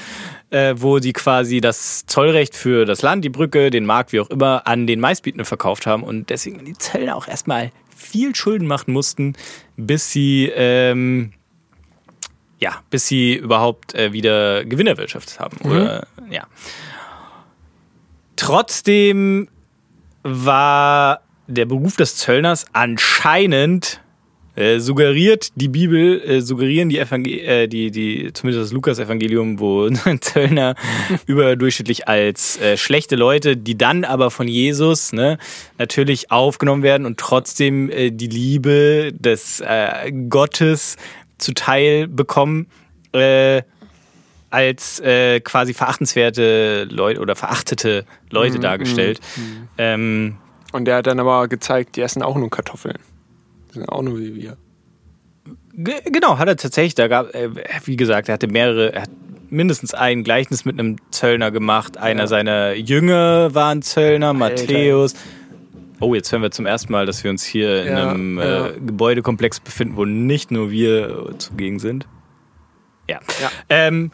äh, 0.52 0.76
wo 0.78 1.00
die 1.00 1.12
quasi 1.12 1.60
das 1.60 2.06
Zollrecht 2.06 2.56
für 2.56 2.86
das 2.86 3.02
Land, 3.02 3.26
die 3.26 3.30
Brücke, 3.30 3.72
den 3.72 3.86
Markt, 3.86 4.14
wie 4.14 4.22
auch 4.22 4.30
immer, 4.30 4.66
an 4.66 4.88
den 4.88 5.02
Meistbietenden 5.02 5.44
verkauft 5.46 5.86
haben 5.86 6.04
und 6.04 6.30
deswegen 6.30 6.64
die 6.64 6.78
Zöllner 6.78 7.18
auch 7.18 7.28
erstmal 7.28 7.72
viel 7.94 8.34
Schulden 8.38 8.68
machen 8.68 8.94
mussten, 8.94 9.34
bis 9.76 10.12
sie 10.12 10.50
ähm, 10.56 11.34
ja, 12.60 12.82
bis 12.90 13.06
sie 13.08 13.34
überhaupt 13.36 13.94
äh, 13.96 14.14
wieder 14.14 14.64
Gewinn 14.64 14.88
erwirtschaftet 14.88 15.42
haben. 15.42 15.58
Oder, 15.70 16.08
ja. 16.30 16.48
Trotzdem 18.36 19.48
war 20.24 21.22
der 21.48 21.66
Beruf 21.66 21.98
des 21.98 22.18
Zöllners 22.18 22.66
anscheinend 22.74 24.02
äh, 24.56 24.80
suggeriert 24.80 25.50
die 25.56 25.68
Bibel, 25.68 26.22
äh, 26.22 26.42
suggerieren 26.42 26.88
die, 26.88 27.00
Evangel 27.00 27.40
äh, 27.40 27.68
die, 27.68 27.90
die, 27.90 28.32
zumindest 28.34 28.66
das 28.66 28.72
Lukas-Evangelium, 28.72 29.60
wo 29.60 29.90
Zöllner 30.22 30.76
überdurchschnittlich 31.26 32.08
als 32.08 32.60
äh, 32.62 32.78
schlechte 32.78 33.16
Leute, 33.16 33.58
die 33.58 33.78
dann 33.78 34.04
aber 34.04 34.30
von 34.30 34.48
Jesus 34.48 35.12
ne, 35.12 35.40
natürlich 35.80 36.30
aufgenommen 36.32 36.84
werden 36.84 37.08
und 37.08 37.20
trotzdem 37.20 37.90
äh, 37.90 38.12
die 38.12 38.28
Liebe 38.28 39.12
des 39.14 39.60
äh, 39.62 40.12
Gottes 40.30 40.98
zuteil 41.40 42.08
bekommen, 42.08 42.68
äh, 43.14 43.64
als 44.54 45.00
äh, 45.00 45.40
quasi 45.40 45.74
verachtenswerte 45.74 46.86
Leute 46.90 47.20
oder 47.20 47.36
verachtete 47.36 48.06
Leute 48.30 48.60
dargestellt. 48.60 49.20
Ähm, 49.78 50.36
und 50.72 50.86
der 50.86 50.98
hat 50.98 51.08
dann 51.08 51.20
aber 51.20 51.48
gezeigt, 51.48 51.96
die 51.96 52.02
essen 52.02 52.22
auch 52.22 52.36
nur 52.38 52.50
Kartoffeln. 52.50 52.98
Die 53.70 53.80
sind 53.80 53.90
auch 53.90 54.04
nur 54.04 54.20
wie 54.20 54.36
wir. 54.36 54.58
Ge- 55.74 56.02
Genau, 56.06 56.38
hat 56.38 56.48
er 56.48 56.56
tatsächlich. 56.56 56.94
Da 56.96 57.08
gab, 57.08 57.34
äh, 57.34 57.50
wie 57.86 57.96
gesagt, 57.96 58.30
er 58.30 58.34
hatte 58.36 58.48
mehrere, 58.48 58.94
er 58.94 59.02
hat 59.04 59.10
mindestens 59.50 59.94
ein 59.96 60.24
Gleichnis 60.24 60.66
mit 60.66 60.80
einem 60.80 60.98
Zöllner 61.12 61.50
gemacht. 61.52 61.98
Einer 61.98 62.22
Ja. 62.22 62.28
seiner 62.28 62.74
Jünger 62.74 63.54
war 63.56 63.72
ein 63.72 63.82
Zöllner, 63.82 64.34
Matthäus. 64.34 65.16
Oh, 66.00 66.14
jetzt 66.14 66.32
hören 66.32 66.42
wir 66.44 66.52
zum 66.52 66.66
ersten 66.66 66.92
Mal, 66.92 67.06
dass 67.08 67.24
wir 67.24 67.32
uns 67.32 67.44
hier 67.44 67.86
in 67.86 67.94
Ja, 67.94 68.10
einem 68.12 68.38
ja. 68.38 68.68
äh, 68.68 68.74
Gebäudekomplex 68.74 69.60
befinden, 69.62 69.96
wo 69.96 70.06
nicht 70.06 70.52
nur 70.52 70.70
wir 70.70 71.30
äh, 71.32 71.38
zugegen 71.40 71.80
sind. 71.80 72.08
Ja. 73.10 73.20
Ähm, 73.70 74.12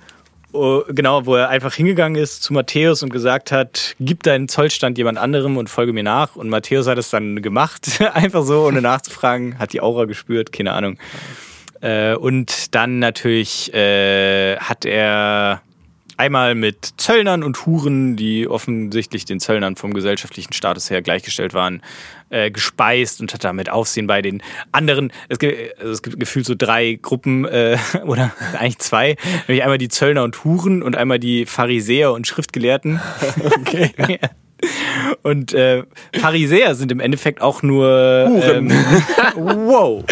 genau, 0.51 1.25
wo 1.25 1.35
er 1.35 1.49
einfach 1.49 1.73
hingegangen 1.73 2.21
ist 2.21 2.43
zu 2.43 2.53
Matthäus 2.53 3.03
und 3.03 3.11
gesagt 3.11 3.51
hat, 3.51 3.95
gib 3.99 4.23
deinen 4.23 4.47
Zollstand 4.47 4.97
jemand 4.97 5.17
anderem 5.17 5.57
und 5.57 5.69
folge 5.69 5.93
mir 5.93 6.03
nach. 6.03 6.35
Und 6.35 6.49
Matthäus 6.49 6.87
hat 6.87 6.97
es 6.97 7.09
dann 7.09 7.41
gemacht, 7.41 8.01
einfach 8.13 8.43
so, 8.43 8.65
ohne 8.65 8.81
nachzufragen, 8.81 9.59
hat 9.59 9.73
die 9.73 9.81
Aura 9.81 10.05
gespürt, 10.05 10.51
keine 10.51 10.73
Ahnung. 10.73 10.97
Äh, 11.81 12.15
und 12.15 12.75
dann 12.75 12.99
natürlich 12.99 13.73
äh, 13.73 14.57
hat 14.57 14.85
er 14.85 15.61
einmal 16.19 16.53
mit 16.53 16.93
Zöllnern 16.97 17.43
und 17.43 17.65
Huren, 17.65 18.17
die 18.17 18.47
offensichtlich 18.47 19.23
den 19.23 19.39
Zöllnern 19.39 19.77
vom 19.77 19.93
gesellschaftlichen 19.93 20.51
Status 20.51 20.89
her 20.89 21.01
gleichgestellt 21.01 21.53
waren, 21.53 21.81
äh, 22.29 22.51
gespeist 22.51 23.21
und 23.21 23.33
hat 23.33 23.43
damit 23.45 23.69
Aufsehen 23.69 24.05
bei 24.05 24.21
den 24.21 24.43
anderen. 24.73 25.13
Es 25.29 25.39
gibt, 25.39 25.79
also 25.79 25.91
es 25.93 26.03
gibt 26.03 26.19
gefühlt 26.19 26.45
so 26.45 26.55
drei 26.55 26.99
Gruppen 27.01 27.45
äh, 27.45 27.77
oder 28.05 28.33
eigentlich 28.53 28.79
zwei, 28.79 29.15
nämlich 29.47 29.63
einmal 29.63 29.77
die 29.77 29.87
Zöllner 29.87 30.23
und 30.23 30.43
Huren 30.43 30.83
und 30.83 30.97
einmal 30.97 31.19
die 31.19 31.45
Pharisäer 31.45 32.11
und 32.11 32.27
Schriftgelehrten. 32.27 32.99
Okay. 33.61 34.19
Und 35.23 35.53
äh, 35.53 35.83
Pharisäer 36.13 36.75
sind 36.75 36.91
im 36.91 36.99
Endeffekt 36.99 37.41
auch 37.41 37.63
nur. 37.63 38.41
Ähm, 38.43 38.71
wow. 39.35 40.03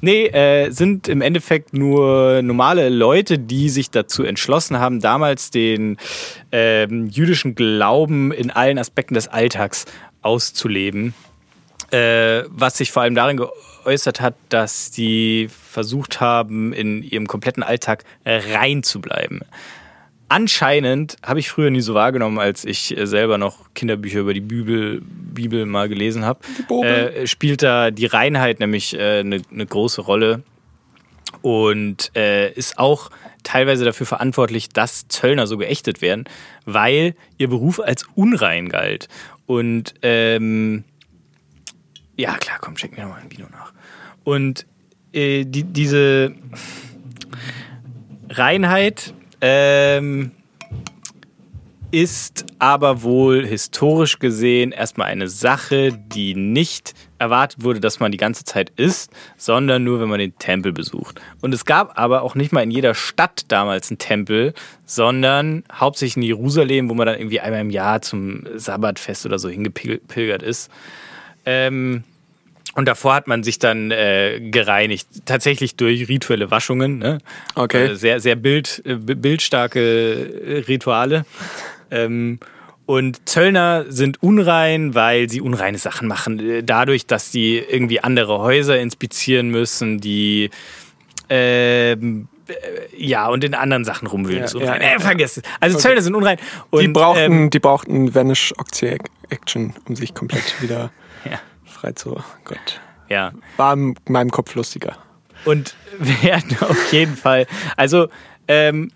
Nee, 0.00 0.26
äh, 0.26 0.70
sind 0.70 1.08
im 1.08 1.20
Endeffekt 1.20 1.72
nur 1.72 2.42
normale 2.42 2.88
Leute, 2.88 3.38
die 3.38 3.68
sich 3.68 3.90
dazu 3.90 4.24
entschlossen 4.24 4.78
haben, 4.78 5.00
damals 5.00 5.50
den 5.50 5.96
ähm, 6.50 7.06
jüdischen 7.08 7.54
Glauben 7.54 8.32
in 8.32 8.50
allen 8.50 8.78
Aspekten 8.78 9.14
des 9.14 9.28
Alltags 9.28 9.84
auszuleben. 10.22 11.14
Äh, 11.90 12.44
was 12.48 12.78
sich 12.78 12.90
vor 12.90 13.02
allem 13.02 13.14
darin 13.14 13.36
geäußert 13.36 14.20
hat, 14.20 14.34
dass 14.48 14.90
die 14.90 15.48
versucht 15.50 16.20
haben, 16.20 16.72
in 16.72 17.02
ihrem 17.02 17.26
kompletten 17.26 17.62
Alltag 17.62 18.04
rein 18.24 18.82
zu 18.82 19.00
bleiben 19.00 19.40
anscheinend 20.32 21.16
habe 21.22 21.40
ich 21.40 21.50
früher 21.50 21.68
nie 21.68 21.82
so 21.82 21.92
wahrgenommen, 21.92 22.38
als 22.38 22.64
ich 22.64 22.96
äh, 22.96 23.06
selber 23.06 23.36
noch 23.36 23.74
Kinderbücher 23.74 24.20
über 24.20 24.32
die 24.32 24.40
Bibel, 24.40 25.02
Bibel 25.02 25.66
mal 25.66 25.90
gelesen 25.90 26.24
habe, 26.24 26.40
äh, 26.82 27.26
spielt 27.26 27.62
da 27.62 27.90
die 27.90 28.06
Reinheit 28.06 28.58
nämlich 28.58 28.94
äh, 28.94 29.20
eine, 29.20 29.42
eine 29.50 29.66
große 29.66 30.00
Rolle 30.00 30.42
und 31.42 32.12
äh, 32.16 32.50
ist 32.52 32.78
auch 32.78 33.10
teilweise 33.42 33.84
dafür 33.84 34.06
verantwortlich, 34.06 34.70
dass 34.70 35.06
Zöllner 35.08 35.46
so 35.46 35.58
geächtet 35.58 36.00
werden, 36.00 36.24
weil 36.64 37.14
ihr 37.36 37.48
Beruf 37.48 37.78
als 37.78 38.06
unrein 38.14 38.70
galt. 38.70 39.08
Und 39.44 39.92
ähm, 40.00 40.84
ja, 42.16 42.38
klar, 42.38 42.56
komm, 42.60 42.78
schick 42.78 42.96
mir 42.96 43.02
nochmal 43.02 43.20
ein 43.20 43.30
Video 43.30 43.46
nach. 43.52 43.72
Und 44.24 44.66
äh, 45.12 45.44
die, 45.44 45.64
diese 45.64 46.34
Reinheit 48.30 49.12
ähm, 49.42 50.30
ist 51.90 52.46
aber 52.58 53.02
wohl 53.02 53.44
historisch 53.44 54.18
gesehen 54.18 54.72
erstmal 54.72 55.08
eine 55.08 55.28
Sache, 55.28 55.92
die 55.92 56.34
nicht 56.34 56.94
erwartet 57.18 57.62
wurde, 57.62 57.80
dass 57.80 58.00
man 58.00 58.10
die 58.10 58.18
ganze 58.18 58.44
Zeit 58.44 58.72
isst, 58.76 59.12
sondern 59.36 59.84
nur, 59.84 60.00
wenn 60.00 60.08
man 60.08 60.18
den 60.18 60.36
Tempel 60.38 60.72
besucht. 60.72 61.20
Und 61.42 61.52
es 61.52 61.66
gab 61.66 61.98
aber 61.98 62.22
auch 62.22 62.34
nicht 62.34 62.52
mal 62.52 62.62
in 62.62 62.70
jeder 62.70 62.94
Stadt 62.94 63.44
damals 63.48 63.90
einen 63.90 63.98
Tempel, 63.98 64.54
sondern 64.86 65.64
hauptsächlich 65.70 66.16
in 66.16 66.22
Jerusalem, 66.22 66.88
wo 66.88 66.94
man 66.94 67.06
dann 67.06 67.18
irgendwie 67.18 67.40
einmal 67.40 67.60
im 67.60 67.70
Jahr 67.70 68.00
zum 68.00 68.44
Sabbatfest 68.54 69.26
oder 69.26 69.38
so 69.38 69.50
hingepilgert 69.50 70.42
ist. 70.42 70.70
Ähm, 71.44 72.04
und 72.74 72.86
davor 72.86 73.14
hat 73.14 73.26
man 73.26 73.42
sich 73.42 73.58
dann 73.58 73.90
äh, 73.90 74.40
gereinigt, 74.40 75.06
tatsächlich 75.26 75.76
durch 75.76 76.08
rituelle 76.08 76.50
Waschungen. 76.50 76.98
Ne? 76.98 77.18
Okay. 77.54 77.86
Äh, 77.86 77.94
sehr, 77.96 78.20
sehr 78.20 78.36
bild, 78.36 78.82
äh, 78.86 78.94
bildstarke 78.94 79.80
äh, 79.80 80.58
Rituale. 80.68 81.24
Ähm, 81.90 82.38
und 82.86 83.28
Zöllner 83.28 83.84
sind 83.88 84.22
unrein, 84.22 84.94
weil 84.94 85.28
sie 85.28 85.40
unreine 85.40 85.78
Sachen 85.78 86.08
machen. 86.08 86.40
Äh, 86.40 86.62
dadurch, 86.62 87.06
dass 87.06 87.30
sie 87.30 87.58
irgendwie 87.58 88.00
andere 88.00 88.38
Häuser 88.38 88.78
inspizieren 88.80 89.50
müssen, 89.50 90.00
die 90.00 90.50
ähm, 91.28 92.28
äh, 92.48 92.54
ja, 92.96 93.28
und 93.28 93.44
in 93.44 93.54
anderen 93.54 93.84
Sachen 93.84 94.08
rumwühlen. 94.08 94.46
Ja, 94.54 94.60
ja, 94.60 94.76
äh, 94.76 94.98
vergiss 94.98 95.36
es. 95.36 95.42
Also 95.60 95.76
okay. 95.76 95.82
Zöllner 95.82 96.02
sind 96.02 96.14
unrein. 96.14 96.38
Und, 96.70 96.80
die 96.80 96.88
brauchten, 96.88 97.32
ähm, 97.32 97.50
die 97.50 97.60
brauchten 97.60 98.14
Vanish 98.14 98.54
Action, 99.28 99.74
um 99.86 99.94
sich 99.94 100.14
komplett 100.14 100.60
wieder 100.62 100.90
frei 101.82 101.92
zu. 101.92 102.22
Gott. 102.44 102.80
Ja. 103.08 103.32
War 103.56 103.74
in 103.74 103.94
meinem 104.08 104.30
Kopf 104.30 104.54
lustiger. 104.54 104.96
Und 105.44 105.74
werden 105.98 106.56
auf 106.60 106.92
jeden 106.92 107.16
Fall, 107.16 107.46
also 107.76 108.08
ähm, 108.48 108.90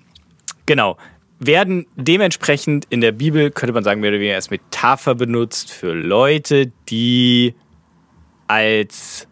genau, 0.65 0.97
werden 1.39 1.87
dementsprechend 1.97 2.87
in 2.89 3.01
der 3.01 3.13
Bibel, 3.13 3.51
könnte 3.51 3.73
man 3.73 3.85
sagen, 3.85 4.01
mehr 4.01 4.11
oder 4.11 4.21
weniger 4.21 4.37
als 4.37 4.51
Metapher 4.51 5.15
benutzt 5.15 5.71
für 5.73 5.93
Leute, 5.93 6.73
die 6.89 7.55
als 8.47 9.27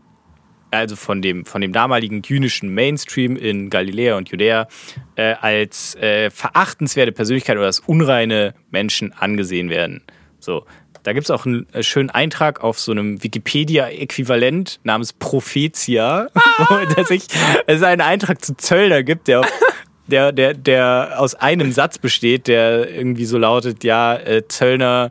also 0.73 0.97
von 0.97 1.23
dem, 1.23 1.45
von 1.45 1.61
dem 1.61 1.73
damaligen 1.73 2.23
jüdischen 2.23 2.75
Mainstream 2.75 3.37
in 3.37 3.71
Galiläa 3.71 4.17
und 4.17 4.29
Judäa, 4.31 4.67
äh, 5.15 5.35
als 5.35 5.95
äh, 5.95 6.31
verachtenswerte 6.31 7.13
Persönlichkeit 7.13 7.57
oder 7.57 7.67
als 7.67 7.79
unreine 7.79 8.55
Menschen 8.73 9.13
angesehen 9.13 9.71
werden. 9.71 10.03
So, 10.41 10.67
da 11.05 11.13
gibt 11.13 11.25
es 11.25 11.31
auch 11.31 11.47
einen 11.47 11.73
äh, 11.73 11.83
schönen 11.83 12.11
Eintrag 12.11 12.65
auf 12.65 12.81
so 12.81 12.91
einem 12.91 13.23
Wikipedia-Äquivalent 13.23 14.81
namens 14.85 15.13
Prophetia, 15.13 16.29
wo 16.69 16.77
es, 16.77 17.09
sich, 17.09 17.27
es 17.67 17.83
einen 17.83 18.01
Eintrag 18.01 18.43
zu 18.45 18.57
Zöllner 18.57 19.03
gibt, 19.03 19.29
der, 19.29 19.43
der, 20.07 20.33
der, 20.33 20.55
der 20.55 21.17
aus 21.19 21.35
einem 21.35 21.73
Satz 21.73 21.99
besteht, 21.99 22.49
der 22.49 22.91
irgendwie 22.91 23.27
so 23.27 23.37
lautet, 23.37 23.85
ja, 23.85 24.17
äh, 24.17 24.49
Zöllner 24.49 25.11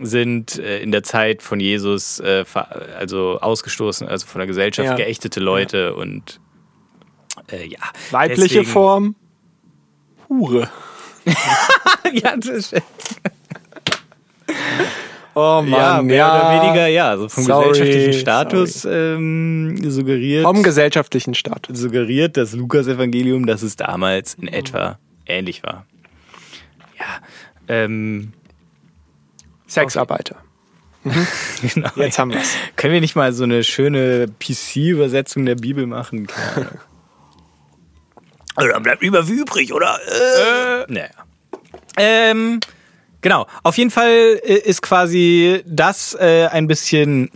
sind 0.00 0.58
äh, 0.58 0.80
in 0.80 0.90
der 0.90 1.04
Zeit 1.04 1.42
von 1.42 1.60
Jesus 1.60 2.18
äh, 2.18 2.44
also 2.98 3.38
ausgestoßen, 3.40 4.08
also 4.08 4.26
von 4.26 4.40
der 4.40 4.48
Gesellschaft 4.48 4.88
ja. 4.88 4.96
geächtete 4.96 5.40
Leute 5.40 5.92
ja. 5.96 6.02
und 6.02 6.40
äh, 7.52 7.64
ja. 7.64 7.78
Weibliche 8.10 8.42
Deswegen, 8.42 8.64
Form 8.66 9.16
Hure. 10.28 10.68
ja, 12.12 12.36
das 12.36 12.72
ist 12.72 12.74
Oh 15.40 15.62
Mann, 15.62 15.70
ja, 15.70 16.02
mehr 16.02 16.16
ja. 16.16 16.34
oder 16.34 16.64
weniger, 16.64 16.86
ja, 16.88 17.16
so 17.16 17.28
vom 17.28 17.44
sorry, 17.44 17.68
gesellschaftlichen 17.68 18.12
Status 18.20 18.84
ähm, 18.84 19.78
suggeriert. 19.88 20.42
Vom 20.42 20.64
gesellschaftlichen 20.64 21.34
Status. 21.34 21.78
Suggeriert 21.78 22.36
das 22.36 22.54
Lukas-Evangelium, 22.54 23.46
dass 23.46 23.62
es 23.62 23.76
damals 23.76 24.34
in 24.34 24.48
etwa 24.48 24.98
ähnlich 25.26 25.62
war. 25.62 25.86
Ja. 26.98 27.04
Ähm, 27.68 28.32
Sexarbeiter. 29.68 30.34
Mhm. 31.04 31.26
genau. 31.72 31.90
Jetzt 31.94 32.18
haben 32.18 32.32
wir 32.32 32.40
es. 32.40 32.56
Können 32.74 32.94
wir 32.94 33.00
nicht 33.00 33.14
mal 33.14 33.32
so 33.32 33.44
eine 33.44 33.62
schöne 33.62 34.26
PC-Übersetzung 34.26 35.46
der 35.46 35.54
Bibel 35.54 35.86
machen? 35.86 36.26
also 38.56 38.72
dann 38.72 38.82
bleibt 38.82 39.02
lieber 39.02 39.28
wie 39.28 39.34
übrig, 39.34 39.72
oder? 39.72 40.00
Äh, 40.04 40.82
äh. 40.82 40.84
Naja. 40.88 41.10
Ähm, 41.96 42.58
Genau, 43.20 43.46
auf 43.62 43.76
jeden 43.76 43.90
Fall 43.90 44.40
äh, 44.44 44.54
ist 44.54 44.82
quasi 44.82 45.62
das 45.66 46.14
äh, 46.14 46.46
ein 46.50 46.68
bisschen 46.68 47.30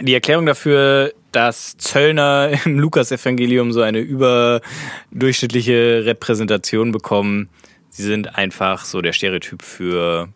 die 0.00 0.14
Erklärung 0.14 0.46
dafür, 0.46 1.12
dass 1.32 1.76
Zöllner 1.76 2.50
im 2.64 2.78
Lukas-Evangelium 2.78 3.72
so 3.72 3.82
eine 3.82 4.00
überdurchschnittliche 4.00 6.04
Repräsentation 6.04 6.92
bekommen. 6.92 7.48
Sie 7.88 8.02
sind 8.02 8.36
einfach 8.36 8.84
so 8.84 9.00
der 9.00 9.12
Stereotyp 9.12 9.62
für 9.62 10.28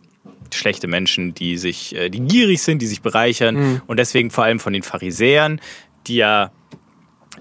schlechte 0.54 0.86
Menschen, 0.86 1.34
die 1.34 1.58
sich, 1.58 1.94
äh, 1.96 2.08
die 2.08 2.20
gierig 2.20 2.62
sind, 2.62 2.80
die 2.80 2.86
sich 2.86 3.02
bereichern 3.02 3.56
mhm. 3.56 3.82
und 3.86 3.98
deswegen 3.98 4.30
vor 4.30 4.44
allem 4.44 4.60
von 4.60 4.72
den 4.72 4.82
Pharisäern, 4.82 5.60
die 6.06 6.16
ja 6.16 6.52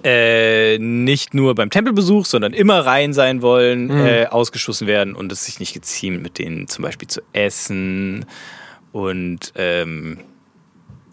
äh, 0.06 0.78
nicht 0.78 1.34
nur 1.34 1.56
beim 1.56 1.72
Tempelbesuch, 1.72 2.28
sondern 2.28 2.54
immer 2.54 2.86
rein 2.86 3.12
sein 3.12 3.42
wollen, 3.42 3.88
mhm. 3.88 4.06
äh, 4.06 4.26
ausgeschossen 4.28 4.86
werden 4.86 5.16
und 5.16 5.32
es 5.32 5.46
sich 5.46 5.60
nicht 5.60 5.74
geziemt, 5.74 6.22
mit 6.22 6.38
denen 6.38 6.68
zum 6.68 6.84
Beispiel 6.84 7.08
zu 7.08 7.22
essen 7.34 8.26
und 8.92 9.52
ähm, 9.56 10.20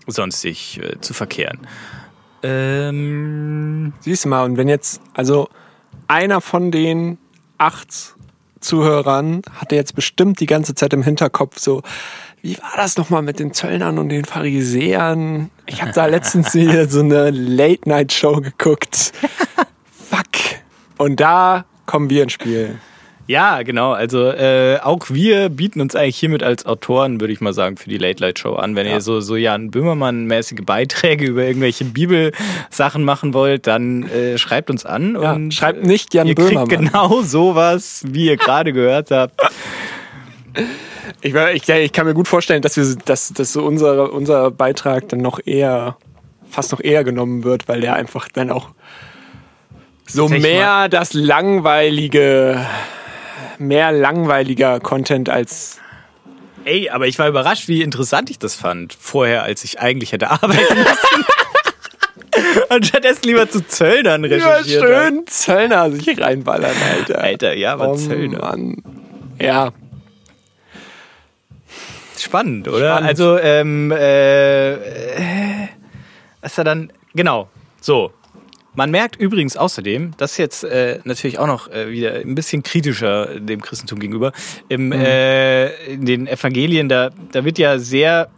sonstig 0.06 0.78
äh, 0.82 1.00
zu 1.00 1.14
verkehren. 1.14 1.60
Ähm 2.42 3.94
Siehst 4.00 4.26
du 4.26 4.28
mal, 4.28 4.44
und 4.44 4.58
wenn 4.58 4.68
jetzt, 4.68 5.00
also 5.14 5.48
einer 6.06 6.42
von 6.42 6.70
den 6.70 7.16
acht 7.56 8.14
Zuhörern 8.60 9.40
hatte 9.58 9.74
jetzt 9.74 9.94
bestimmt 9.94 10.38
die 10.38 10.46
ganze 10.46 10.74
Zeit 10.74 10.92
im 10.92 11.02
Hinterkopf 11.02 11.58
so, 11.58 11.82
wie 12.42 12.58
war 12.58 12.72
das 12.76 12.96
nochmal 12.96 13.22
mit 13.22 13.38
den 13.38 13.54
Zöllnern 13.54 13.98
und 13.98 14.08
den 14.08 14.24
Pharisäern? 14.24 15.50
Ich 15.66 15.80
habe 15.80 15.92
da 15.92 16.06
letztens 16.06 16.52
hier 16.52 16.88
so 16.88 17.00
eine 17.00 17.30
Late-Night-Show 17.30 18.40
geguckt. 18.40 19.12
Fuck. 20.10 20.26
Und 20.98 21.20
da 21.20 21.64
kommen 21.86 22.10
wir 22.10 22.24
ins 22.24 22.32
Spiel. 22.32 22.78
Ja, 23.28 23.62
genau. 23.62 23.92
Also 23.92 24.30
äh, 24.30 24.80
auch 24.82 25.08
wir 25.08 25.48
bieten 25.50 25.80
uns 25.80 25.94
eigentlich 25.94 26.16
hiermit 26.16 26.42
als 26.42 26.66
Autoren, 26.66 27.20
würde 27.20 27.32
ich 27.32 27.40
mal 27.40 27.52
sagen, 27.52 27.76
für 27.76 27.88
die 27.88 27.96
Late 27.96 28.20
Night 28.20 28.40
Show 28.40 28.54
an. 28.54 28.74
Wenn 28.74 28.88
ja. 28.88 28.94
ihr 28.94 29.00
so, 29.00 29.20
so 29.20 29.36
Jan 29.36 29.70
Böhmermann-mäßige 29.70 30.64
Beiträge 30.66 31.26
über 31.26 31.44
irgendwelche 31.44 31.84
Bibelsachen 31.84 33.04
machen 33.04 33.34
wollt, 33.34 33.68
dann 33.68 34.02
äh, 34.10 34.36
schreibt 34.36 34.68
uns 34.68 34.84
an. 34.84 35.14
Ja, 35.14 35.34
und 35.34 35.54
schreibt 35.54 35.84
nicht 35.84 36.12
Jan 36.12 36.26
ihr 36.26 36.34
Böhmermann. 36.34 36.68
Kriegt 36.68 36.82
genau 36.82 37.22
sowas, 37.22 38.02
wie 38.08 38.26
ihr 38.26 38.36
gerade 38.36 38.72
gehört 38.72 39.12
habt. 39.12 39.40
Ich, 41.20 41.34
ich, 41.34 41.68
ich, 41.68 41.92
kann 41.92 42.06
mir 42.06 42.14
gut 42.14 42.28
vorstellen, 42.28 42.62
dass, 42.62 42.76
wir, 42.76 42.96
dass, 43.04 43.32
dass 43.32 43.52
so 43.52 43.64
unser, 43.64 44.12
unser 44.12 44.50
Beitrag 44.50 45.08
dann 45.08 45.20
noch 45.20 45.40
eher, 45.44 45.96
fast 46.48 46.72
noch 46.72 46.80
eher 46.80 47.04
genommen 47.04 47.44
wird, 47.44 47.68
weil 47.68 47.80
der 47.80 47.94
einfach 47.94 48.28
dann 48.28 48.50
auch 48.50 48.70
so 50.06 50.28
mehr 50.28 50.88
das 50.88 51.12
langweilige, 51.14 52.64
mehr 53.58 53.92
langweiliger 53.92 54.80
Content 54.80 55.28
als 55.28 55.78
Ey, 56.64 56.90
aber 56.90 57.08
ich 57.08 57.18
war 57.18 57.26
überrascht, 57.28 57.66
wie 57.66 57.82
interessant 57.82 58.30
ich 58.30 58.38
das 58.38 58.54
fand. 58.54 58.94
Vorher, 58.94 59.42
als 59.42 59.64
ich 59.64 59.80
eigentlich 59.80 60.12
hätte 60.12 60.30
arbeiten 60.30 60.54
müssen. 60.76 61.26
Und 62.68 62.86
stattdessen 62.86 63.24
lieber 63.24 63.50
zu 63.50 63.66
Zöllnern 63.66 64.24
ja, 64.24 64.30
recherchiert. 64.30 64.84
schön 64.84 65.26
Zöllner 65.26 65.90
sich 65.90 66.20
reinballern, 66.20 66.76
Alter. 66.96 67.18
Alter, 67.20 67.54
ja, 67.54 67.72
aber 67.72 67.90
oh, 67.90 67.96
Zöllner. 67.96 68.38
Mann. 68.38 68.76
Ja, 69.40 69.72
Spannend, 72.22 72.68
oder? 72.68 72.90
Spannend. 72.90 73.08
Also, 73.08 73.38
ähm, 73.38 73.90
äh, 73.90 74.72
äh, 74.74 75.68
was 76.40 76.56
er 76.58 76.64
dann, 76.64 76.92
genau, 77.14 77.48
so. 77.80 78.12
Man 78.74 78.90
merkt 78.90 79.16
übrigens 79.16 79.54
außerdem, 79.54 80.12
das 80.16 80.32
ist 80.32 80.38
jetzt 80.38 80.64
äh, 80.64 81.00
natürlich 81.04 81.38
auch 81.38 81.46
noch 81.46 81.68
äh, 81.70 81.90
wieder 81.90 82.14
ein 82.14 82.34
bisschen 82.34 82.62
kritischer 82.62 83.38
dem 83.38 83.60
Christentum 83.60 83.98
gegenüber, 83.98 84.32
im, 84.70 84.86
Mhm. 84.86 84.92
äh, 84.92 85.84
in 85.92 86.06
den 86.06 86.26
Evangelien, 86.26 86.88
da, 86.88 87.10
da 87.32 87.44
wird 87.44 87.58
ja 87.58 87.78
sehr, 87.78 88.30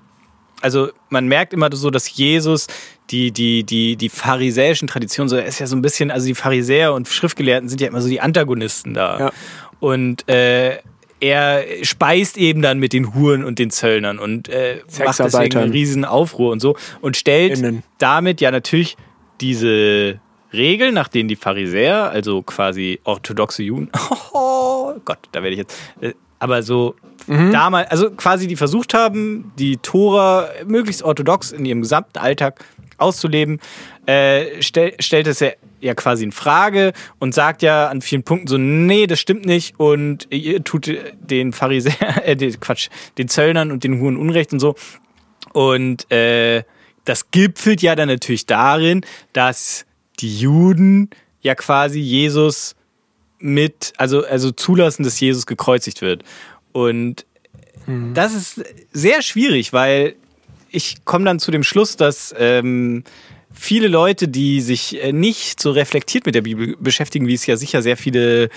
also 0.61 0.89
man 1.09 1.28
merkt 1.28 1.53
immer 1.53 1.68
so, 1.72 1.89
dass 1.91 2.16
Jesus 2.16 2.66
die, 3.11 3.30
die, 3.30 3.62
die, 3.62 3.95
die 3.95 4.09
pharisäischen 4.09 4.89
Traditionen, 4.89 5.28
so 5.28 5.37
er 5.37 5.45
ist 5.47 5.61
ja 5.61 5.68
so 5.68 5.76
ein 5.76 5.82
bisschen, 5.82 6.11
also 6.11 6.26
die 6.26 6.35
Pharisäer 6.35 6.95
und 6.95 7.07
Schriftgelehrten 7.07 7.68
sind 7.68 7.80
ja 7.80 7.87
immer 7.87 8.01
so 8.01 8.09
die 8.09 8.20
Antagonisten 8.20 8.93
da. 8.95 9.18
Ja. 9.20 9.32
Und 9.78 10.28
äh, 10.28 10.78
er 11.21 11.65
speist 11.83 12.37
eben 12.37 12.62
dann 12.62 12.79
mit 12.79 12.93
den 12.93 13.15
Huren 13.15 13.45
und 13.45 13.59
den 13.59 13.71
Zöllnern 13.71 14.19
und 14.19 14.49
äh, 14.49 14.81
macht 15.05 15.19
deswegen 15.19 15.59
einen 15.59 15.73
riesen 15.73 16.05
Aufruhr 16.05 16.53
und 16.53 16.61
so 16.61 16.77
und 17.01 17.17
stellt 17.17 17.59
Innen. 17.59 17.83
damit 17.99 18.41
ja 18.41 18.51
natürlich 18.51 18.97
diese 19.41 20.21
Regeln, 20.53 20.95
nach 20.95 21.09
denen 21.09 21.29
die 21.29 21.37
Pharisäer, 21.37 22.11
also 22.11 22.43
quasi 22.43 23.01
orthodoxe 23.05 23.62
Juden, 23.62 23.91
oh 24.33 24.95
Gott, 25.05 25.19
da 25.33 25.43
werde 25.43 25.55
ich 25.55 25.59
jetzt, 25.59 25.77
äh, 26.01 26.12
aber 26.39 26.62
so 26.62 26.95
damals, 27.27 27.91
also 27.91 28.11
quasi 28.11 28.47
die 28.47 28.57
versucht 28.57 28.93
haben, 28.93 29.53
die 29.59 29.79
Tora 29.79 30.49
möglichst 30.67 31.03
orthodox 31.03 31.53
in 31.53 31.65
ihrem 31.65 31.81
gesamten 31.81 32.19
Alltag 32.19 32.62
auszuleben, 32.99 33.61
äh, 34.07 34.61
stell, 34.61 34.95
stellt 35.01 35.27
es 35.27 35.41
ja, 35.41 35.51
ja 35.85 35.95
quasi 35.95 36.24
in 36.24 36.32
Frage 36.32 36.93
und 37.18 37.35
sagt 37.35 37.62
ja 37.62 37.89
an 37.89 38.01
vielen 38.01 38.22
Punkten 38.22 38.49
so, 38.49 38.59
nee, 38.59 39.07
das 39.07 39.20
stimmt 39.20 39.45
nicht 39.45 39.78
und 39.78 40.26
ihr 40.30 40.64
tut 40.64 40.91
den 41.20 41.53
Pharisäer, 41.53 42.24
äh, 42.26 42.37
den, 42.37 42.59
Quatsch, 42.61 42.89
den 43.18 43.28
Zöllnern 43.28 43.70
und 43.70 43.85
den 43.85 44.01
Huren 44.01 44.16
Unrecht 44.16 44.53
und 44.53 44.61
so. 44.61 44.74
Und 45.53 46.11
äh, 46.11 46.64
das 47.05 47.30
gipfelt 47.30 47.82
ja 47.82 47.95
dann 47.95 48.09
natürlich 48.09 48.47
darin, 48.47 49.03
dass 49.32 49.87
die 50.20 50.39
Juden 50.39 51.11
ja 51.43 51.55
quasi 51.55 52.01
Jesus 52.01 52.74
mit, 53.39 53.93
also, 53.99 54.24
also 54.24 54.51
zulassen, 54.51 55.05
dass 55.05 55.20
Jesus 55.20 55.45
gekreuzigt 55.47 56.01
wird. 56.01 56.24
Und 56.72 57.26
das 58.14 58.35
ist 58.35 58.64
sehr 58.93 59.20
schwierig, 59.20 59.72
weil 59.74 60.16
ich 60.70 61.05
komme 61.05 61.24
dann 61.26 61.39
zu 61.39 61.51
dem 61.51 61.62
Schluss, 61.62 61.97
dass 61.97 62.35
ähm, 62.39 63.05
viele 63.65 63.89
Leute, 63.89 64.29
die 64.29 64.61
sich 64.61 65.03
äh, 65.03 65.12
nicht 65.12 65.61
so 65.61 65.71
reflektiert 65.73 66.27
mit 66.27 66.35
der 66.35 66.43
Bibel 66.43 66.77
beschäftigen, 66.79 67.27
wie 67.27 67.35
es 67.35 67.47
ja 67.47 67.57
sicher 67.57 67.83
sehr 67.83 67.97
viele 67.97 68.51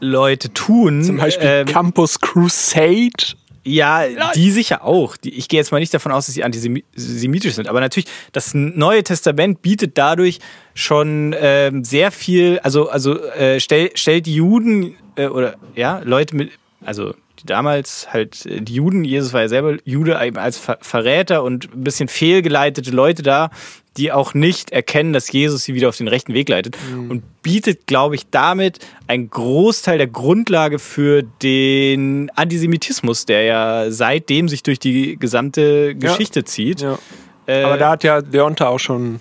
Leute 0.00 0.52
tun, 0.52 1.04
zum 1.04 1.16
Beispiel 1.16 1.48
ähm, 1.48 1.66
Campus 1.66 2.20
Crusade. 2.20 3.36
ja, 3.64 4.02
die 4.34 4.50
sicher 4.50 4.84
auch. 4.84 5.16
Ich 5.22 5.48
gehe 5.48 5.60
jetzt 5.60 5.70
mal 5.70 5.78
nicht 5.78 5.94
davon 5.94 6.10
aus, 6.10 6.26
dass 6.26 6.34
sie 6.34 6.42
antisemitisch 6.42 7.54
sind, 7.54 7.68
aber 7.68 7.80
natürlich, 7.80 8.08
das 8.32 8.54
Neue 8.54 9.04
Testament 9.04 9.62
bietet 9.62 9.96
dadurch 9.98 10.40
schon 10.74 11.34
ähm, 11.38 11.84
sehr 11.84 12.10
viel, 12.10 12.58
also, 12.64 12.88
also 12.88 13.20
äh, 13.20 13.60
stell, 13.60 13.90
stellt 13.94 14.26
die 14.26 14.34
Juden 14.34 14.96
äh, 15.16 15.26
oder 15.26 15.54
ja, 15.76 16.00
Leute 16.04 16.34
mit, 16.34 16.50
also 16.84 17.14
die 17.38 17.46
damals 17.46 18.12
halt 18.12 18.46
äh, 18.46 18.60
die 18.60 18.74
Juden, 18.74 19.04
Jesus 19.04 19.32
war 19.32 19.42
ja 19.42 19.48
selber 19.48 19.76
Jude, 19.84 20.18
eben 20.20 20.36
als 20.36 20.58
Ver 20.58 20.78
Verräter 20.80 21.42
und 21.42 21.72
ein 21.72 21.84
bisschen 21.84 22.08
fehlgeleitete 22.08 22.90
Leute 22.90 23.22
da, 23.22 23.50
die 23.96 24.10
auch 24.12 24.34
nicht 24.34 24.70
erkennen, 24.70 25.12
dass 25.12 25.30
Jesus 25.30 25.64
sie 25.64 25.74
wieder 25.74 25.88
auf 25.88 25.96
den 25.96 26.08
rechten 26.08 26.32
Weg 26.32 26.48
leitet 26.48 26.78
und 27.08 27.22
bietet, 27.42 27.86
glaube 27.86 28.14
ich, 28.14 28.30
damit 28.30 28.78
einen 29.06 29.28
Großteil 29.28 29.98
der 29.98 30.06
Grundlage 30.06 30.78
für 30.78 31.22
den 31.22 32.30
Antisemitismus, 32.34 33.26
der 33.26 33.42
ja 33.42 33.90
seitdem 33.90 34.48
sich 34.48 34.62
durch 34.62 34.78
die 34.78 35.16
gesamte 35.16 35.94
Geschichte 35.94 36.44
zieht. 36.44 36.80
Ja. 36.80 36.98
Äh, 37.46 37.64
Aber 37.64 37.76
da 37.76 37.90
hat 37.90 38.04
ja 38.04 38.18
Leonte 38.18 38.68
auch 38.68 38.78
schon 38.78 39.20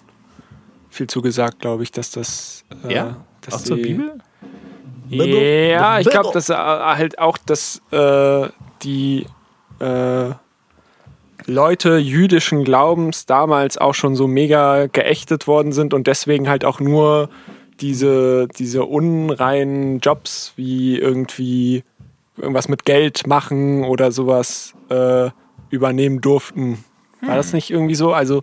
viel 0.90 1.08
zugesagt, 1.08 1.60
glaube 1.60 1.84
ich, 1.84 1.92
dass 1.92 2.12
das. 2.12 2.64
Äh, 2.88 2.94
ja, 2.94 3.26
dass 3.42 3.56
auch 3.56 3.60
zur 3.62 3.78
Bibel? 3.78 4.20
Ja, 5.10 6.00
ich 6.00 6.10
glaube, 6.10 6.30
dass 6.34 6.50
äh, 6.50 6.54
halt 6.54 7.20
auch, 7.20 7.38
dass 7.38 7.82
äh, 7.92 8.48
die 8.84 9.26
äh, 9.80 10.30
Leute 11.46 11.98
jüdischen 11.98 12.64
Glaubens 12.64 13.26
damals 13.26 13.78
auch 13.78 13.94
schon 13.94 14.16
so 14.16 14.28
mega 14.28 14.88
geächtet 14.88 15.48
worden 15.48 15.72
sind 15.72 15.94
und 15.94 16.08
deswegen 16.08 16.50
halt 16.50 16.66
auch 16.66 16.80
nur 16.80 17.30
diese, 17.80 18.48
diese 18.48 18.86
unreinen 18.86 20.00
Jobs 20.00 20.54
wie 20.56 20.98
irgendwie 20.98 21.84
irgendwas 22.38 22.68
mit 22.70 22.86
Geld 22.86 23.28
machen 23.28 23.84
oder 23.84 24.12
sowas 24.12 24.74
äh, 24.90 25.30
übernehmen 25.70 26.22
durften. 26.22 26.84
War 27.22 27.36
das 27.36 27.54
nicht 27.54 27.70
irgendwie 27.70 27.96
so? 27.96 28.14
Also 28.14 28.42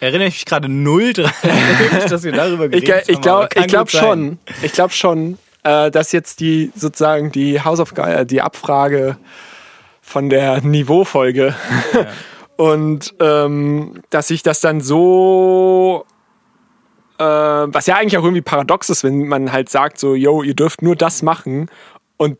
Erinnere 0.00 0.28
ich 0.28 0.34
mich 0.34 0.46
gerade 0.46 0.68
null 0.68 1.12
dran, 1.12 1.32
dass 2.08 2.22
wir 2.22 2.32
darüber 2.32 2.66
ich, 2.66 2.84
geredet 2.84 3.08
ich 3.08 3.16
haben. 3.16 3.22
glaube 3.22 3.48
ich 3.54 3.66
glaub 3.66 3.86
gut 3.86 3.90
sein. 3.90 4.02
schon, 4.02 4.38
ich 4.62 4.72
glaube 4.72 4.92
schon, 4.92 5.38
äh, 5.62 5.90
dass 5.90 6.12
jetzt 6.12 6.40
die 6.40 6.72
sozusagen 6.74 7.32
die 7.32 7.60
Hausaufgabe, 7.60 8.14
äh, 8.14 8.26
die 8.26 8.40
Abfrage 8.40 9.18
von 10.00 10.30
der 10.30 10.62
Niveaufolge 10.62 11.54
und 12.60 13.14
ähm, 13.20 14.02
dass 14.10 14.28
sich 14.28 14.42
das 14.42 14.60
dann 14.60 14.82
so 14.82 16.04
äh, 17.16 17.24
was 17.24 17.86
ja 17.86 17.96
eigentlich 17.96 18.18
auch 18.18 18.22
irgendwie 18.24 18.42
paradox 18.42 18.90
ist, 18.90 19.02
wenn 19.02 19.28
man 19.28 19.50
halt 19.50 19.70
sagt 19.70 19.98
so, 19.98 20.14
yo, 20.14 20.42
ihr 20.42 20.52
dürft 20.52 20.82
nur 20.82 20.94
das 20.94 21.22
machen 21.22 21.70
und 22.18 22.36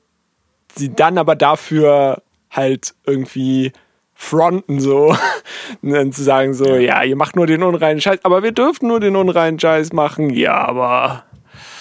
sie 0.74 0.94
dann 0.94 1.16
aber 1.16 1.36
dafür 1.36 2.22
halt 2.50 2.94
irgendwie 3.06 3.72
fronten 4.12 4.78
so. 4.78 5.16
Und 5.82 5.92
dann 5.92 6.12
zu 6.12 6.22
sagen 6.22 6.52
so, 6.52 6.76
ja, 6.76 7.02
ihr 7.02 7.16
macht 7.16 7.36
nur 7.36 7.46
den 7.46 7.62
unreinen 7.62 8.02
Scheiß, 8.02 8.18
aber 8.22 8.42
wir 8.42 8.52
dürfen 8.52 8.88
nur 8.88 9.00
den 9.00 9.16
unreinen 9.16 9.58
Scheiß 9.58 9.94
machen, 9.94 10.28
ja, 10.28 10.54
aber 10.54 11.24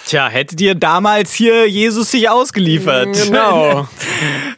Tja, 0.06 0.28
hättet 0.28 0.60
ihr 0.62 0.76
damals 0.76 1.34
hier 1.34 1.68
Jesus 1.70 2.12
sich 2.12 2.30
ausgeliefert. 2.30 3.10
genau. 3.26 3.88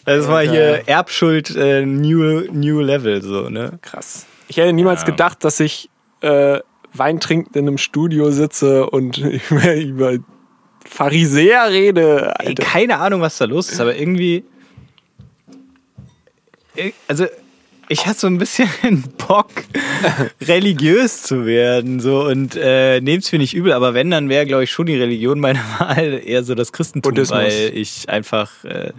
Das 0.05 0.27
war 0.27 0.41
hier 0.41 0.83
Erbschuld 0.87 1.55
äh, 1.55 1.85
New, 1.85 2.41
New 2.51 2.79
Level, 2.81 3.21
so, 3.21 3.49
ne? 3.49 3.77
Krass. 3.83 4.25
Ich 4.47 4.57
hätte 4.57 4.73
niemals 4.73 5.01
Ja. 5.01 5.05
gedacht, 5.07 5.43
dass 5.43 5.59
ich 5.59 5.89
äh, 6.21 6.59
Wein 6.93 7.19
trinkend 7.19 7.55
in 7.55 7.67
einem 7.67 7.77
Studio 7.77 8.31
sitze 8.31 8.89
und 8.89 9.17
über, 9.49 9.75
über 9.75 10.13
Pharisäer 10.85 11.69
rede. 11.69 12.33
Ey, 12.39 12.47
Alter. 12.47 12.63
keine 12.63 12.97
Ahnung, 12.99 13.21
was 13.21 13.37
da 13.37 13.45
los 13.45 13.69
ist, 13.71 13.79
aber 13.79 13.95
irgendwie. 13.95 14.43
Ir- 16.75 16.93
Also, 17.07 17.25
ich 17.91 18.05
hatte 18.05 18.19
so 18.19 18.27
ein 18.27 18.37
bisschen 18.37 19.03
Bock, 19.27 19.51
religiös 20.41 21.23
zu 21.23 21.45
werden. 21.45 21.99
So, 21.99 22.25
und 22.25 22.55
äh, 22.55 23.01
nehmt's 23.01 23.31
mir 23.31 23.39
nicht 23.39 23.53
übel, 23.53 23.73
aber 23.73 23.93
wenn, 23.93 24.09
dann 24.09 24.29
wäre, 24.29 24.45
glaube 24.45 24.63
ich, 24.63 24.71
schon 24.71 24.85
die 24.85 24.95
Religion 24.95 25.39
meiner 25.39 25.59
Wahl 25.79 26.21
eher 26.23 26.43
so 26.43 26.55
das 26.55 26.71
Christentum, 26.71 27.11
Buddhismus. 27.11 27.39
weil 27.39 27.71
ich 27.73 28.09
einfach. 28.09 28.63
Äh, 28.63 28.93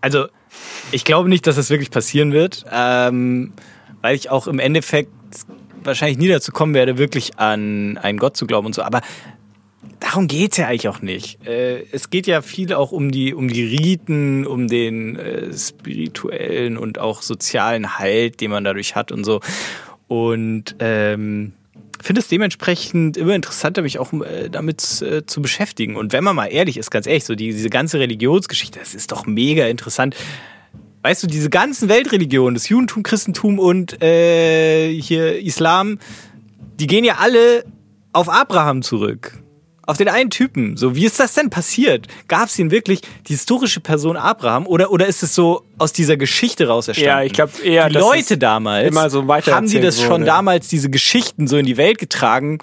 also, 0.00 0.26
ich 0.92 1.04
glaube 1.04 1.30
nicht, 1.30 1.46
dass 1.46 1.56
das 1.56 1.70
wirklich 1.70 1.90
passieren 1.90 2.32
wird, 2.32 2.66
ähm, 2.70 3.54
weil 4.02 4.14
ich 4.14 4.30
auch 4.30 4.46
im 4.46 4.58
Endeffekt 4.58 5.10
wahrscheinlich 5.82 6.18
nie 6.18 6.28
dazu 6.28 6.52
kommen 6.52 6.74
werde, 6.74 6.98
wirklich 6.98 7.38
an 7.38 7.98
einen 7.98 8.18
Gott 8.18 8.36
zu 8.36 8.46
glauben 8.46 8.66
und 8.66 8.74
so. 8.74 8.82
Aber 8.82 9.00
darum 10.00 10.28
geht's 10.28 10.56
ja 10.56 10.68
eigentlich 10.68 10.88
auch 10.88 11.02
nicht. 11.02 11.46
Äh, 11.46 11.84
es 11.92 12.10
geht 12.10 12.26
ja 12.26 12.42
viel 12.42 12.72
auch 12.74 12.92
um 12.92 13.10
die, 13.10 13.34
um 13.34 13.48
die 13.48 13.64
Riten, 13.64 14.46
um 14.46 14.68
den 14.68 15.16
äh, 15.16 15.52
spirituellen 15.52 16.76
und 16.76 16.98
auch 16.98 17.22
sozialen 17.22 17.98
Halt, 17.98 18.40
den 18.40 18.50
man 18.50 18.64
dadurch 18.64 18.96
hat 18.96 19.12
und 19.12 19.24
so. 19.24 19.40
Und 20.08 20.76
ähm, 20.78 21.52
finde 22.00 22.20
es 22.20 22.28
dementsprechend 22.28 23.16
immer 23.16 23.34
interessanter, 23.34 23.82
mich 23.82 23.98
auch 23.98 24.12
äh, 24.12 24.50
damit 24.50 25.02
äh, 25.02 25.24
zu 25.26 25.40
beschäftigen. 25.40 25.96
Und 25.96 26.12
wenn 26.12 26.24
man 26.24 26.36
mal 26.36 26.46
ehrlich 26.46 26.76
ist, 26.76 26.90
ganz 26.90 27.06
ehrlich, 27.06 27.24
so 27.24 27.34
die, 27.34 27.52
diese 27.52 27.70
ganze 27.70 27.98
Religionsgeschichte, 27.98 28.78
das 28.78 28.94
ist 28.94 29.12
doch 29.12 29.26
mega 29.26 29.66
interessant. 29.66 30.14
Weißt 31.02 31.22
du, 31.22 31.26
diese 31.26 31.50
ganzen 31.50 31.88
Weltreligionen, 31.88 32.54
das 32.54 32.68
Judentum, 32.68 33.02
Christentum 33.02 33.58
und 33.58 34.02
äh, 34.02 34.92
hier 35.00 35.40
Islam, 35.40 35.98
die 36.80 36.86
gehen 36.86 37.04
ja 37.04 37.16
alle 37.20 37.64
auf 38.12 38.28
Abraham 38.28 38.82
zurück. 38.82 39.43
Auf 39.86 39.98
den 39.98 40.08
einen 40.08 40.30
Typen. 40.30 40.76
So, 40.76 40.96
wie 40.96 41.04
ist 41.04 41.20
das 41.20 41.34
denn 41.34 41.50
passiert? 41.50 42.08
Gab 42.28 42.48
es 42.48 42.58
ihn 42.58 42.70
wirklich, 42.70 43.02
die 43.26 43.34
historische 43.34 43.80
Person 43.80 44.16
Abraham? 44.16 44.66
Oder, 44.66 44.90
oder 44.90 45.06
ist 45.06 45.22
es 45.22 45.34
so 45.34 45.64
aus 45.78 45.92
dieser 45.92 46.16
Geschichte 46.16 46.68
raus 46.68 46.88
entstanden? 46.88 47.18
Ja, 47.18 47.22
ich 47.22 47.32
glaube 47.32 47.52
eher, 47.62 47.88
die 47.88 47.96
Leute 47.96 48.38
damals 48.38 48.88
immer 48.88 49.10
so 49.10 49.26
haben 49.28 49.68
die 49.68 49.80
das 49.80 50.00
schon 50.00 50.10
wurde. 50.10 50.24
damals 50.24 50.68
diese 50.68 50.88
Geschichten 50.90 51.46
so 51.46 51.56
in 51.56 51.66
die 51.66 51.76
Welt 51.76 51.98
getragen 51.98 52.58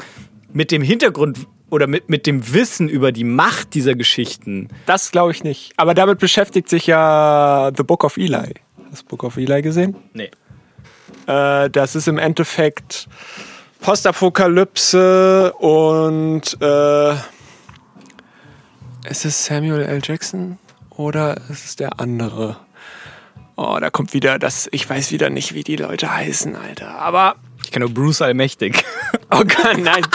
mit 0.52 0.72
dem 0.72 0.82
Hintergrund 0.82 1.38
oder 1.70 1.88
mit, 1.88 2.10
mit 2.10 2.28
dem 2.28 2.54
Wissen 2.54 2.90
über 2.90 3.12
die 3.12 3.24
Macht 3.24 3.74
dieser 3.74 3.96
Geschichten. 3.96 4.68
Das 4.86 5.12
glaube 5.12 5.32
ich 5.32 5.44
nicht. 5.44 5.74
Aber 5.78 5.94
damit 5.94 6.20
beschäftigt 6.20 6.70
sich 6.70 6.88
ja 6.88 7.72
The 7.76 7.84
Book 7.84 8.04
of 8.04 8.18
Eli. 8.18 8.56
Hast 8.92 9.04
du 9.04 9.06
Book 9.08 9.24
of 9.24 9.38
Eli 9.38 9.62
gesehen? 9.62 9.96
Nee. 10.14 10.32
Äh, 11.28 11.70
das 11.70 11.96
ist 11.96 12.08
im 12.08 12.18
Endeffekt 12.18 13.08
Postapokalypse 13.82 15.54
und 15.54 16.58
äh, 16.62 17.14
ist 19.10 19.26
es 19.26 19.46
Samuel 19.46 19.82
L. 19.82 20.00
Jackson 20.04 20.60
oder 20.92 21.36
ist 21.50 21.66
es 21.66 21.76
der 21.78 22.00
andere? 22.00 22.58
Oh, 23.56 23.78
da 23.82 23.90
kommt 23.90 24.14
wieder 24.14 24.38
das. 24.38 24.70
Ich 24.72 24.88
weiß 24.88 25.12
wieder 25.12 25.32
nicht, 25.32 25.56
wie 25.56 25.64
die 25.64 25.78
Leute 25.78 26.14
heißen, 26.14 26.56
Alter. 26.56 26.90
Aber. 26.90 27.36
Ich 27.64 27.72
kenne 27.72 27.86
nur 27.86 27.94
Bruce 27.94 28.22
Allmächtig. 28.22 28.86
Oh 29.34 29.44
Gott, 29.46 29.78
nein. 29.78 30.06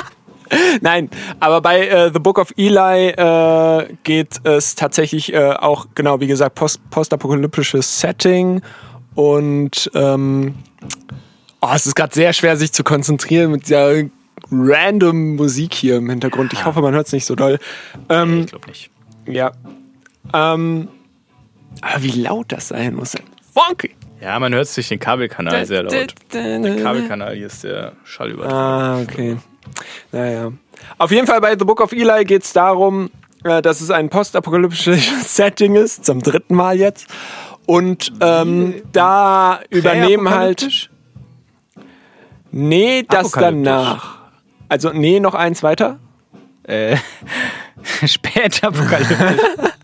Nein, 0.82 1.08
aber 1.40 1.62
bei 1.62 1.88
äh, 1.88 2.10
The 2.12 2.18
Book 2.18 2.38
of 2.38 2.52
Eli 2.58 3.08
äh, 3.08 3.94
geht 4.04 4.44
es 4.44 4.74
tatsächlich 4.74 5.32
äh, 5.32 5.54
auch, 5.54 5.86
genau 5.94 6.20
wie 6.20 6.26
gesagt, 6.26 6.54
post 6.54 6.80
postapokalyptisches 6.90 7.98
Setting 7.98 8.60
und 9.14 9.90
ähm, 9.94 10.54
oh, 11.70 11.74
es 11.74 11.86
ist 11.86 11.94
gerade 11.94 12.14
sehr 12.14 12.32
schwer, 12.32 12.56
sich 12.56 12.72
zu 12.72 12.84
konzentrieren 12.84 13.50
mit 13.50 13.66
dieser 13.66 14.02
random 14.50 15.36
Musik 15.36 15.74
hier 15.74 15.96
im 15.96 16.10
Hintergrund. 16.10 16.52
Ich 16.52 16.64
hoffe, 16.64 16.80
man 16.80 16.94
hört 16.94 17.06
es 17.06 17.12
nicht 17.12 17.26
so 17.26 17.34
doll. 17.34 17.58
Ähm, 18.08 18.40
ich 18.40 18.46
glaube 18.46 18.68
nicht. 18.68 18.90
ja. 19.26 19.52
Ähm, 20.32 20.88
aber 21.80 22.02
wie 22.02 22.22
laut 22.22 22.52
das 22.52 22.68
sein 22.68 22.94
muss. 22.94 23.14
Funky. 23.52 23.90
Ja, 24.20 24.38
man 24.38 24.54
hört 24.54 24.64
es 24.64 24.74
durch 24.74 24.88
den 24.88 24.98
Kabelkanal 24.98 25.66
sehr 25.66 25.82
laut. 25.82 25.92
Der 26.32 26.76
Kabelkanal 26.82 27.34
hier 27.34 27.46
ist 27.46 27.64
der 27.64 27.92
Schallübertrag. 28.04 28.52
Ah, 28.52 29.00
okay. 29.00 29.36
Naja. 30.10 30.52
Auf 30.98 31.10
jeden 31.10 31.26
Fall 31.26 31.40
bei 31.40 31.56
The 31.58 31.64
Book 31.64 31.80
of 31.80 31.92
Eli 31.92 32.24
geht 32.24 32.44
es 32.44 32.52
darum, 32.52 33.10
äh, 33.44 33.60
dass 33.60 33.80
es 33.80 33.90
ein 33.90 34.08
postapokalyptisches 34.08 35.02
Setting 35.36 35.76
ist, 35.76 36.04
zum 36.04 36.22
dritten 36.22 36.54
Mal 36.54 36.78
jetzt. 36.78 37.08
Und 37.66 38.12
ähm, 38.20 38.82
da 38.92 39.60
übernehmen 39.70 40.30
halt. 40.30 40.90
Nee, 42.51 43.05
das 43.09 43.32
danach. 43.32 44.18
Also, 44.68 44.90
nee, 44.92 45.20
noch 45.20 45.34
eins 45.34 45.62
weiter. 45.62 45.99
Äh, 46.64 46.97
später 48.07 48.68
apokalyptisch. 48.68 49.16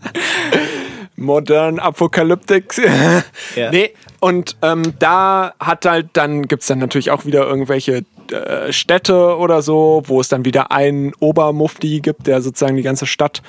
Modern 1.15 1.79
Apokalyptik. 1.79 2.73
Ja. 3.55 3.69
Nee, 3.69 3.93
und 4.19 4.57
ähm, 4.63 4.93
da 4.97 5.53
hat 5.59 5.85
halt, 5.85 6.09
dann 6.13 6.47
gibt's 6.47 6.65
dann 6.65 6.79
natürlich 6.79 7.11
auch 7.11 7.25
wieder 7.25 7.45
irgendwelche 7.45 8.03
äh, 8.31 8.73
Städte 8.73 9.37
oder 9.37 9.61
so, 9.61 10.01
wo 10.07 10.19
es 10.21 10.27
dann 10.27 10.43
wieder 10.43 10.71
einen 10.71 11.13
Obermufti 11.19 11.99
gibt, 11.99 12.25
der 12.25 12.41
sozusagen 12.41 12.75
die 12.75 12.81
ganze 12.81 13.05
Stadt 13.05 13.43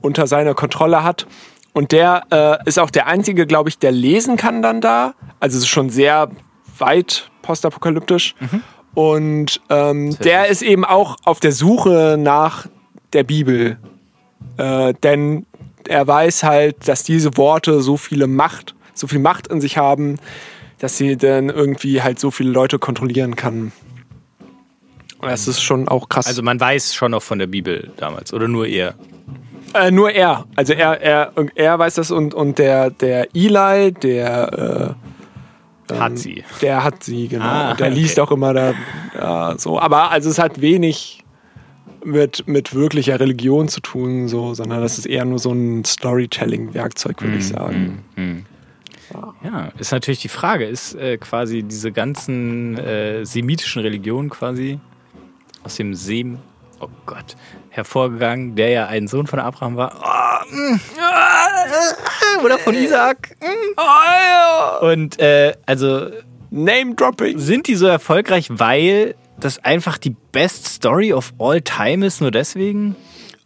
unter 0.00 0.26
seiner 0.26 0.54
Kontrolle 0.54 1.04
hat. 1.04 1.26
Und 1.74 1.92
der 1.92 2.22
äh, 2.30 2.56
ist 2.66 2.78
auch 2.78 2.90
der 2.90 3.06
einzige, 3.06 3.46
glaube 3.46 3.68
ich, 3.68 3.78
der 3.78 3.92
lesen 3.92 4.38
kann 4.38 4.62
dann 4.62 4.80
da. 4.80 5.12
Also 5.40 5.58
es 5.58 5.64
ist 5.64 5.68
schon 5.68 5.90
sehr 5.90 6.30
weit 6.80 7.30
postapokalyptisch. 7.42 8.34
Und 8.94 9.60
ähm, 9.68 10.16
der 10.18 10.48
ist 10.48 10.62
eben 10.62 10.84
auch 10.84 11.16
auf 11.24 11.40
der 11.40 11.52
Suche 11.52 12.16
nach 12.18 12.66
der 13.12 13.22
Bibel. 13.22 13.78
Äh, 14.56 14.94
denn 15.02 15.46
er 15.88 16.06
weiß 16.06 16.42
halt, 16.42 16.88
dass 16.88 17.02
diese 17.04 17.36
Worte 17.36 17.80
so 17.82 17.96
viele 17.96 18.26
Macht, 18.26 18.74
so 18.94 19.06
viel 19.06 19.20
Macht 19.20 19.46
in 19.46 19.60
sich 19.60 19.76
haben, 19.78 20.18
dass 20.78 20.96
sie 20.96 21.16
dann 21.16 21.50
irgendwie 21.50 22.02
halt 22.02 22.18
so 22.18 22.30
viele 22.30 22.50
Leute 22.50 22.78
kontrollieren 22.78 23.36
kann. 23.36 23.72
Und 25.18 25.28
das 25.28 25.46
ist 25.46 25.60
schon 25.60 25.86
auch 25.86 26.08
krass. 26.08 26.26
Also 26.26 26.42
man 26.42 26.58
weiß 26.58 26.94
schon 26.94 27.10
noch 27.10 27.22
von 27.22 27.38
der 27.38 27.46
Bibel 27.46 27.90
damals, 27.96 28.32
oder 28.32 28.48
nur 28.48 28.66
ihr? 28.66 28.94
Äh, 29.74 29.90
nur 29.90 30.10
er. 30.10 30.46
Also 30.56 30.72
er, 30.72 31.00
er, 31.00 31.32
er 31.54 31.78
weiß 31.78 31.94
das 31.94 32.10
und, 32.10 32.34
und 32.34 32.58
der, 32.58 32.90
der 32.90 33.28
Eli, 33.34 33.92
der, 33.92 34.96
äh, 35.90 35.98
Hat 35.98 36.18
sie. 36.18 36.44
der 36.62 36.84
hat 36.84 37.02
sie, 37.02 37.28
genau. 37.28 37.44
Ah, 37.44 37.74
der 37.74 37.90
liest 37.90 38.18
okay. 38.18 38.28
auch 38.28 38.32
immer 38.32 38.54
da, 38.54 38.74
ja, 39.14 39.54
so. 39.58 39.78
Aber 39.78 40.10
also 40.10 40.30
es 40.30 40.38
hat 40.38 40.60
wenig 40.60 41.24
mit, 42.04 42.46
mit 42.48 42.74
wirklicher 42.74 43.20
Religion 43.20 43.68
zu 43.68 43.80
tun, 43.80 44.28
so, 44.28 44.54
sondern 44.54 44.80
das 44.80 44.98
ist 44.98 45.06
eher 45.06 45.24
nur 45.24 45.38
so 45.38 45.52
ein 45.52 45.84
Storytelling-Werkzeug, 45.84 47.20
würde 47.22 47.36
ich 47.36 47.48
sagen. 47.48 48.04
Ja, 49.42 49.72
ist 49.78 49.92
natürlich 49.92 50.20
die 50.20 50.28
Frage, 50.28 50.64
ist 50.66 50.94
äh, 50.94 51.18
quasi 51.18 51.62
diese 51.62 51.90
ganzen 51.90 52.78
äh, 52.78 53.24
semitischen 53.24 53.82
Religionen 53.82 54.30
quasi 54.30 54.78
aus 55.64 55.76
dem 55.76 55.94
Sem, 55.94 56.38
oh 56.80 56.88
Gott, 57.06 57.36
hervorgegangen, 57.70 58.56
der 58.56 58.70
ja 58.70 58.86
ein 58.86 59.06
Sohn 59.06 59.26
von 59.26 59.38
Abraham 59.38 59.76
war. 59.76 59.92
Oh, 60.00 60.54
mm, 60.54 60.80
ah, 61.00 62.44
oder 62.44 62.58
von 62.58 62.74
Isaac. 62.74 63.36
mm. 63.40 64.84
Und 64.84 65.20
äh, 65.20 65.54
also 65.66 66.08
Name-Dropping. 66.50 67.38
sind 67.38 67.68
die 67.68 67.76
so 67.76 67.86
erfolgreich, 67.86 68.48
weil 68.50 69.14
das 69.38 69.62
einfach 69.64 69.98
die 69.98 70.16
Best 70.32 70.66
Story 70.66 71.12
of 71.12 71.32
all 71.38 71.60
time 71.60 72.04
ist, 72.04 72.20
nur 72.20 72.30
deswegen? 72.30 72.96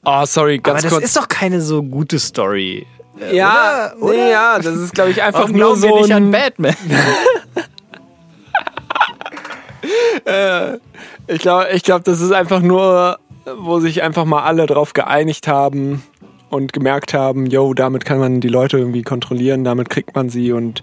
Oh, 0.05 0.25
sorry, 0.25 0.61
Aber 0.63 0.73
ganz 0.73 0.83
das 0.83 0.93
kurz. 0.93 1.05
ist 1.05 1.17
doch 1.17 1.29
keine 1.29 1.61
so 1.61 1.83
gute 1.83 2.19
Story. 2.19 2.87
Äh, 3.21 3.37
ja, 3.37 3.93
oder? 4.01 4.17
nee, 4.17 4.31
ja, 4.31 4.59
das 4.59 4.77
ist, 4.77 4.95
glaube 4.95 5.11
ich, 5.11 5.23
einfach 5.25 5.49
nur 5.49 5.77
so 5.77 6.01
nicht 6.01 6.13
an 6.13 6.25
ein, 6.27 6.31
Batman? 6.31 6.77
Ich 11.27 11.41
glaube, 11.41 11.69
ich 11.73 11.83
glaub, 11.83 12.05
das 12.05 12.21
ist 12.21 12.33
einfach 12.33 12.61
nur, 12.61 13.19
wo 13.59 13.81
sich 13.81 14.03
einfach 14.03 14.25
mal 14.25 14.43
alle 14.43 14.67
drauf 14.67 14.93
geeinigt 14.93 15.49
haben 15.49 16.03
und 16.51 16.73
gemerkt 16.73 17.15
haben, 17.15 17.47
yo, 17.47 17.75
damit 17.75 18.05
kann 18.05 18.19
man 18.19 18.41
die 18.41 18.49
Leute 18.49 18.79
irgendwie 18.79 19.03
kontrollieren, 19.03 19.65
damit 19.65 19.91
kriegt 19.91 20.15
man 20.15 20.29
sie 20.29 20.53
und 20.53 20.83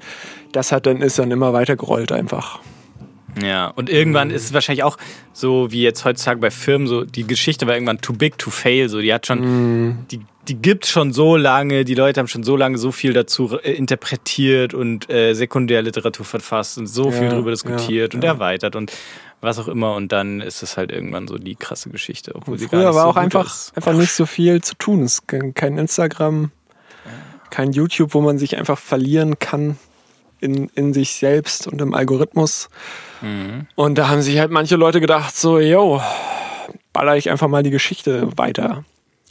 das 0.51 0.71
hat 0.71 0.85
dann 0.85 1.01
ist 1.01 1.17
dann 1.17 1.31
immer 1.31 1.53
weiter 1.53 1.75
gerollt 1.75 2.11
einfach. 2.11 2.59
Ja, 3.41 3.67
und 3.67 3.89
irgendwann 3.89 4.29
ist 4.29 4.43
es 4.43 4.53
wahrscheinlich 4.53 4.83
auch 4.83 4.97
so 5.31 5.71
wie 5.71 5.81
jetzt 5.81 6.03
heutzutage 6.03 6.39
bei 6.39 6.51
Firmen 6.51 6.87
so, 6.87 7.05
die 7.05 7.25
Geschichte 7.25 7.65
war 7.65 7.73
irgendwann 7.75 8.01
too 8.01 8.13
big 8.13 8.37
to 8.37 8.49
fail, 8.49 8.89
so 8.89 8.99
die 8.99 9.13
hat 9.13 9.25
schon, 9.25 10.05
die, 10.11 10.19
die 10.49 10.55
gibt 10.55 10.85
schon 10.85 11.13
so 11.13 11.37
lange, 11.37 11.85
die 11.85 11.95
Leute 11.95 12.19
haben 12.19 12.27
schon 12.27 12.43
so 12.43 12.57
lange 12.57 12.77
so 12.77 12.91
viel 12.91 13.13
dazu 13.13 13.57
äh, 13.63 13.71
interpretiert 13.71 14.73
und 14.73 15.09
äh, 15.09 15.33
Sekundärliteratur 15.33 16.25
verfasst 16.25 16.77
und 16.77 16.87
so 16.87 17.11
viel 17.11 17.23
Ja, 17.23 17.29
drüber 17.29 17.51
diskutiert 17.51 18.13
ja, 18.13 18.17
und 18.17 18.23
ja. 18.23 18.31
erweitert 18.31 18.75
und 18.75 18.91
was 19.41 19.59
auch 19.59 19.67
immer 19.67 19.95
und 19.95 20.11
dann 20.11 20.39
ist 20.39 20.63
es 20.63 20.77
halt 20.77 20.91
irgendwann 20.91 21.27
so 21.27 21.37
die 21.37 21.55
krasse 21.55 21.89
Geschichte, 21.89 22.35
obwohl 22.35 22.57
sie 22.57 22.67
gar 22.67 22.81
Früher 22.81 22.95
war 22.95 23.03
so 23.03 23.09
auch 23.09 23.15
einfach, 23.15 23.45
ist. 23.45 23.75
einfach 23.75 23.93
nicht 23.93 24.11
so 24.11 24.25
viel 24.25 24.61
zu 24.61 24.75
tun. 24.75 25.03
Es 25.03 25.13
ist 25.13 25.27
kein 25.27 25.53
kein 25.53 25.77
Instagram, 25.77 26.51
kein 27.49 27.71
YouTube, 27.73 28.13
wo 28.13 28.21
man 28.21 28.37
sich 28.37 28.57
einfach 28.57 28.79
verlieren 28.79 29.39
kann 29.39 29.77
in, 30.41 30.69
in 30.75 30.93
sich 30.93 31.13
selbst 31.13 31.67
und 31.67 31.79
im 31.81 31.93
Algorithmus. 31.93 32.69
Mhm. 33.21 33.67
Und 33.75 33.97
da 33.97 34.09
haben 34.09 34.21
sich 34.21 34.39
halt 34.39 34.51
manche 34.51 34.75
Leute 34.75 34.99
gedacht, 34.99 35.35
so, 35.35 35.59
yo, 35.59 36.01
baller 36.93 37.15
ich 37.15 37.29
einfach 37.29 37.47
mal 37.47 37.63
die 37.63 37.69
Geschichte 37.69 38.37
weiter. 38.37 38.83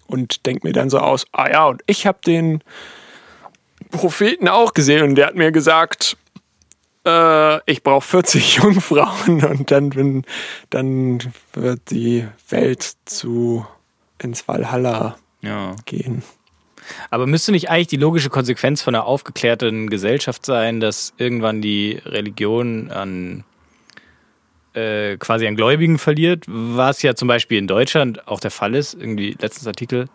Und 0.06 0.46
denk 0.46 0.64
mir 0.64 0.72
dann 0.72 0.90
so 0.90 0.98
aus, 0.98 1.26
ah 1.32 1.50
ja, 1.50 1.66
und 1.66 1.82
ich 1.86 2.06
habe 2.06 2.18
den 2.24 2.62
Propheten 3.90 4.48
auch 4.48 4.72
gesehen 4.72 5.02
und 5.02 5.14
der 5.16 5.26
hat 5.26 5.34
mir 5.34 5.52
gesagt, 5.52 6.16
äh, 7.06 7.70
ich 7.70 7.82
brauche 7.82 8.06
40 8.06 8.54
Jungfrauen 8.56 9.44
und 9.44 9.70
dann, 9.70 9.90
bin, 9.90 10.24
dann 10.70 11.20
wird 11.52 11.90
die 11.90 12.26
Welt 12.48 12.92
zu 13.04 13.66
ins 14.18 14.46
Valhalla 14.46 15.16
Ja. 15.42 15.76
gehen. 15.86 16.22
Aber 17.10 17.26
müsste 17.26 17.52
nicht 17.52 17.70
eigentlich 17.70 17.86
die 17.88 17.96
logische 17.96 18.30
Konsequenz 18.30 18.82
von 18.82 18.94
einer 18.94 19.04
aufgeklärten 19.04 19.88
Gesellschaft 19.90 20.44
sein, 20.44 20.80
dass 20.80 21.14
irgendwann 21.18 21.62
die 21.62 22.00
Religion 22.04 22.90
an 22.90 23.44
äh, 24.74 25.16
quasi 25.16 25.46
an 25.46 25.56
Gläubigen 25.56 25.98
verliert, 25.98 26.44
was 26.48 27.02
ja 27.02 27.14
zum 27.14 27.28
Beispiel 27.28 27.58
in 27.58 27.66
Deutschland 27.66 28.26
auch 28.28 28.40
der 28.40 28.50
Fall 28.50 28.74
ist. 28.74 28.94
Irgendwie 28.94 29.36
letztes 29.40 29.66
Artikel. 29.66 30.08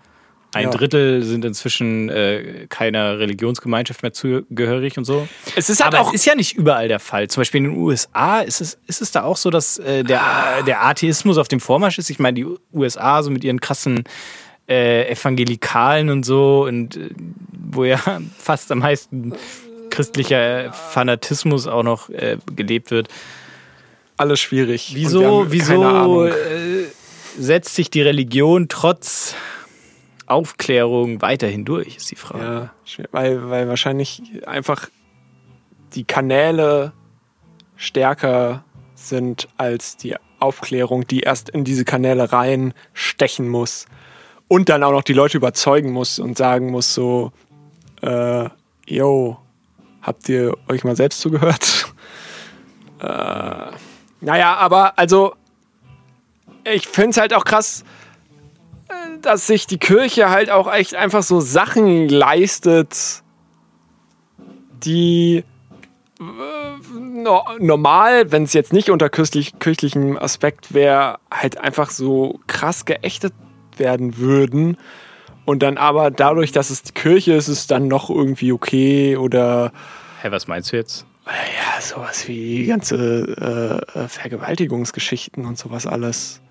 Ein 0.55 0.63
Ja. 0.65 0.69
Drittel 0.69 1.21
sind 1.21 1.43
inzwischen 1.43 2.07
äh, 2.09 2.65
keiner 2.69 3.19
Religionsgemeinschaft 3.19 4.01
mehr 4.03 4.13
zugehörig 4.13 4.97
und 4.97 5.03
so. 5.03 5.27
Es 5.55 5.69
ist 5.69 5.83
halt 5.83 5.93
Aber 5.93 6.03
auch 6.03 6.09
es 6.09 6.21
ist 6.21 6.25
ja 6.25 6.33
nicht 6.33 6.55
überall 6.55 6.87
der 6.87 6.99
Fall. 6.99 7.27
Zum 7.27 7.41
Beispiel 7.41 7.57
in 7.59 7.71
den 7.71 7.77
USA 7.77 8.39
ist 8.39 8.61
es, 8.61 8.77
ist 8.87 9.01
es 9.01 9.11
da 9.11 9.23
auch 9.23 9.35
so, 9.35 9.49
dass 9.49 9.77
äh, 9.79 10.03
der, 10.03 10.63
der 10.65 10.85
Atheismus 10.85 11.37
auf 11.37 11.49
dem 11.49 11.59
Vormarsch 11.59 11.99
ist. 11.99 12.09
Ich 12.09 12.19
meine, 12.19 12.35
die 12.35 12.45
USA 12.73 13.21
so 13.21 13.31
mit 13.31 13.43
ihren 13.43 13.59
krassen 13.59 14.05
äh, 14.69 15.11
Evangelikalen 15.11 16.09
und 16.09 16.23
so 16.25 16.63
und 16.65 16.95
äh, 16.95 17.09
wo 17.51 17.83
ja 17.83 17.99
fast 18.39 18.71
am 18.71 18.79
meisten 18.79 19.33
christlicher 19.89 20.71
Fanatismus 20.71 21.67
auch 21.67 21.83
noch 21.83 22.09
äh, 22.09 22.37
gelebt 22.55 22.91
wird. 22.91 23.09
alles 24.17 24.39
schwierig. 24.39 24.91
Wieso, 24.95 25.47
wieso 25.49 26.25
äh, 26.25 26.33
setzt 27.37 27.75
sich 27.75 27.89
die 27.89 28.01
Religion 28.01 28.67
trotz 28.69 29.35
Aufklärung 30.27 31.21
weiterhin 31.21 31.65
durch, 31.65 31.97
ist 31.97 32.11
die 32.11 32.15
Frage. 32.15 32.71
Ja, 32.85 33.05
weil, 33.11 33.49
weil 33.49 33.67
wahrscheinlich 33.67 34.21
einfach 34.45 34.89
die 35.93 36.03
Kanäle 36.03 36.93
stärker 37.75 38.63
sind 38.95 39.47
als 39.57 39.97
die 39.97 40.15
Aufklärung, 40.39 41.07
die 41.07 41.21
erst 41.21 41.49
in 41.49 41.63
diese 41.63 41.85
Kanäle 41.85 42.31
reinstechen 42.31 43.47
muss 43.47 43.85
und 44.47 44.69
dann 44.69 44.83
auch 44.83 44.91
noch 44.91 45.03
die 45.03 45.13
Leute 45.13 45.37
überzeugen 45.37 45.91
muss 45.91 46.19
und 46.19 46.37
sagen 46.37 46.71
muss 46.71 46.93
so, 46.93 47.31
äh, 48.01 48.49
yo, 48.85 49.37
habt 50.01 50.29
ihr 50.29 50.55
euch 50.67 50.83
mal 50.83 50.95
selbst 50.95 51.21
zugehört? 51.21 51.93
äh, 52.99 53.71
naja, 54.21 54.55
aber 54.55 54.97
also 54.97 55.35
ich 56.63 56.87
finde 56.87 57.11
es 57.11 57.17
halt 57.17 57.33
auch 57.33 57.45
krass, 57.45 57.83
dass 59.25 59.47
sich 59.47 59.67
die 59.67 59.77
Kirche 59.77 60.29
halt 60.29 60.49
auch 60.49 60.71
echt 60.71 60.95
einfach 60.95 61.23
so 61.23 61.39
Sachen 61.39 62.09
leistet, 62.09 63.23
die 64.83 65.43
äh, 66.19 66.23
no, 66.99 67.43
normal, 67.59 68.31
wenn 68.31 68.43
es 68.43 68.53
jetzt 68.53 68.73
nicht 68.73 68.89
unter 68.89 69.09
kirchlich, 69.09 69.59
kirchlichem 69.59 70.17
Aspekt 70.17 70.73
wäre, 70.73 71.19
halt 71.31 71.57
einfach 71.57 71.89
so 71.89 72.39
krass 72.47 72.85
geächtet 72.85 73.33
werden 73.77 74.17
würden. 74.17 74.77
Und 75.45 75.61
dann 75.61 75.77
aber 75.77 76.09
dadurch, 76.09 76.51
dass 76.51 76.69
es 76.69 76.83
die 76.83 76.93
Kirche 76.93 77.33
ist, 77.33 77.47
ist 77.47 77.59
es 77.59 77.67
dann 77.67 77.87
noch 77.87 78.09
irgendwie 78.09 78.51
okay 78.51 79.17
oder. 79.17 79.71
Hä, 80.21 80.31
was 80.31 80.47
meinst 80.47 80.71
du 80.71 80.77
jetzt? 80.77 81.05
Ja, 81.25 81.81
sowas 81.81 82.27
wie 82.27 82.65
ganze 82.65 83.85
äh, 83.95 83.99
äh 83.99 84.07
Vergewaltigungsgeschichten 84.07 85.45
und 85.45 85.57
sowas 85.57 85.85
alles. 85.85 86.41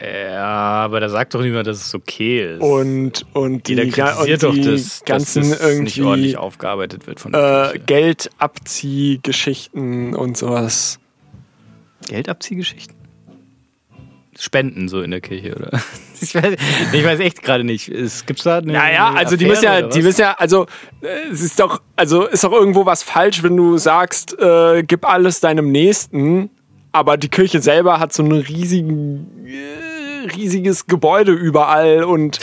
Ja, 0.00 0.84
aber 0.84 1.00
da 1.00 1.08
sagt 1.08 1.34
doch 1.34 1.42
niemand, 1.42 1.66
dass 1.66 1.84
es 1.86 1.92
okay 1.94 2.54
ist. 2.54 2.62
Und, 2.62 3.26
und 3.34 3.66
die, 3.68 3.74
Jeder 3.74 3.90
kritisiert 3.90 4.44
und 4.44 4.58
doch, 4.58 4.64
dass, 4.72 5.04
ganzen 5.04 5.42
dass 5.42 5.58
das 5.58 5.60
irgendwie 5.60 5.84
nicht 5.84 6.00
ordentlich 6.02 6.36
aufgearbeitet 6.36 7.06
wird 7.06 7.20
von 7.20 7.32
der 7.32 7.72
äh, 7.74 7.78
Geldabziehgeschichten 7.78 10.14
und 10.14 10.36
sowas. 10.36 10.98
Geldabziehgeschichten? 12.08 12.96
Spenden 14.38 14.88
so 14.88 15.02
in 15.02 15.10
der 15.10 15.20
Kirche, 15.20 15.54
oder? 15.54 15.78
Ich 16.22 16.36
weiß, 16.36 16.54
ich 16.92 17.04
weiß 17.04 17.18
echt 17.18 17.42
gerade 17.42 17.64
nicht. 17.64 17.86
Gibt 17.86 18.38
es 18.38 18.44
da 18.44 18.58
eine. 18.58 18.72
Naja, 18.72 19.08
eine 19.08 19.18
also 19.18 19.34
die 19.34 19.44
müssen 19.44 19.64
ja, 19.64 19.82
die 19.82 20.02
müssen 20.02 20.20
ja, 20.20 20.34
also 20.34 20.66
äh, 21.00 21.32
es 21.32 21.40
ist 21.40 21.58
doch, 21.58 21.82
also 21.96 22.26
ist 22.26 22.44
doch 22.44 22.52
irgendwo 22.52 22.86
was 22.86 23.02
falsch, 23.02 23.42
wenn 23.42 23.56
du 23.56 23.76
sagst, 23.76 24.38
äh, 24.38 24.84
gib 24.84 25.04
alles 25.04 25.40
deinem 25.40 25.72
Nächsten, 25.72 26.48
aber 26.92 27.16
die 27.16 27.28
Kirche 27.28 27.60
selber 27.60 27.98
hat 27.98 28.12
so 28.12 28.22
ein 28.22 28.30
riesigen, 28.30 29.26
äh, 29.46 29.81
riesiges 30.30 30.86
Gebäude 30.86 31.32
überall 31.32 32.04
und 32.04 32.38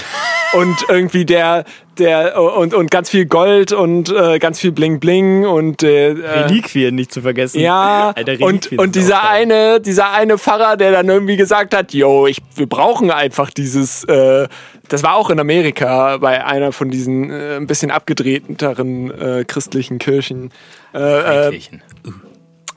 und 0.53 0.77
irgendwie 0.89 1.25
der 1.25 1.65
der 1.97 2.41
und 2.41 2.73
und 2.73 2.89
ganz 2.89 3.09
viel 3.09 3.25
Gold 3.25 3.71
und 3.71 4.09
äh, 4.09 4.39
ganz 4.39 4.59
viel 4.59 4.71
Bling 4.71 4.99
Bling 4.99 5.45
und 5.45 5.83
äh, 5.83 6.11
Reliquien 6.11 6.95
nicht 6.95 7.11
zu 7.11 7.21
vergessen. 7.21 7.59
ja, 7.59 8.13
Alter, 8.15 8.37
und, 8.45 8.71
und 8.77 8.95
dieser 8.95 9.29
eine, 9.29 9.81
dieser 9.81 10.11
eine 10.11 10.37
Pfarrer, 10.37 10.77
der 10.77 10.91
dann 10.91 11.09
irgendwie 11.09 11.37
gesagt 11.37 11.75
hat, 11.75 11.93
yo, 11.93 12.25
ich, 12.27 12.39
wir 12.55 12.67
brauchen 12.67 13.11
einfach 13.11 13.51
dieses, 13.51 14.03
äh, 14.05 14.47
das 14.87 15.03
war 15.03 15.15
auch 15.15 15.29
in 15.29 15.39
Amerika 15.39 16.17
bei 16.17 16.43
einer 16.43 16.71
von 16.71 16.89
diesen 16.89 17.29
äh, 17.29 17.57
ein 17.57 17.67
bisschen 17.67 17.91
abgedrehteren 17.91 19.11
äh, 19.11 19.45
christlichen 19.45 19.99
Kirchen. 19.99 20.51
Äh, 20.93 21.49
Kirchen. 21.51 21.81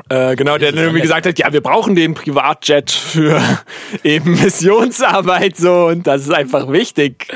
Äh, 0.08 0.36
genau, 0.36 0.58
der 0.58 0.72
dann 0.72 0.80
irgendwie 0.82 1.00
gesagt 1.00 1.26
hat, 1.26 1.38
ja, 1.38 1.52
wir 1.52 1.60
brauchen 1.60 1.94
den 1.94 2.14
Privatjet 2.14 2.90
für 2.90 3.40
eben 4.04 4.32
Missionsarbeit 4.32 5.56
so 5.56 5.86
und 5.86 6.06
das 6.06 6.22
ist 6.22 6.30
einfach 6.32 6.70
wichtig. 6.70 7.26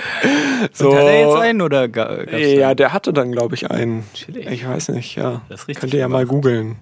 So, 0.73 0.95
Hat 0.95 1.05
er 1.05 1.21
jetzt 1.21 1.37
einen 1.37 1.62
oder 1.62 1.89
ga- 1.89 2.25
gab's 2.25 2.31
ja, 2.33 2.69
da- 2.69 2.75
der 2.75 2.93
hatte 2.93 3.12
dann, 3.12 3.33
glaube 3.33 3.55
ich, 3.55 3.71
einen. 3.71 4.05
Chillig. 4.14 4.47
Ich 4.51 4.67
weiß 4.69 4.91
nicht, 4.91 5.17
ja. 5.17 5.43
Das 5.49 5.67
Könnt 5.67 5.95
ihr 5.95 6.01
ja 6.01 6.09
mal 6.09 6.27
googeln. 6.27 6.77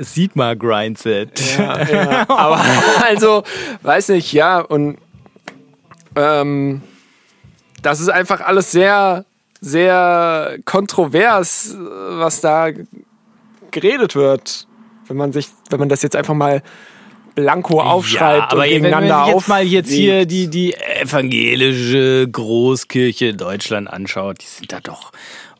Sigma 0.00 0.54
Grindset. 0.54 1.40
Ja, 1.56 1.82
ja. 1.88 2.24
Aber 2.28 2.60
also, 3.04 3.44
weiß 3.82 4.08
nicht, 4.08 4.32
ja, 4.32 4.58
und 4.60 4.98
ähm, 6.16 6.82
das 7.82 8.00
ist 8.00 8.08
einfach 8.08 8.40
alles 8.40 8.72
sehr, 8.72 9.24
sehr 9.60 10.56
kontrovers, 10.64 11.76
was 11.78 12.40
da 12.40 12.70
geredet 13.72 14.14
wird. 14.14 14.66
Wenn 15.06 15.16
man 15.16 15.32
sich, 15.32 15.48
wenn 15.70 15.80
man 15.80 15.88
das 15.88 16.02
jetzt 16.02 16.16
einfach 16.16 16.34
mal 16.34 16.62
blanko 17.34 17.80
aufschreibt 17.80 18.52
aber 18.52 18.56
und 18.56 18.60
wenn 18.62 18.70
gegeneinander 18.70 19.16
man 19.16 19.24
sich 19.26 19.34
jetzt 19.34 19.48
mal 19.48 19.64
jetzt 19.64 19.90
hier 19.90 20.26
die, 20.26 20.48
die 20.48 20.74
evangelische 20.74 22.28
Großkirche 22.30 23.34
Deutschland 23.34 23.88
anschaut, 23.88 24.42
die 24.42 24.46
sind 24.46 24.72
da 24.72 24.80
doch 24.80 25.12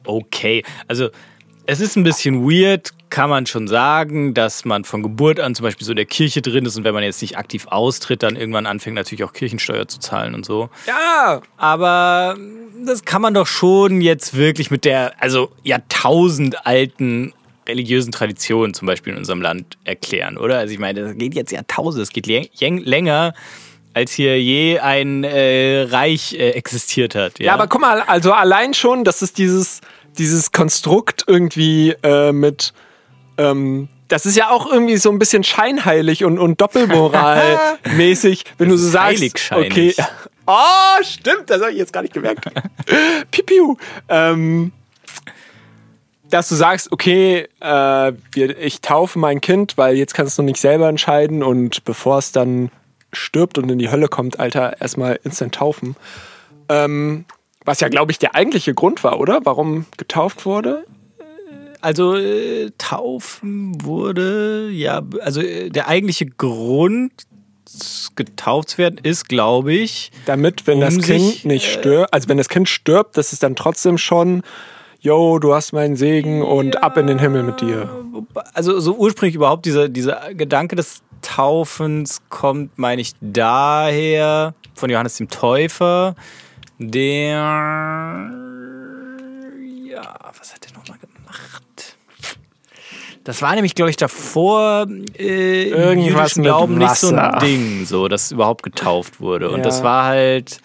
okay. 0.05 0.65
Also 0.89 1.09
es 1.67 1.81
ist 1.81 1.97
ein 1.97 2.03
bisschen 2.03 2.45
weird, 2.49 2.93
kann 3.09 3.31
man 3.31 3.47
schon 3.47 3.69
sagen, 3.69 4.35
dass 4.35 4.65
man 4.65 4.85
von 4.85 5.03
Geburt 5.03 5.39
an 5.39 5.55
zum 5.55 5.65
Beispiel 5.65 5.85
so 5.85 5.93
in 5.93 5.97
der 5.97 6.07
Kirche 6.07 6.43
drin 6.43 6.65
ist 6.65 6.77
und 6.77 6.85
wenn 6.85 6.95
man 6.95 7.05
jetzt 7.05 7.23
nicht 7.23 7.39
aktiv 7.39 7.67
austritt, 7.69 8.23
dann 8.23 8.37
irgendwann 8.37 8.67
anfängt 8.67 8.97
natürlich 8.97 9.23
auch 9.25 9.33
Kirchensteuer 9.33 9.87
zu 9.87 10.01
zahlen 10.01 10.35
und 10.35 10.45
so. 10.45 10.71
Ja, 10.87 11.41
Aber 11.57 12.37
das 12.85 13.05
kann 13.05 13.23
man 13.23 13.35
doch 13.35 13.47
schon 13.47 14.01
jetzt 14.01 14.37
wirklich 14.37 14.71
mit 14.71 14.85
der, 14.85 15.13
also 15.23 15.53
jahrtausendalten 15.63 17.33
religiösen 17.69 18.13
Tradition 18.13 18.75
zum 18.75 18.87
Beispiel 18.87 19.13
in 19.13 19.19
unserem 19.19 19.41
Land 19.43 19.77
erklären, 19.85 20.37
oder? 20.39 20.59
Also 20.59 20.73
ich 20.75 20.81
meine, 20.81 21.03
das 21.03 21.17
geht 21.17 21.35
jetzt 21.35 21.53
Jahrtausende, 21.53 22.03
es 22.03 22.11
geht 22.11 22.27
läng- 22.27 22.51
läng- 22.59 22.83
länger, 22.85 23.35
als 23.95 24.13
hier 24.13 24.41
je 24.41 24.79
ein 24.79 25.23
äh, 25.25 25.83
Reich 25.83 26.33
äh, 26.35 26.51
existiert 26.51 27.15
hat. 27.15 27.39
Ja, 27.39 27.47
Ja, 27.47 27.55
aber 27.55 27.67
guck 27.67 27.81
mal, 27.81 28.01
also 28.03 28.33
allein 28.33 28.73
schon, 28.75 29.05
dass 29.05 29.21
es 29.23 29.33
dieses, 29.33 29.81
dieses 30.19 30.51
Konstrukt 30.53 31.25
irgendwie 31.27 31.95
äh, 32.03 32.33
mit, 32.33 32.73
ähm, 33.39 33.89
das 34.09 34.25
ist 34.27 34.37
ja 34.37 34.51
auch 34.51 34.71
irgendwie 34.71 34.97
so 34.97 35.11
ein 35.11 35.19
bisschen 35.19 35.45
scheinheilig 35.45 36.25
und, 36.25 36.39
und 36.39 36.61
Doppelmoral-mäßig, 36.61 38.45
wenn 38.59 38.69
du 38.69 38.77
so 38.77 38.89
sagst, 38.89 39.07
heilig 39.21 39.35
okay, 39.51 39.95
oh, 40.47 41.03
stimmt, 41.03 41.49
das 41.51 41.61
habe 41.61 41.73
ich 41.73 41.79
jetzt 41.79 41.93
gar 41.93 42.03
nicht 42.03 42.15
gemerkt. 42.15 42.45
Pipiu. 43.31 43.77
Ähm, 44.09 44.73
dass 46.33 46.49
du 46.49 46.55
sagst, 46.55 46.91
okay, 46.93 47.47
äh, 47.63 48.13
ich 48.35 48.81
taufe 48.81 49.19
mein 49.19 49.41
Kind, 49.43 49.77
weil 49.77 49.97
jetzt 49.97 50.15
kannst 50.15 50.39
du 50.39 50.43
nicht 50.43 50.57
selber 50.57 50.89
entscheiden 50.89 51.43
und 51.43 51.85
bevor 51.85 52.19
es 52.19 52.33
dann 52.33 52.71
stirbt 53.13 53.59
und 53.59 53.71
in 53.71 53.79
die 53.79 53.91
Hölle 53.91 54.09
kommt, 54.09 54.41
Alter, 54.41 54.81
erstmal 54.81 55.21
instant 55.25 55.55
taufen. 55.55 55.95
Ähm, 56.71 57.27
was 57.65 57.81
ja, 57.81 57.89
glaube 57.89 58.13
ich, 58.13 58.19
der 58.19 58.35
eigentliche 58.35 58.73
Grund 58.73 59.05
war, 59.05 59.21
oder? 59.21 59.41
Warum 59.45 59.85
getauft 59.99 60.47
wurde? 60.47 60.87
Also 61.83 62.17
äh, 62.17 62.71
taufen 62.79 63.85
wurde, 63.85 64.71
ja, 64.71 65.03
also 65.21 65.43
äh, 65.43 65.69
der 65.69 65.89
eigentliche 65.89 66.27
Grund 66.27 67.13
getauft 68.17 68.71
zu 68.71 68.79
werden 68.79 68.99
ist, 69.03 69.29
glaube 69.29 69.75
ich, 69.75 70.13
Damit, 70.25 70.67
wenn 70.67 70.79
Um 70.79 70.81
das 70.81 70.95
Kind 70.95 71.07
sich, 71.07 71.45
nicht 71.45 71.67
äh, 71.67 71.81
stirbt, 71.81 72.15
also 72.15 72.29
wenn 72.29 72.39
das 72.39 72.49
Kind 72.49 72.69
stirbt, 72.69 73.19
das 73.19 73.33
ist 73.33 73.43
dann 73.43 73.55
trotzdem 73.55 73.99
schon, 73.99 74.43
yo, 75.03 75.39
du 75.41 75.53
hast 75.53 75.73
meinen 75.73 75.97
Segen 75.97 76.43
und 76.43 76.83
ab 76.83 76.97
in 76.97 77.09
den 77.09 77.19
Himmel 77.19 77.43
mit 77.43 77.61
dir. 77.61 77.89
also 78.55 78.79
so 78.81 78.95
ursprünglich 78.95 79.35
überhaupt 79.35 79.67
dieser, 79.67 79.89
dieser 79.89 80.33
Gedanke 80.35 80.77
des 80.77 81.03
Taufens 81.23 82.23
kommt, 82.31 82.79
meine 82.79 83.03
ich, 83.03 83.13
daher 83.21 84.55
von 84.75 84.91
Johannes 84.91 85.17
dem 85.17 85.29
Täufer, 85.29 86.15
der 86.79 88.31
ja, 89.91 90.15
was 90.39 90.55
hat 90.55 90.65
der 90.67 90.73
nochmal 90.79 90.99
gemacht? 90.99 91.97
Das 93.25 93.41
war 93.43 93.55
nämlich, 93.55 93.75
glaube 93.77 93.91
ich, 93.91 93.97
davor 93.97 94.87
äh, 95.17 95.69
im 95.71 95.79
Irgendwas 95.79 96.35
mit 96.37 96.45
Glauben 96.47 96.79
nicht 96.79 96.97
so 96.97 97.15
ein. 97.15 97.39
Ding, 97.41 97.87
so 97.87 98.09
dass 98.09 98.33
überhaupt 98.33 98.65
getauft 98.65 99.21
wurde. 99.21 99.51
Und 99.51 99.59
Ja. 99.59 99.63
das 99.65 99.85
war 99.85 100.07
halt 100.07 100.61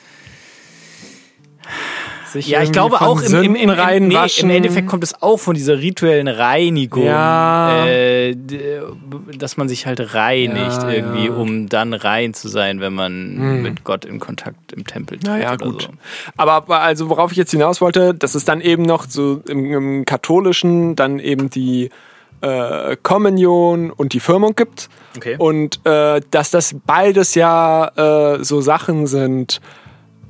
Sich 2.31 2.47
ja, 2.47 2.61
ich 2.61 2.71
glaube 2.71 3.01
auch 3.01 3.21
im, 3.21 3.33
im, 3.43 3.55
im, 3.55 3.69
im, 3.71 4.07
nee, 4.09 4.17
im 4.39 4.49
Endeffekt 4.49 4.87
kommt 4.87 5.03
es 5.03 5.21
auch 5.21 5.37
von 5.37 5.55
dieser 5.55 5.79
rituellen 5.79 6.27
Reinigung, 6.27 7.05
Ja. 7.05 7.85
äh, 7.85 8.35
d- 8.35 8.81
dass 9.37 9.55
man 9.57 9.69
sich 9.69 9.85
halt 9.85 10.13
reinigt 10.13 10.83
Ja, 10.83 10.89
irgendwie, 10.89 11.27
ja. 11.27 11.33
um 11.33 11.69
dann 11.69 11.93
rein 11.93 12.33
zu 12.33 12.47
sein, 12.49 12.79
wenn 12.81 12.93
man 12.93 13.61
mit 13.61 13.83
Gott 13.83 14.03
in 14.05 14.19
Kontakt 14.19 14.73
im 14.73 14.85
Tempel 14.85 15.17
tritt. 15.19 15.27
Naja, 15.27 15.55
gut. 15.55 15.83
So. 15.83 15.89
Aber 16.35 16.67
also 16.81 17.09
worauf 17.09 17.31
ich 17.31 17.37
jetzt 17.37 17.51
hinaus 17.51 17.79
wollte, 17.81 18.13
das 18.13 18.35
ist 18.35 18.47
dann 18.49 18.61
eben 18.61 18.83
noch 18.83 19.05
so 19.07 19.41
im, 19.47 19.65
im 19.73 20.05
Katholischen 20.05 20.95
dann 20.95 21.19
eben 21.19 21.49
die 21.49 21.89
äh, 22.41 22.95
Kommunion 23.01 23.89
und 23.89 24.13
die 24.13 24.19
Firmung 24.19 24.53
gibt. 24.55 24.89
Okay. 25.15 25.35
Und 25.39 25.79
äh, 25.85 26.21
dass 26.31 26.51
das 26.51 26.75
beides 26.85 27.35
ja 27.35 28.35
äh, 28.35 28.43
so 28.43 28.61
Sachen 28.61 29.07
sind, 29.07 29.59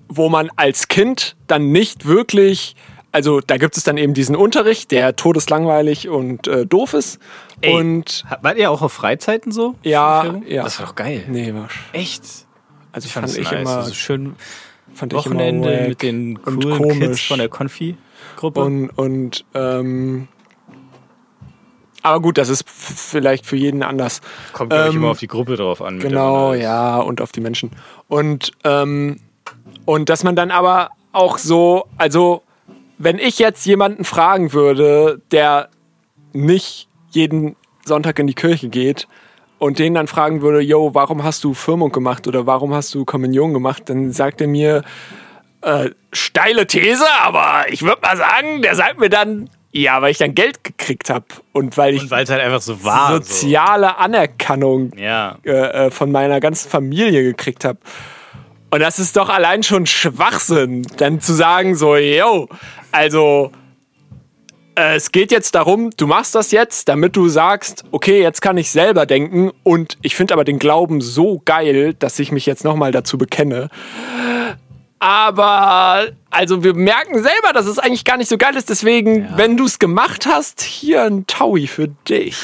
wo 0.10 0.30
man 0.30 0.50
als 0.56 0.88
Kind 0.88 1.36
dann 1.48 1.72
nicht 1.72 2.06
wirklich, 2.06 2.76
also 3.12 3.40
da 3.42 3.58
gibt 3.58 3.78
es 3.78 3.84
dann 3.84 3.98
eben 3.98 4.14
diesen 4.14 4.36
Unterricht, 4.36 4.92
der 4.92 5.16
todeslangweilig 5.16 6.10
und 6.10 6.48
äh, 6.48 6.66
doof 6.66 6.94
ist. 6.94 7.20
Ey, 7.62 7.74
Und 7.74 8.24
Wart 8.42 8.58
ihr 8.58 8.70
auch 8.72 8.82
auf 8.82 8.94
Freizeiten 8.94 9.52
so? 9.52 9.76
ja, 9.84 10.36
ja. 10.46 10.64
Das 10.64 10.80
war 10.80 10.88
doch 10.88 10.96
geil. 10.96 11.24
Nee, 11.28 11.54
war 11.54 11.68
Echt? 11.94 12.24
also 12.92 13.06
Ich 13.06 13.14
fand 13.14 13.28
fand 13.28 13.38
es 13.38 13.38
ich 13.38 13.52
nice. 13.52 13.62
immer, 13.62 13.78
also 13.78 13.94
schön 13.94 14.36
fand 14.94 15.14
ich 15.14 15.26
immer 15.26 15.36
Wochenende 15.36 15.86
mit 15.90 16.02
den 16.02 16.42
coolen 16.42 17.00
Kids 17.00 17.22
von 17.22 17.40
der 17.40 17.50
Konfi-Gruppe. 17.50 18.60
Und, 18.62 18.90
und 18.92 19.46
ähm, 19.54 20.28
Aber 22.04 22.22
gut, 22.22 22.38
das 22.38 22.50
ist 22.50 22.64
vielleicht 22.70 23.46
für 23.46 23.56
jeden 23.58 23.84
anders. 23.84 24.22
Kommt, 24.54 24.74
Ähm, 24.74 24.96
immer 24.98 25.10
auf 25.10 25.20
die 25.20 25.28
Gruppe 25.28 25.56
drauf 25.58 25.82
an. 25.82 26.00
Genau, 26.00 26.54
ja, 26.54 26.98
und 27.00 27.22
auf 27.22 27.32
die 27.32 27.42
Menschen. 27.42 27.72
Und, 28.08 28.52
ähm, 28.64 29.18
und 29.88 30.10
dass 30.10 30.26
man 30.26 30.36
dann 30.36 30.52
aber 30.52 30.90
auch 31.14 31.38
so, 31.38 31.86
also 31.98 32.44
wenn 32.98 33.20
ich 33.20 33.40
jetzt 33.40 33.66
jemanden 33.66 34.04
fragen 34.04 34.52
würde, 34.52 35.22
der 35.32 35.70
nicht 36.34 36.90
jeden 37.12 37.56
Sonntag 37.86 38.20
in 38.20 38.28
die 38.28 38.34
Kirche 38.34 38.68
geht 38.68 39.08
und 39.60 39.80
den 39.80 39.94
dann 39.94 40.08
fragen 40.08 40.42
würde, 40.42 40.60
yo, 40.60 40.94
warum 40.94 41.24
hast 41.24 41.42
du 41.46 41.54
Firmung 41.54 41.94
gemacht 41.94 42.28
oder 42.28 42.46
warum 42.46 42.74
hast 42.74 42.94
du 42.96 43.06
Kommunion 43.06 43.54
gemacht, 43.54 43.84
dann 43.86 44.12
sagt 44.12 44.42
er 44.42 44.48
mir, 44.48 44.84
äh, 45.62 45.92
steile 46.12 46.68
These, 46.68 47.06
aber 47.24 47.64
ich 47.70 47.82
würde 47.82 48.02
mal 48.02 48.18
sagen, 48.18 48.62
der 48.62 48.76
sagt 48.76 49.00
mir 49.00 49.10
dann, 49.10 49.50
ja, 49.72 50.02
weil 50.02 50.12
ich 50.12 50.18
dann 50.18 50.36
Geld 50.36 50.66
gekriegt 50.66 51.10
habe 51.10 51.26
und 51.54 51.78
weil 51.78 51.94
ich 51.94 52.02
Und 52.02 52.12
halt 52.12 52.30
einfach 52.30 52.62
so 52.62 52.84
war. 52.84 53.14
soziale 53.14 53.98
Anerkennung 53.98 54.92
So. 54.94 55.02
Ja. 55.02 55.38
äh, 55.46 55.86
äh, 55.88 55.92
von 55.92 56.12
meiner 56.12 56.42
ganzen 56.42 56.70
Familie 56.70 57.24
gekriegt 57.24 57.64
habe. 57.64 57.80
Und 58.70 58.82
das 58.82 59.00
ist 59.00 59.16
doch 59.16 59.30
allein 59.30 59.64
schon 59.64 59.86
Schwachsinn, 59.86 60.86
dann 60.98 61.22
zu 61.22 61.34
sagen 61.34 61.76
so, 61.76 61.96
yo, 61.96 62.50
also 62.92 63.52
äh, 64.78 64.96
es 64.96 65.12
geht 65.12 65.32
jetzt 65.32 65.56
darum, 65.56 65.90
du 65.96 66.06
machst 66.06 66.36
das 66.36 66.52
jetzt, 66.52 66.90
damit 66.90 67.16
du 67.16 67.30
sagst, 67.30 67.86
okay, 67.92 68.22
jetzt 68.22 68.42
kann 68.42 68.58
ich 68.58 68.70
selber 68.70 69.06
denken 69.06 69.52
und 69.64 69.98
ich 70.02 70.16
finde 70.16 70.34
aber 70.34 70.44
den 70.44 70.60
Glauben 70.60 71.00
so 71.00 71.42
geil, 71.46 71.94
dass 71.98 72.20
ich 72.20 72.32
mich 72.32 72.46
jetzt 72.46 72.66
nochmal 72.66 72.92
dazu 72.92 73.18
bekenne. 73.18 73.70
Aber 75.00 76.08
also 76.32 76.64
wir 76.64 76.74
merken 76.74 77.22
selber, 77.22 77.54
dass 77.54 77.68
es 77.68 77.78
eigentlich 77.78 78.04
gar 78.04 78.18
nicht 78.18 78.30
so 78.30 78.38
geil 78.38 78.56
ist. 78.56 78.70
Deswegen, 78.70 79.28
wenn 79.36 79.56
du 79.56 79.66
es 79.66 79.78
gemacht 79.80 80.26
hast, 80.26 80.62
hier 80.62 81.04
ein 81.04 81.28
Taui 81.28 81.68
für 81.68 81.90
dich. 82.10 82.36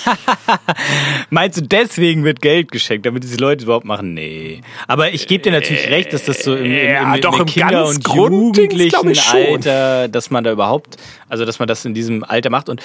Meinst 1.32 1.58
du, 1.58 1.62
deswegen 1.64 2.24
wird 2.24 2.42
Geld 2.42 2.72
geschenkt, 2.72 3.06
damit 3.06 3.24
diese 3.24 3.38
Leute 3.38 3.64
überhaupt 3.64 3.86
machen? 3.86 4.14
Nee. 4.14 4.62
Aber 4.88 5.14
ich 5.14 5.28
gebe 5.28 5.44
dir 5.44 5.52
natürlich 5.52 5.90
recht, 5.90 6.14
dass 6.14 6.26
das 6.26 6.44
so 6.44 6.56
im, 6.56 6.66
im, 6.66 6.72
im, 6.74 6.86
Ja, 6.86 7.16
im, 7.16 7.22
doch, 7.22 7.40
im 7.40 7.46
Kinder- 7.48 7.70
ganz 7.72 7.96
und 7.98 8.16
jugendlichen. 8.16 9.14
Alter, 9.32 10.08
dass 10.08 10.30
man 10.30 10.44
da 10.44 10.52
überhaupt, 10.52 10.98
also 11.30 11.46
dass 11.46 11.58
man 11.60 11.68
das 11.68 11.84
in 11.86 11.94
diesem 11.94 12.24
Alter 12.24 12.50
macht 12.52 12.70
und 12.70 12.82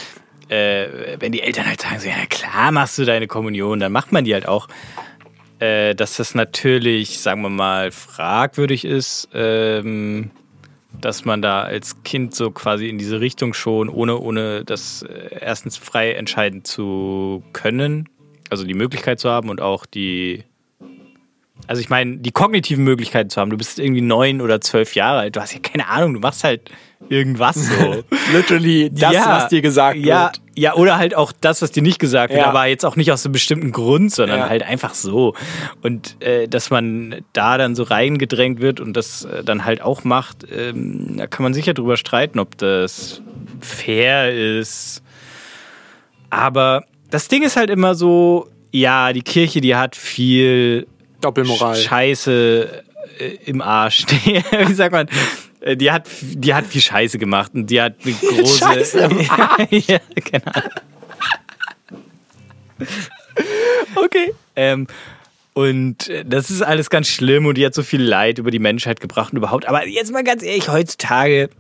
äh, 0.48 1.16
wenn 1.20 1.32
die 1.32 1.42
Eltern 1.42 1.66
halt 1.66 1.80
sagen, 1.82 2.00
so, 2.00 2.08
ja 2.08 2.14
klar 2.30 2.72
machst 2.72 2.96
du 2.96 3.04
deine 3.04 3.26
Kommunion, 3.26 3.80
dann 3.80 3.92
macht 3.92 4.12
man 4.12 4.24
die 4.24 4.32
halt 4.32 4.48
auch. 4.48 4.66
Äh, 5.58 5.94
dass 5.94 6.16
das 6.16 6.34
natürlich, 6.34 7.18
sagen 7.18 7.42
wir 7.42 7.48
mal, 7.48 7.90
fragwürdig 7.90 8.84
ist, 8.84 9.28
ähm, 9.34 10.30
dass 11.00 11.24
man 11.24 11.42
da 11.42 11.62
als 11.62 12.02
Kind 12.04 12.34
so 12.34 12.50
quasi 12.50 12.88
in 12.88 12.98
diese 12.98 13.20
Richtung 13.20 13.54
schon, 13.54 13.88
ohne, 13.88 14.18
ohne 14.18 14.64
das 14.64 15.02
äh, 15.02 15.38
erstens 15.40 15.76
frei 15.76 16.12
entscheiden 16.12 16.64
zu 16.64 17.42
können, 17.52 18.08
also 18.50 18.64
die 18.64 18.74
Möglichkeit 18.74 19.18
zu 19.18 19.30
haben 19.30 19.50
und 19.50 19.60
auch 19.60 19.84
die, 19.84 20.44
also 21.68 21.80
ich 21.80 21.88
meine, 21.90 22.16
die 22.16 22.32
kognitiven 22.32 22.82
Möglichkeiten 22.82 23.30
zu 23.30 23.40
haben. 23.40 23.50
Du 23.50 23.56
bist 23.56 23.78
irgendwie 23.78 24.00
neun 24.00 24.40
oder 24.40 24.60
zwölf 24.60 24.94
Jahre 24.94 25.20
alt, 25.20 25.36
du 25.36 25.40
hast 25.40 25.52
ja 25.52 25.60
keine 25.60 25.86
Ahnung, 25.88 26.14
du 26.14 26.20
machst 26.20 26.42
halt 26.42 26.70
irgendwas 27.10 27.54
so. 27.56 28.02
Literally 28.32 28.90
das, 28.90 29.12
Ja, 29.12 29.26
was 29.28 29.48
dir 29.48 29.60
gesagt 29.62 29.98
ja, 29.98 30.24
wird. 30.24 30.40
Ja, 30.56 30.74
oder 30.74 30.98
halt 30.98 31.14
auch 31.14 31.30
das, 31.40 31.62
was 31.62 31.70
dir 31.70 31.82
nicht 31.82 31.98
gesagt 32.00 32.32
wird, 32.32 32.42
Ja. 32.42 32.48
aber 32.48 32.66
jetzt 32.66 32.84
auch 32.84 32.96
nicht 32.96 33.12
aus 33.12 33.24
einem 33.24 33.32
bestimmten 33.32 33.70
Grund, 33.70 34.10
sondern 34.12 34.40
Ja. 34.40 34.48
halt 34.48 34.62
einfach 34.64 34.94
so. 34.94 35.34
Und 35.82 36.16
äh, 36.20 36.48
dass 36.48 36.70
man 36.70 37.16
da 37.34 37.56
dann 37.58 37.74
so 37.76 37.84
reingedrängt 37.84 38.60
wird 38.60 38.80
und 38.80 38.94
das 38.96 39.26
äh, 39.26 39.44
dann 39.44 39.64
halt 39.64 39.80
auch 39.82 40.02
macht, 40.04 40.46
ähm, 40.50 41.18
da 41.18 41.26
kann 41.28 41.44
man 41.44 41.54
sicher 41.54 41.74
drüber 41.74 41.96
streiten, 41.96 42.38
ob 42.40 42.58
das 42.58 43.22
fair 43.60 44.32
ist. 44.58 45.02
Aber 46.30 46.84
das 47.10 47.28
Ding 47.28 47.42
ist 47.42 47.56
halt 47.56 47.70
immer 47.70 47.94
so, 47.94 48.48
ja, 48.72 49.12
die 49.12 49.22
Kirche, 49.22 49.60
die 49.60 49.76
hat 49.76 49.96
viel 49.96 50.86
Doppelmoral. 51.20 51.76
Scheiße 51.76 52.84
äh, 53.18 53.24
im 53.46 53.60
Arsch. 53.60 54.04
Wie 54.66 54.72
sagt 54.74 54.92
man? 54.92 55.08
Äh, 55.60 55.76
Die 55.76 55.90
hat, 55.90 56.06
die 56.20 56.54
hat 56.54 56.66
viel 56.66 56.80
Scheiße 56.80 57.18
gemacht 57.18 57.52
und 57.54 57.66
die 57.68 57.80
hat 57.80 57.96
eine 58.04 58.14
große. 58.20 58.58
Scheiße 58.58 58.98
im 59.00 59.20
ja, 59.70 59.98
genau. 60.14 60.52
Okay. 63.96 64.32
Ähm, 64.56 64.86
und 65.54 66.08
äh, 66.08 66.24
das 66.24 66.50
ist 66.50 66.62
alles 66.62 66.90
ganz 66.90 67.08
schlimm 67.08 67.46
und 67.46 67.56
die 67.56 67.66
hat 67.66 67.74
so 67.74 67.82
viel 67.82 68.02
Leid 68.02 68.38
über 68.38 68.50
die 68.50 68.58
Menschheit 68.60 69.00
gebracht 69.00 69.32
und 69.32 69.38
überhaupt. 69.38 69.66
Aber 69.66 69.86
jetzt 69.86 70.12
mal 70.12 70.22
ganz 70.24 70.42
ehrlich, 70.42 70.68
heutzutage, 70.68 71.50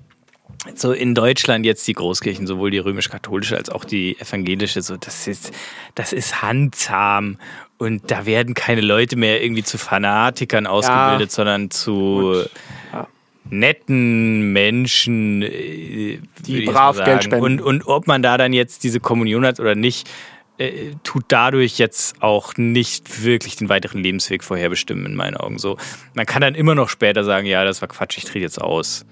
so 0.74 0.92
in 0.92 1.14
Deutschland 1.14 1.66
jetzt 1.66 1.86
die 1.88 1.92
Großkirchen, 1.94 2.46
sowohl 2.46 2.70
die 2.70 2.78
römisch-katholische 2.78 3.56
als 3.56 3.70
auch 3.70 3.84
die 3.84 4.18
evangelische, 4.20 4.82
so 4.82 4.96
das 4.96 5.26
ist, 5.26 5.52
das 5.94 6.12
ist 6.12 6.42
handzahm. 6.42 7.38
Und 7.78 8.10
da 8.10 8.26
werden 8.26 8.54
keine 8.54 8.80
Leute 8.80 9.16
mehr 9.16 9.42
irgendwie 9.42 9.62
zu 9.62 9.78
Fanatikern 9.78 10.66
ausgebildet, 10.66 11.30
sondern 11.30 11.70
zu 11.70 12.44
Ja. 12.92 13.06
netten 13.50 14.52
Menschen, 14.52 15.42
äh, 15.42 16.18
Die 16.44 16.62
brav 16.62 17.02
Geld 17.02 17.24
spenden. 17.24 17.44
Und, 17.44 17.62
und 17.62 17.86
ob 17.86 18.06
man 18.06 18.22
da 18.22 18.36
dann 18.36 18.52
jetzt 18.52 18.82
diese 18.84 18.98
Kommunion 19.00 19.46
hat 19.46 19.60
oder 19.60 19.74
nicht, 19.76 20.10
äh, 20.58 20.90
tut 21.04 21.26
dadurch 21.28 21.78
jetzt 21.78 22.20
auch 22.20 22.56
nicht 22.56 23.22
wirklich 23.24 23.54
den 23.54 23.68
weiteren 23.68 24.02
Lebensweg 24.02 24.42
vorherbestimmen, 24.42 25.06
in 25.06 25.14
meinen 25.14 25.36
Augen. 25.36 25.58
So, 25.58 25.76
man 26.14 26.26
kann 26.26 26.42
dann 26.42 26.56
immer 26.56 26.74
noch 26.74 26.88
später 26.88 27.22
sagen, 27.22 27.46
ja, 27.46 27.64
das 27.64 27.80
war 27.80 27.88
Quatsch, 27.88 28.18
ich 28.18 28.24
trete 28.24 28.40
jetzt 28.40 28.60
aus. 28.60 29.06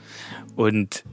Und 0.56 1.04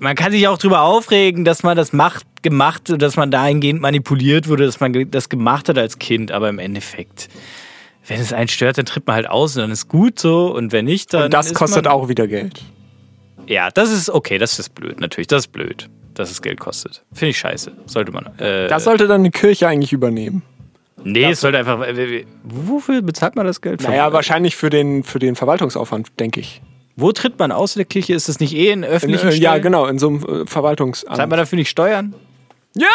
man 0.00 0.14
kann 0.16 0.32
sich 0.32 0.46
auch 0.48 0.58
darüber 0.58 0.82
aufregen, 0.82 1.44
dass 1.44 1.62
man 1.62 1.76
das 1.76 1.92
macht, 1.92 2.24
gemacht, 2.42 2.82
dass 2.96 3.16
man 3.16 3.30
dahingehend 3.30 3.80
manipuliert 3.80 4.48
wurde, 4.48 4.66
dass 4.66 4.80
man 4.80 5.10
das 5.10 5.28
gemacht 5.28 5.68
hat 5.68 5.78
als 5.78 5.98
Kind, 5.98 6.30
aber 6.32 6.48
im 6.48 6.58
Endeffekt, 6.58 7.28
wenn 8.06 8.20
es 8.20 8.32
einen 8.32 8.48
stört, 8.48 8.78
dann 8.78 8.86
tritt 8.86 9.06
man 9.06 9.16
halt 9.16 9.28
aus 9.28 9.56
und 9.56 9.62
dann 9.62 9.70
ist 9.70 9.88
gut 9.88 10.18
so 10.18 10.54
und 10.54 10.72
wenn 10.72 10.84
nicht, 10.84 11.12
dann. 11.14 11.24
Und 11.24 11.34
das 11.34 11.52
kostet 11.54 11.86
auch 11.86 12.08
wieder 12.08 12.26
Geld. 12.26 12.62
Ja, 13.46 13.70
das 13.70 13.90
ist 13.90 14.10
okay, 14.10 14.38
das 14.38 14.58
ist 14.58 14.74
blöd, 14.74 15.00
natürlich, 15.00 15.26
das 15.26 15.44
ist 15.44 15.52
blöd, 15.52 15.88
dass 16.14 16.30
es 16.30 16.42
Geld 16.42 16.60
kostet. 16.60 17.02
Finde 17.12 17.30
ich 17.30 17.38
scheiße. 17.38 17.72
Sollte 17.86 18.12
man. 18.12 18.26
Äh, 18.38 18.68
Das 18.68 18.84
sollte 18.84 19.06
dann 19.08 19.24
die 19.24 19.30
Kirche 19.30 19.66
eigentlich 19.68 19.92
übernehmen. 19.92 20.42
nee, 21.02 21.24
es 21.24 21.40
sollte 21.40 21.58
einfach. 21.58 21.80
äh, 21.86 22.24
Wofür 22.44 23.00
bezahlt 23.02 23.36
man 23.36 23.46
das 23.46 23.60
Geld? 23.60 23.82
Naja, 23.82 24.12
wahrscheinlich 24.12 24.54
für 24.56 24.68
den, 24.70 25.02
für 25.02 25.18
den 25.18 25.34
Verwaltungsaufwand, 25.34 26.08
denke 26.20 26.40
ich. 26.40 26.60
Wo 27.00 27.12
tritt 27.12 27.38
man 27.38 27.52
aus 27.52 27.76
in 27.76 27.80
der 27.80 27.86
Kirche? 27.86 28.14
Ist 28.14 28.28
das 28.28 28.40
nicht 28.40 28.54
eh 28.54 28.70
in 28.70 28.84
öffentlichen 28.84 29.28
Äh, 29.28 29.34
ja, 29.36 29.58
genau, 29.58 29.86
in 29.86 29.98
so 29.98 30.08
einem 30.08 30.42
äh, 30.42 30.46
Verwaltungsamt. 30.46 31.16
Zahlt 31.16 31.30
man 31.30 31.38
dafür 31.38 31.56
nicht 31.56 31.68
Steuern? 31.70 32.14
Ja, 32.74 32.86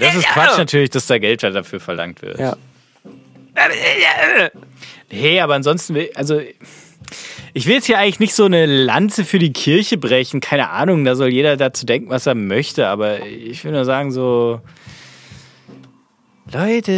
Das 0.00 0.14
ist 0.14 0.26
Quatsch 0.26 0.58
natürlich, 0.58 0.90
dass 0.90 1.06
da 1.06 1.18
Geld 1.18 1.42
dafür 1.42 1.80
verlangt 1.80 2.22
wird. 2.22 2.38
Ja. 2.38 2.56
Hey, 5.08 5.40
aber 5.40 5.54
ansonsten, 5.54 5.94
will- 5.94 6.10
also 6.14 6.40
ich 7.52 7.66
will 7.66 7.74
jetzt 7.74 7.86
hier 7.86 7.98
eigentlich 7.98 8.20
nicht 8.20 8.34
so 8.34 8.44
eine 8.46 8.66
Lanze 8.66 9.24
für 9.24 9.38
die 9.38 9.52
Kirche 9.52 9.96
brechen. 9.96 10.40
Keine 10.40 10.70
Ahnung, 10.70 11.04
da 11.04 11.14
soll 11.14 11.28
jeder 11.32 11.56
dazu 11.56 11.86
denken, 11.86 12.10
was 12.10 12.26
er 12.26 12.34
möchte. 12.34 12.88
Aber 12.88 13.24
ich 13.24 13.64
will 13.64 13.72
nur 13.72 13.84
sagen, 13.84 14.10
so. 14.10 14.60
Leute, 16.52 16.92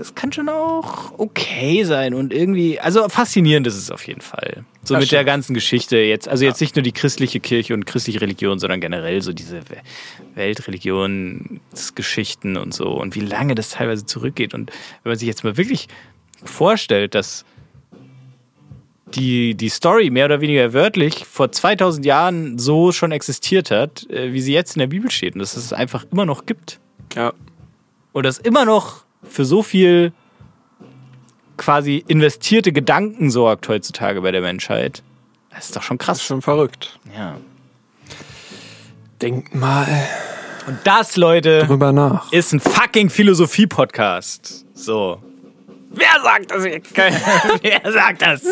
es 0.00 0.14
kann 0.14 0.32
schon 0.32 0.48
auch 0.48 1.18
okay 1.18 1.84
sein 1.84 2.14
und 2.14 2.32
irgendwie, 2.32 2.80
also 2.80 3.06
faszinierend 3.10 3.66
ist 3.66 3.76
es 3.76 3.90
auf 3.90 4.06
jeden 4.06 4.22
Fall. 4.22 4.64
So 4.84 4.94
Das 4.94 5.02
mit 5.02 5.12
der 5.12 5.18
stimmt. 5.18 5.26
ganzen 5.26 5.52
Geschichte 5.54 5.98
jetzt, 5.98 6.28
also 6.28 6.46
jetzt 6.46 6.62
nicht 6.62 6.74
nur 6.74 6.82
die 6.82 6.92
christliche 6.92 7.40
Kirche 7.40 7.74
und 7.74 7.84
christliche 7.84 8.22
Religion, 8.22 8.58
sondern 8.58 8.80
generell 8.80 9.20
so 9.20 9.34
diese 9.34 9.60
We- 9.68 9.82
Weltreligionsgeschichten 10.34 12.56
und 12.56 12.72
so 12.74 12.88
und 12.92 13.14
wie 13.14 13.20
lange 13.20 13.54
das 13.54 13.68
teilweise 13.70 14.06
zurückgeht. 14.06 14.54
Und 14.54 14.70
wenn 15.02 15.10
man 15.10 15.18
sich 15.18 15.28
jetzt 15.28 15.44
mal 15.44 15.56
wirklich 15.58 15.88
vorstellt, 16.42 17.14
dass 17.14 17.44
die, 19.14 19.54
die 19.54 19.68
Story 19.68 20.10
mehr 20.10 20.24
oder 20.24 20.40
weniger 20.40 20.72
wörtlich 20.72 21.24
vor 21.26 21.52
2000 21.52 22.04
Jahren 22.04 22.58
so 22.58 22.90
schon 22.92 23.12
existiert 23.12 23.70
hat, 23.70 24.08
äh, 24.10 24.32
wie 24.32 24.40
sie 24.40 24.52
jetzt 24.54 24.74
in 24.76 24.80
der 24.80 24.86
Bibel 24.88 25.10
steht 25.10 25.34
und 25.34 25.40
dass 25.40 25.56
es 25.56 25.72
einfach 25.72 26.04
immer 26.10 26.26
noch 26.26 26.46
gibt 26.46 26.80
ja. 27.14 27.32
Und 28.14 28.22
das 28.24 28.38
immer 28.38 28.64
noch 28.64 29.04
für 29.22 29.44
so 29.44 29.62
viel 29.62 30.12
quasi 31.58 32.02
investierte 32.08 32.72
Gedanken 32.72 33.30
sorgt 33.30 33.68
heutzutage 33.68 34.22
bei 34.22 34.30
der 34.30 34.40
Menschheit. 34.40 35.02
Das 35.50 35.66
ist 35.66 35.76
doch 35.76 35.82
schon 35.82 35.98
Das 35.98 36.04
ist 36.04 36.06
krass. 36.06 36.24
schon 36.24 36.40
verrückt. 36.42 36.98
Ja. 37.16 37.36
Denkt 39.20 39.54
mal 39.54 39.86
Und 40.66 40.78
das, 40.84 41.16
Leute, 41.16 41.64
drüber 41.66 41.92
nach. 41.92 42.32
ist 42.32 42.52
ein 42.52 42.60
fucking 42.60 43.10
Philosophie-Podcast. 43.10 44.64
So. 44.74 45.22
Wer 45.90 46.08
sagt 46.24 46.50
das? 46.50 46.64
Wer 47.62 47.92
sagt 47.92 48.22
das? 48.22 48.42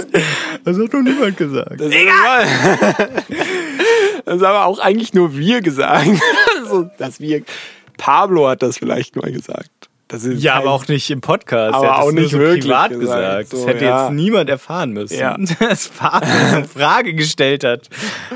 Das 0.65 0.79
hat 0.79 0.93
noch 0.93 1.03
niemand 1.03 1.37
gesagt. 1.37 1.81
Das 1.81 1.91
Egal! 1.93 2.47
das 4.25 4.35
haben 4.35 4.45
aber 4.45 4.67
auch 4.67 4.79
eigentlich 4.79 5.13
nur 5.13 5.37
wir 5.37 5.61
gesagt. 5.61 6.09
also, 6.61 6.89
dass 6.99 7.19
wir. 7.21 7.43
Pablo 8.03 8.49
hat 8.49 8.63
das 8.63 8.79
vielleicht 8.79 9.15
mal 9.15 9.31
gesagt. 9.31 9.71
Das 10.09 10.25
ist 10.25 10.43
Ja, 10.43 10.55
aber 10.55 10.73
auch 10.73 10.89
nicht 10.89 11.09
im 11.13 11.21
Podcast. 11.21 11.73
Aber 11.73 11.87
Er 11.87 11.99
auch 12.03 12.11
nicht 12.11 12.33
so 12.33 12.39
wirklich 12.41 12.65
privat 12.65 12.91
gesagt. 12.91 13.01
gesagt. 13.01 13.49
So, 13.51 13.57
das 13.59 13.67
hätte 13.67 13.85
ja. 13.85 14.03
jetzt 14.07 14.13
niemand 14.13 14.51
erfahren 14.51 14.91
müssen. 14.91 15.17
Ja. 15.17 15.37
Dass 15.61 15.87
Fabian 15.87 16.55
eine 16.55 16.65
Frage 16.65 17.15
gestellt 17.15 17.63
hat, 17.63 17.89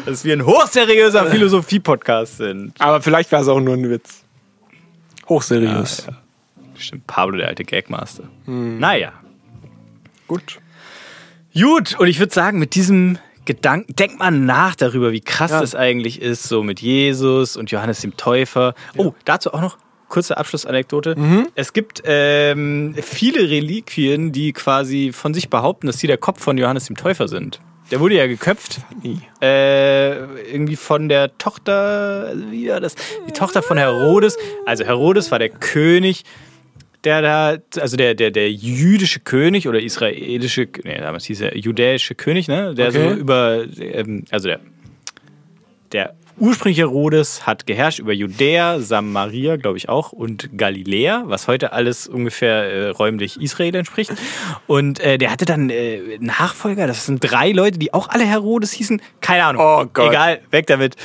dass 0.07 0.25
wir 0.25 0.35
ein 0.35 0.47
hochseriöser 0.47 1.27
Philosophie-Podcast 1.33 2.37
sind. 2.37 2.81
Aber 2.81 3.03
vielleicht 3.03 3.33
war 3.33 3.41
es 3.41 3.49
auch 3.49 3.59
nur 3.59 3.75
ein 3.75 3.91
Witz. 3.91 4.23
Hochseriös. 5.29 6.07
Stimmt, 6.79 7.09
Pablo, 7.09 7.37
der 7.37 7.49
alte 7.49 7.65
Gagmaster. 7.65 8.23
Hm. 8.45 8.79
Naja. 8.79 9.15
Gut. 10.29 10.61
Gut, 11.55 11.99
und 11.99 12.07
ich 12.07 12.21
würde 12.21 12.33
sagen, 12.33 12.61
mit 12.61 12.77
diesem 12.77 13.19
Gedanken, 13.47 13.95
denkt 13.97 14.19
mal 14.19 14.31
nach 14.31 14.75
darüber, 14.75 15.13
wie 15.13 15.21
krass 15.23 15.51
Ja. 15.51 15.61
das 15.61 15.75
eigentlich 15.75 16.21
ist, 16.21 16.43
so 16.45 16.63
mit 16.63 16.81
Jesus 16.81 17.57
und 17.57 17.71
Johannes 17.71 18.01
dem 18.03 18.17
Täufer. 18.17 18.75
Oh, 18.97 19.13
dazu 19.25 19.55
auch 19.55 19.61
noch 19.63 19.79
kurze 20.09 20.37
Abschlussanekdote. 20.37 21.17
Mhm. 21.19 21.49
Es 21.55 21.73
gibt 21.73 22.03
ähm, 22.05 22.95
viele 23.01 23.49
Reliquien, 23.49 24.31
die 24.33 24.53
quasi 24.53 25.13
von 25.13 25.33
sich 25.35 25.49
behaupten, 25.49 25.87
dass 25.87 25.99
sie 25.99 26.07
der 26.07 26.19
Kopf 26.19 26.43
von 26.43 26.59
Johannes 26.59 26.87
dem 26.87 26.97
Täufer 26.97 27.27
sind. 27.29 27.61
Der 27.91 28.01
wurde 28.01 28.17
ja 28.17 28.27
geköpft. 28.27 28.81
Äh, 29.41 30.17
irgendwie 30.53 30.77
von 30.77 31.09
der 31.09 31.39
Tochter, 31.39 32.33
wie 32.51 32.69
war 32.69 32.81
das? 32.81 32.95
Die 33.29 33.33
Tochter 33.33 33.63
von 33.63 33.79
Herodes. 33.79 34.37
Also 34.65 34.85
Herodes 34.85 35.31
war 35.31 35.39
der 35.39 35.51
König, 35.51 36.25
der 37.07 37.23
da, 37.23 37.57
also 37.81 37.97
der, 37.97 38.15
der, 38.15 38.31
der 38.31 38.51
jüdische 38.51 39.21
König 39.21 39.69
oder 39.69 39.81
israelische, 39.81 40.69
nee, 40.85 40.99
damals 40.99 41.25
hieß 41.25 41.41
er 41.41 41.57
judäische 41.57 42.15
König, 42.15 42.49
ne? 42.49 42.75
Der 42.75 42.89
Okay. 42.89 43.09
so 43.09 43.15
über, 43.15 43.65
ähm, 43.79 44.25
also 44.31 44.49
der, 44.49 44.61
der 45.93 46.15
ursprüngliche 46.39 46.83
Herodes 46.83 47.47
hat 47.47 47.67
geherrscht 47.67 47.99
über 47.99 48.13
Judäa, 48.13 48.81
Samaria, 48.81 49.57
glaube 49.57 49.79
ich 49.79 49.89
auch, 49.89 50.13
und 50.13 50.51
Galiläa, 50.59 51.23
was 51.27 51.49
heute 51.49 51.73
alles 51.73 52.09
ungefähr 52.09 52.65
äh, 52.65 52.89
räumlich 52.89 53.41
Israel 53.41 53.75
entspricht. 53.75 54.13
Und 54.67 55.01
äh, 55.01 55.17
der 55.17 55.31
hatte 55.31 55.45
dann 55.45 55.71
äh, 55.71 56.19
Nachfolger, 56.21 56.87
das 56.87 57.07
sind 57.07 57.21
drei 57.21 57.53
Leute, 57.53 57.79
die 57.79 57.95
auch 57.95 58.09
alle 58.09 58.25
Herodes 58.25 58.73
hießen. 58.73 59.01
Keine 59.21 59.45
Ahnung. 59.45 59.63
Oh 59.65 59.87
Gott. 59.93 60.11
Egal, 60.11 60.41
weg 60.51 60.67
damit. 60.67 60.97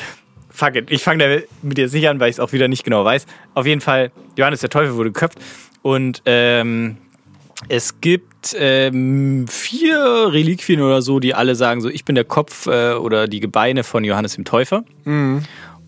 Fuck 0.49 0.75
it. 0.75 0.91
Ich 0.91 1.03
fange 1.03 1.23
damit 1.63 1.77
jetzt 1.77 1.93
nicht 1.93 2.09
an, 2.09 2.19
weil 2.19 2.29
ich 2.29 2.35
es 2.35 2.39
auch 2.41 2.51
wieder 2.51 2.67
nicht 2.67 2.83
genau 2.83 3.05
weiß. 3.05 3.25
Auf 3.53 3.65
jeden 3.65 3.81
Fall, 3.81 4.11
Johannes 4.35 4.59
der 4.59 4.69
Teufel 4.69 4.95
wurde 4.95 5.11
geköpft. 5.11 5.37
Und 5.81 6.21
ähm, 6.25 6.97
es 7.69 8.01
gibt 8.01 8.55
ähm, 8.57 9.45
vier 9.47 10.29
Reliquien 10.31 10.81
oder 10.81 11.01
so, 11.01 11.19
die 11.19 11.33
alle 11.33 11.55
sagen, 11.55 11.81
so 11.81 11.89
ich 11.89 12.05
bin 12.05 12.15
der 12.15 12.25
Kopf 12.25 12.67
äh, 12.67 12.93
oder 12.93 13.27
die 13.27 13.39
Gebeine 13.39 13.83
von 13.83 14.03
Johannes 14.03 14.35
dem 14.35 14.45
Täufer. 14.45 14.83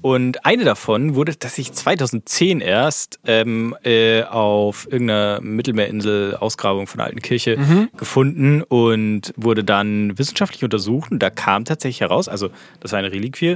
Und 0.02 0.46
eine 0.46 0.66
davon 0.66 1.16
wurde, 1.16 1.34
dass 1.34 1.58
ich 1.58 1.72
2010 1.72 2.60
erst 2.60 3.20
ähm, 3.26 3.74
äh, 3.84 4.24
auf 4.24 4.86
irgendeiner 4.92 5.40
Mittelmeerinsel 5.40 6.36
Ausgrabung 6.36 6.88
von 6.88 6.98
der 6.98 7.08
alten 7.08 7.22
Kirche 7.22 7.56
gefunden 7.96 8.64
und 8.64 9.34
wurde 9.38 9.64
dann 9.64 10.18
wissenschaftlich 10.18 10.62
untersucht. 10.66 11.10
Und 11.10 11.24
da 11.24 11.30
kam 11.30 11.64
tatsächlich 11.64 12.02
heraus, 12.02 12.28
also 12.28 12.50
das 12.82 12.92
war 12.92 13.00
eine 13.00 13.14
Reliquie, 13.14 13.56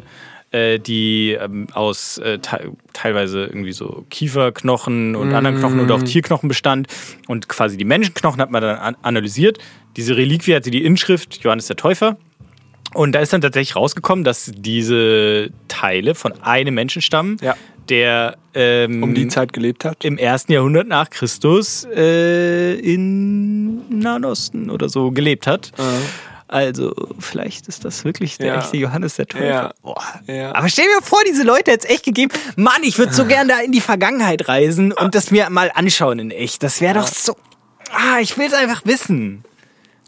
äh, 0.52 0.80
die 0.80 1.32
ähm, 1.40 1.68
aus 1.74 2.18
äh, 2.20 2.40
te 2.40 2.72
teilweise 2.94 3.46
irgendwie 3.46 3.74
so 3.74 4.06
Kieferknochen 4.10 5.16
und 5.16 5.34
anderen 5.34 5.58
Knochen 5.60 5.80
und 5.80 5.92
auch 5.92 6.02
Tierknochen 6.04 6.48
bestand. 6.48 6.88
Und 7.28 7.48
quasi 7.50 7.78
die 7.78 7.86
Menschenknochen 7.86 8.42
hat 8.42 8.50
man 8.52 8.62
dann 8.62 8.78
an 8.78 8.96
analysiert. 9.02 9.58
Diese 9.98 10.16
Reliquie 10.18 10.56
hatte 10.56 10.72
die 10.72 10.84
Inschrift 10.86 11.44
Johannes 11.44 11.68
der 11.68 11.76
Täufer. 11.76 12.18
Und 12.94 13.12
da 13.14 13.20
ist 13.20 13.34
dann 13.34 13.42
tatsächlich 13.42 13.76
rausgekommen, 13.76 14.24
dass 14.24 14.52
diese 14.56 15.50
Teile 15.68 16.16
von 16.16 16.32
einem 16.42 16.74
Menschen 16.74 17.02
stammen, 17.02 17.38
Ja. 17.42 17.56
der 17.90 18.38
ähm, 18.54 19.04
Um 19.04 19.14
die 19.14 19.28
Zeit 19.28 19.52
gelebt 19.52 19.84
hat. 19.84 20.06
im 20.06 20.18
ersten 20.18 20.54
Jahrhundert 20.54 20.88
nach 20.88 21.10
Christus 21.10 21.86
äh, 21.94 22.76
in 22.80 24.00
Nahen 24.00 24.24
Osten 24.24 24.70
oder 24.70 24.88
so 24.88 25.12
gelebt 25.12 25.48
hat. 25.48 25.74
Also 26.50 26.94
vielleicht 27.20 27.68
ist 27.68 27.84
das 27.84 28.06
wirklich 28.06 28.38
der 28.38 28.48
Ja. 28.48 28.60
echte 28.60 28.78
Johannes 28.78 29.16
der 29.16 29.28
Täufer. 29.28 29.46
Ja. 29.46 29.74
Ja. 30.28 30.56
Aber 30.56 30.70
stell 30.70 30.86
dir 30.86 31.02
vor, 31.04 31.20
diese 31.28 31.44
Leute 31.44 31.72
hätte 31.72 31.88
es 31.88 31.94
echt 31.94 32.06
gegeben. 32.06 32.32
Mann, 32.56 32.82
ich 32.84 32.98
würde 32.98 33.14
so 33.14 33.26
gern 33.28 33.48
da 33.50 33.60
in 33.60 33.72
die 33.74 33.82
Vergangenheit 33.82 34.48
reisen 34.48 34.92
und 34.94 35.14
das 35.16 35.32
mir 35.32 35.50
mal 35.50 35.72
anschauen 35.76 36.20
in 36.20 36.32
echt. 36.32 36.64
Das 36.64 36.80
wäre 36.80 36.96
doch 37.00 37.08
so. 37.08 37.36
Ah, 37.92 38.20
ich 38.22 38.38
will 38.38 38.48
es 38.48 38.54
einfach 38.54 38.82
wissen. 38.86 39.44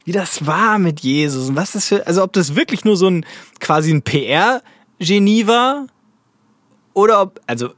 Wie 0.06 0.12
das 0.14 0.46
war 0.48 0.80
mit 0.80 1.02
Jesus 1.02 1.50
und 1.50 1.56
was 1.58 1.74
das 1.74 1.86
für. 1.88 2.08
Also 2.08 2.24
ob 2.24 2.32
das 2.34 2.56
wirklich 2.56 2.86
nur 2.86 2.96
so 2.98 3.08
ein 3.10 3.26
quasi 3.60 3.92
ein 3.94 4.02
PR-Genie 4.02 5.46
war. 5.48 5.88
Oder 6.94 7.22
ob. 7.22 7.42
Also. 7.48 7.72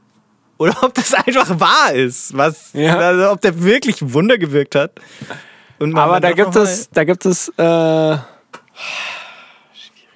Oder 0.58 0.76
ob 0.84 0.94
das 0.94 1.12
einfach 1.14 1.58
wahr 1.58 1.92
ist. 1.92 2.36
Was. 2.36 2.70
Ja. 2.74 2.96
Also 2.96 3.30
ob 3.32 3.40
der 3.40 3.60
wirklich 3.64 3.96
Wunder 4.12 4.38
gewirkt 4.38 4.76
hat. 4.76 4.92
Aber 5.80 6.20
da 6.20 6.30
gibt 6.30 6.48
noch 6.50 6.54
mal- 6.54 6.62
es, 6.62 6.88
da 6.90 7.02
gibt 7.02 7.26
es, 7.26 7.52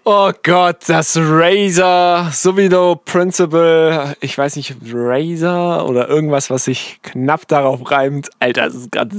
oh 0.05 0.33
Gott, 0.43 0.89
das 0.89 1.17
Razer 1.17 2.31
Subito 2.33 2.97
Principle, 3.05 4.17
ich 4.21 4.37
weiß 4.37 4.57
nicht, 4.57 4.75
Razer 4.93 5.87
oder 5.89 6.09
irgendwas, 6.09 6.51
was 6.51 6.65
sich 6.65 6.99
knapp 7.03 7.49
darauf 7.49 7.91
reimt. 7.91 8.31
Alter, 8.39 8.67
es 8.67 8.75
ist 8.75 8.93
gerade, 8.93 9.15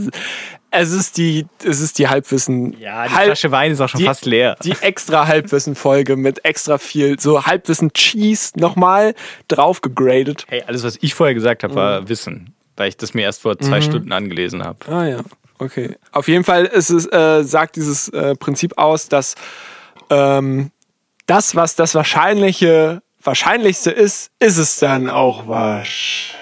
es 0.72 0.92
ist 0.92 1.18
die, 1.18 1.46
es 1.64 1.82
ist 1.82 1.98
die 2.00 2.08
Halbwissen, 2.08 2.78
Ja, 2.80 3.08
die 3.08 3.14
Halb- 3.14 3.26
Flasche 3.26 3.52
Wein 3.52 3.72
ist 3.72 3.82
auch 3.82 3.90
schon 3.90 4.00
die- 4.00 4.06
fast 4.06 4.26
leer. 4.26 4.56
die 4.64 4.76
extra 4.82 5.28
Halbwissen-Folge 5.28 6.16
mit 6.16 6.44
extra 6.46 6.78
viel, 6.78 7.20
so 7.20 7.46
Halbwissen 7.46 7.92
Cheese 7.94 8.52
nochmal 8.60 9.14
drauf 9.48 9.82
gegradet. 9.82 10.46
Hey, 10.48 10.64
alles, 10.68 10.84
was 10.84 10.98
ich 11.02 11.14
vorher 11.14 11.34
gesagt 11.34 11.64
habe, 11.64 11.74
Mhm. 11.74 11.78
war 11.78 12.10
Wissen. 12.10 12.54
Weil 12.76 12.90
ich 12.90 12.98
das 12.98 13.16
mir 13.16 13.24
erst 13.24 13.42
vor 13.42 13.58
zwei 13.58 13.82
Stunden 13.82 14.12
angelesen 14.12 14.64
habe. 14.64 14.78
Ah 14.88 15.06
ja, 15.06 15.20
okay. 15.60 15.96
Auf 16.12 16.28
jeden 16.28 16.44
Fall 16.44 16.66
ist 16.66 16.90
es, 16.90 17.06
äh, 17.12 17.44
sagt 17.44 17.76
dieses 17.76 18.10
äh, 18.10 18.36
Prinzip 18.36 18.78
aus, 18.78 19.10
dass 19.10 19.36
ähm, 20.10 20.72
das, 21.26 21.56
was 21.56 21.76
das 21.76 21.96
Wahrscheinliche, 21.96 23.02
Wahrscheinlichste 23.24 23.92
ist, 23.92 24.32
ist 24.40 24.58
es 24.58 24.78
dann 24.80 25.10
auch 25.10 25.48
wahrscheinlich. 25.48 26.38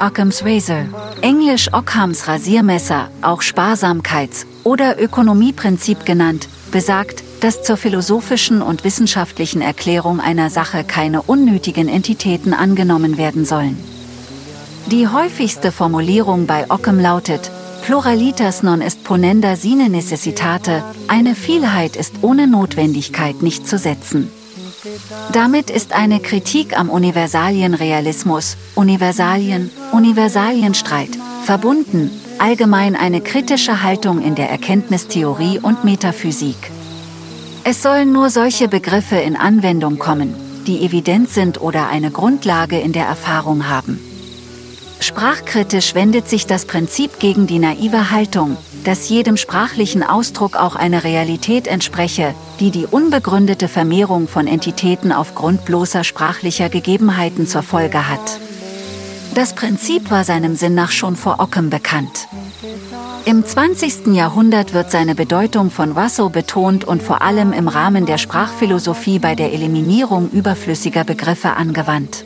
Occam's 0.00 0.44
Razor, 0.44 0.86
englisch 1.22 1.72
Ockhams 1.72 2.28
Rasiermesser, 2.28 3.10
auch 3.22 3.42
Sparsamkeits- 3.42 4.46
oder 4.62 5.00
Ökonomieprinzip 5.00 6.04
genannt, 6.04 6.48
besagt, 6.70 7.23
dass 7.44 7.62
zur 7.62 7.76
philosophischen 7.76 8.62
und 8.62 8.84
wissenschaftlichen 8.84 9.60
Erklärung 9.60 10.18
einer 10.18 10.48
Sache 10.48 10.82
keine 10.82 11.20
unnötigen 11.20 11.88
Entitäten 11.88 12.54
angenommen 12.54 13.18
werden 13.18 13.44
sollen. 13.44 13.76
Die 14.86 15.08
häufigste 15.08 15.70
Formulierung 15.70 16.46
bei 16.46 16.70
Occam 16.70 16.98
lautet, 16.98 17.50
Pluralitas 17.84 18.62
non 18.62 18.80
est 18.80 19.04
ponenda 19.04 19.56
sine 19.56 19.90
necessitate, 19.90 20.82
eine 21.06 21.34
Vielheit 21.34 21.96
ist 21.96 22.14
ohne 22.22 22.46
Notwendigkeit 22.46 23.42
nicht 23.42 23.68
zu 23.68 23.76
setzen. 23.76 24.30
Damit 25.32 25.68
ist 25.68 25.92
eine 25.92 26.20
Kritik 26.20 26.78
am 26.78 26.88
Universalienrealismus, 26.88 28.56
Universalien, 28.74 29.70
Universalienstreit, 29.92 31.10
verbunden, 31.44 32.10
allgemein 32.38 32.96
eine 32.96 33.20
kritische 33.20 33.82
Haltung 33.82 34.22
in 34.22 34.34
der 34.34 34.48
Erkenntnistheorie 34.48 35.58
und 35.58 35.84
Metaphysik. 35.84 36.73
Es 37.66 37.82
sollen 37.82 38.12
nur 38.12 38.28
solche 38.28 38.68
Begriffe 38.68 39.16
in 39.16 39.36
Anwendung 39.36 39.98
kommen, 39.98 40.34
die 40.66 40.84
evident 40.84 41.30
sind 41.30 41.62
oder 41.62 41.88
eine 41.88 42.10
Grundlage 42.10 42.78
in 42.78 42.92
der 42.92 43.06
Erfahrung 43.06 43.70
haben. 43.70 43.98
Sprachkritisch 45.00 45.94
wendet 45.94 46.28
sich 46.28 46.46
das 46.46 46.66
Prinzip 46.66 47.18
gegen 47.18 47.46
die 47.46 47.58
naive 47.58 48.10
Haltung, 48.10 48.58
dass 48.84 49.08
jedem 49.08 49.38
sprachlichen 49.38 50.02
Ausdruck 50.02 50.56
auch 50.56 50.76
eine 50.76 51.04
Realität 51.04 51.66
entspreche, 51.66 52.34
die 52.60 52.70
die 52.70 52.84
unbegründete 52.84 53.68
Vermehrung 53.68 54.28
von 54.28 54.46
Entitäten 54.46 55.10
aufgrund 55.10 55.64
bloßer 55.64 56.04
sprachlicher 56.04 56.68
Gegebenheiten 56.68 57.46
zur 57.46 57.62
Folge 57.62 58.10
hat. 58.10 58.40
Das 59.34 59.54
Prinzip 59.54 60.10
war 60.10 60.24
seinem 60.24 60.54
Sinn 60.54 60.74
nach 60.74 60.90
schon 60.90 61.16
vor 61.16 61.40
Occam 61.40 61.70
bekannt. 61.70 62.28
Im 63.26 63.44
20. 63.44 64.08
Jahrhundert 64.14 64.74
wird 64.74 64.90
seine 64.90 65.14
Bedeutung 65.14 65.70
von 65.70 65.92
Russell 65.92 66.28
betont 66.28 66.84
und 66.84 67.02
vor 67.02 67.22
allem 67.22 67.52
im 67.52 67.68
Rahmen 67.68 68.06
der 68.06 68.18
Sprachphilosophie 68.18 69.18
bei 69.18 69.34
der 69.34 69.52
Eliminierung 69.52 70.30
überflüssiger 70.30 71.04
Begriffe 71.04 71.50
angewandt. 71.54 72.24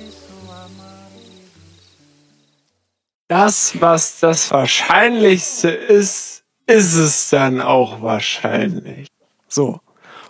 Das, 3.28 3.81
was 3.81 4.20
das 4.20 4.51
Wahrscheinlichste 4.51 5.69
ist, 5.69 6.43
ist 6.66 6.94
es 6.94 7.31
dann 7.31 7.60
auch 7.60 8.01
wahrscheinlich. 8.02 9.06
So. 9.48 9.81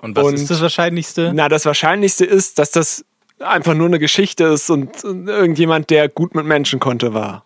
Und 0.02 0.16
was 0.16 0.26
Und- 0.26 0.34
ist 0.34 0.50
das 0.50 0.60
Wahrscheinlichste? 0.60 1.32
Na, 1.34 1.48
das 1.48 1.64
Wahrscheinlichste 1.64 2.24
ist, 2.24 2.58
dass 2.58 2.70
das 2.72 3.04
einfach 3.40 3.74
nur 3.74 3.86
eine 3.86 3.98
Geschichte 3.98 4.44
ist 4.44 4.68
und 4.70 5.02
irgendjemand, 5.04 5.90
der 5.90 6.08
gut 6.08 6.34
mit 6.34 6.44
Menschen 6.44 6.80
konnte, 6.80 7.14
war. 7.14 7.44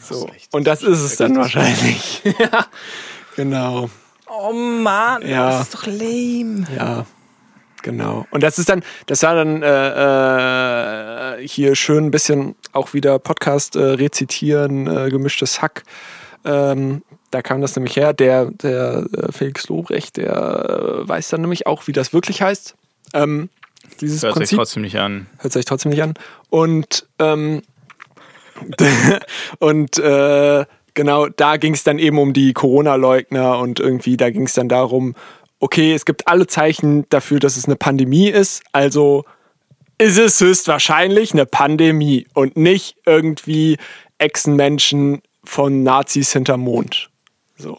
So. 0.00 0.28
Und 0.52 0.66
das 0.66 0.82
ist 0.82 1.00
es 1.00 1.16
dann 1.16 1.36
wahrscheinlich. 1.36 2.22
ja, 2.38 2.66
genau. 3.36 3.90
Oh 4.26 4.52
Mann, 4.52 5.26
Ja. 5.26 5.50
das 5.50 5.62
ist 5.62 5.74
doch 5.74 5.86
lame. 5.86 6.66
Ja. 6.76 7.06
Genau. 7.82 8.26
Und 8.30 8.42
das 8.42 8.58
ist 8.58 8.68
dann, 8.68 8.82
das 9.06 9.22
war 9.22 9.34
dann 9.34 9.62
äh, 9.62 11.36
äh, 11.42 11.48
hier 11.48 11.74
schön 11.74 12.06
ein 12.06 12.10
bisschen 12.10 12.54
auch 12.72 12.92
wieder 12.92 13.18
Podcast 13.18 13.74
äh, 13.76 13.80
rezitieren, 13.80 14.86
äh, 14.86 15.08
gemischtes 15.10 15.62
Hack. 15.62 15.84
Ähm, 16.44 17.02
da 17.30 17.40
kam 17.42 17.60
das 17.62 17.76
nämlich 17.76 17.96
her. 17.96 18.12
Der, 18.12 18.46
der 18.46 19.06
äh, 19.16 19.32
Felix 19.32 19.68
Lobrecht, 19.68 20.18
der 20.18 20.32
äh, 21.04 21.08
weiß 21.08 21.28
dann 21.28 21.40
nämlich 21.40 21.66
auch, 21.66 21.86
wie 21.86 21.92
das 21.92 22.12
wirklich 22.12 22.42
heißt. 22.42 22.74
Ähm, 23.14 23.48
dieses 24.00 24.22
Hört 24.22 24.34
sich 24.34 24.40
Prinzip 24.40 24.58
trotzdem 24.58 24.82
nicht 24.82 24.98
an. 24.98 25.26
hört 25.38 25.52
sich 25.52 25.64
trotzdem 25.64 25.90
nicht 25.90 26.02
an. 26.02 26.14
Und, 26.50 27.06
ähm, 27.18 27.62
und 29.58 29.98
äh, 29.98 30.64
genau, 30.94 31.28
da 31.28 31.56
ging 31.56 31.74
es 31.74 31.84
dann 31.84 31.98
eben 31.98 32.18
um 32.18 32.32
die 32.32 32.52
Corona-Leugner 32.52 33.58
und 33.58 33.80
irgendwie, 33.80 34.16
da 34.16 34.30
ging 34.30 34.44
es 34.44 34.54
dann 34.54 34.68
darum, 34.68 35.14
okay, 35.60 35.94
es 35.94 36.04
gibt 36.04 36.26
alle 36.26 36.46
Zeichen 36.46 37.06
dafür, 37.10 37.38
dass 37.38 37.56
es 37.56 37.66
eine 37.66 37.76
Pandemie 37.76 38.28
ist, 38.28 38.62
also 38.72 39.24
ist 39.98 40.18
es 40.18 40.40
höchstwahrscheinlich 40.40 41.32
eine 41.32 41.44
Pandemie 41.44 42.26
und 42.32 42.56
nicht 42.56 42.96
irgendwie 43.04 43.76
Echsenmenschen 44.18 45.20
von 45.44 45.82
Nazis 45.82 46.32
hinterm 46.32 46.62
Mond. 46.62 47.10
So. 47.56 47.78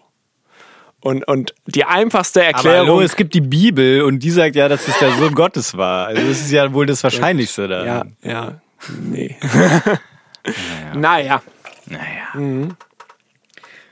Und, 0.99 1.27
und 1.27 1.55
die 1.65 1.83
einfachste 1.83 2.41
Aber 2.41 2.47
Erklärung. 2.47 2.87
hallo, 2.87 3.01
es 3.01 3.15
gibt 3.15 3.33
die 3.33 3.41
Bibel 3.41 4.03
und 4.03 4.19
die 4.19 4.29
sagt 4.29 4.55
ja, 4.55 4.69
dass 4.69 4.87
es 4.87 4.99
der 4.99 5.13
Sohn 5.13 5.33
Gottes 5.33 5.75
war. 5.75 6.07
Also 6.07 6.21
das 6.21 6.41
ist 6.41 6.51
ja 6.51 6.71
wohl 6.73 6.85
das 6.85 7.03
Wahrscheinlichste 7.03 7.67
da. 7.67 7.85
ja, 7.85 8.05
ja, 8.23 8.61
nee. 9.01 9.35
naja. 10.93 11.41
Naja. 11.85 12.75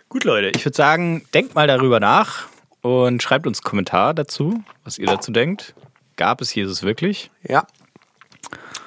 Gut, 0.10 0.24
Leute, 0.24 0.52
ich 0.56 0.66
würde 0.66 0.76
sagen, 0.76 1.26
denkt 1.34 1.56
mal 1.56 1.68
darüber 1.68 2.00
nach 2.00 2.48
und 2.82 3.22
schreibt 3.22 3.46
uns 3.46 3.60
einen 3.60 3.70
Kommentar 3.70 4.14
dazu, 4.14 4.64
was 4.84 4.98
ihr 4.98 5.08
dazu 5.08 5.32
denkt. 5.32 5.76
Gab 6.16 6.42
es 6.42 6.54
Jesus 6.54 6.84
wirklich? 6.84 7.32
Ja. 7.44 7.66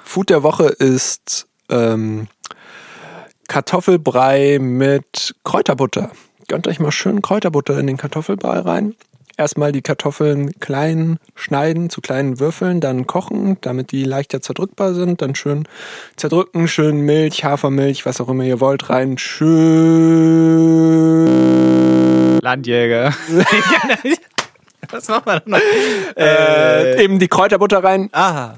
Food 0.03 0.29
der 0.29 0.43
Woche 0.43 0.65
ist 0.65 1.47
ähm, 1.69 2.27
Kartoffelbrei 3.47 4.59
mit 4.59 5.35
Kräuterbutter. 5.43 6.11
Gönnt 6.47 6.67
euch 6.67 6.79
mal 6.79 6.91
schön 6.91 7.21
Kräuterbutter 7.21 7.79
in 7.79 7.87
den 7.87 7.97
Kartoffelbrei 7.97 8.59
rein. 8.59 8.95
Erstmal 9.35 9.71
die 9.71 9.81
Kartoffeln 9.81 10.51
klein 10.59 11.17
schneiden 11.33 11.89
zu 11.89 12.01
kleinen 12.01 12.39
Würfeln, 12.39 12.81
dann 12.81 13.07
kochen, 13.07 13.57
damit 13.61 13.91
die 13.91 14.03
leichter 14.03 14.41
zerdrückbar 14.41 14.93
sind. 14.93 15.23
Dann 15.23 15.33
schön 15.33 15.67
zerdrücken, 16.15 16.67
schön 16.67 17.01
Milch, 17.01 17.43
Hafermilch, 17.43 18.05
was 18.05 18.21
auch 18.21 18.29
immer 18.29 18.43
ihr 18.43 18.59
wollt, 18.59 18.91
rein. 18.91 19.17
Schön 19.17 19.53
Landjäger. 22.43 23.11
was 24.91 25.07
macht 25.07 25.25
man 25.25 25.41
noch? 25.45 25.59
äh, 26.15 27.03
eben 27.03 27.17
die 27.17 27.27
Kräuterbutter 27.27 27.83
rein. 27.83 28.09
Ah. 28.11 28.53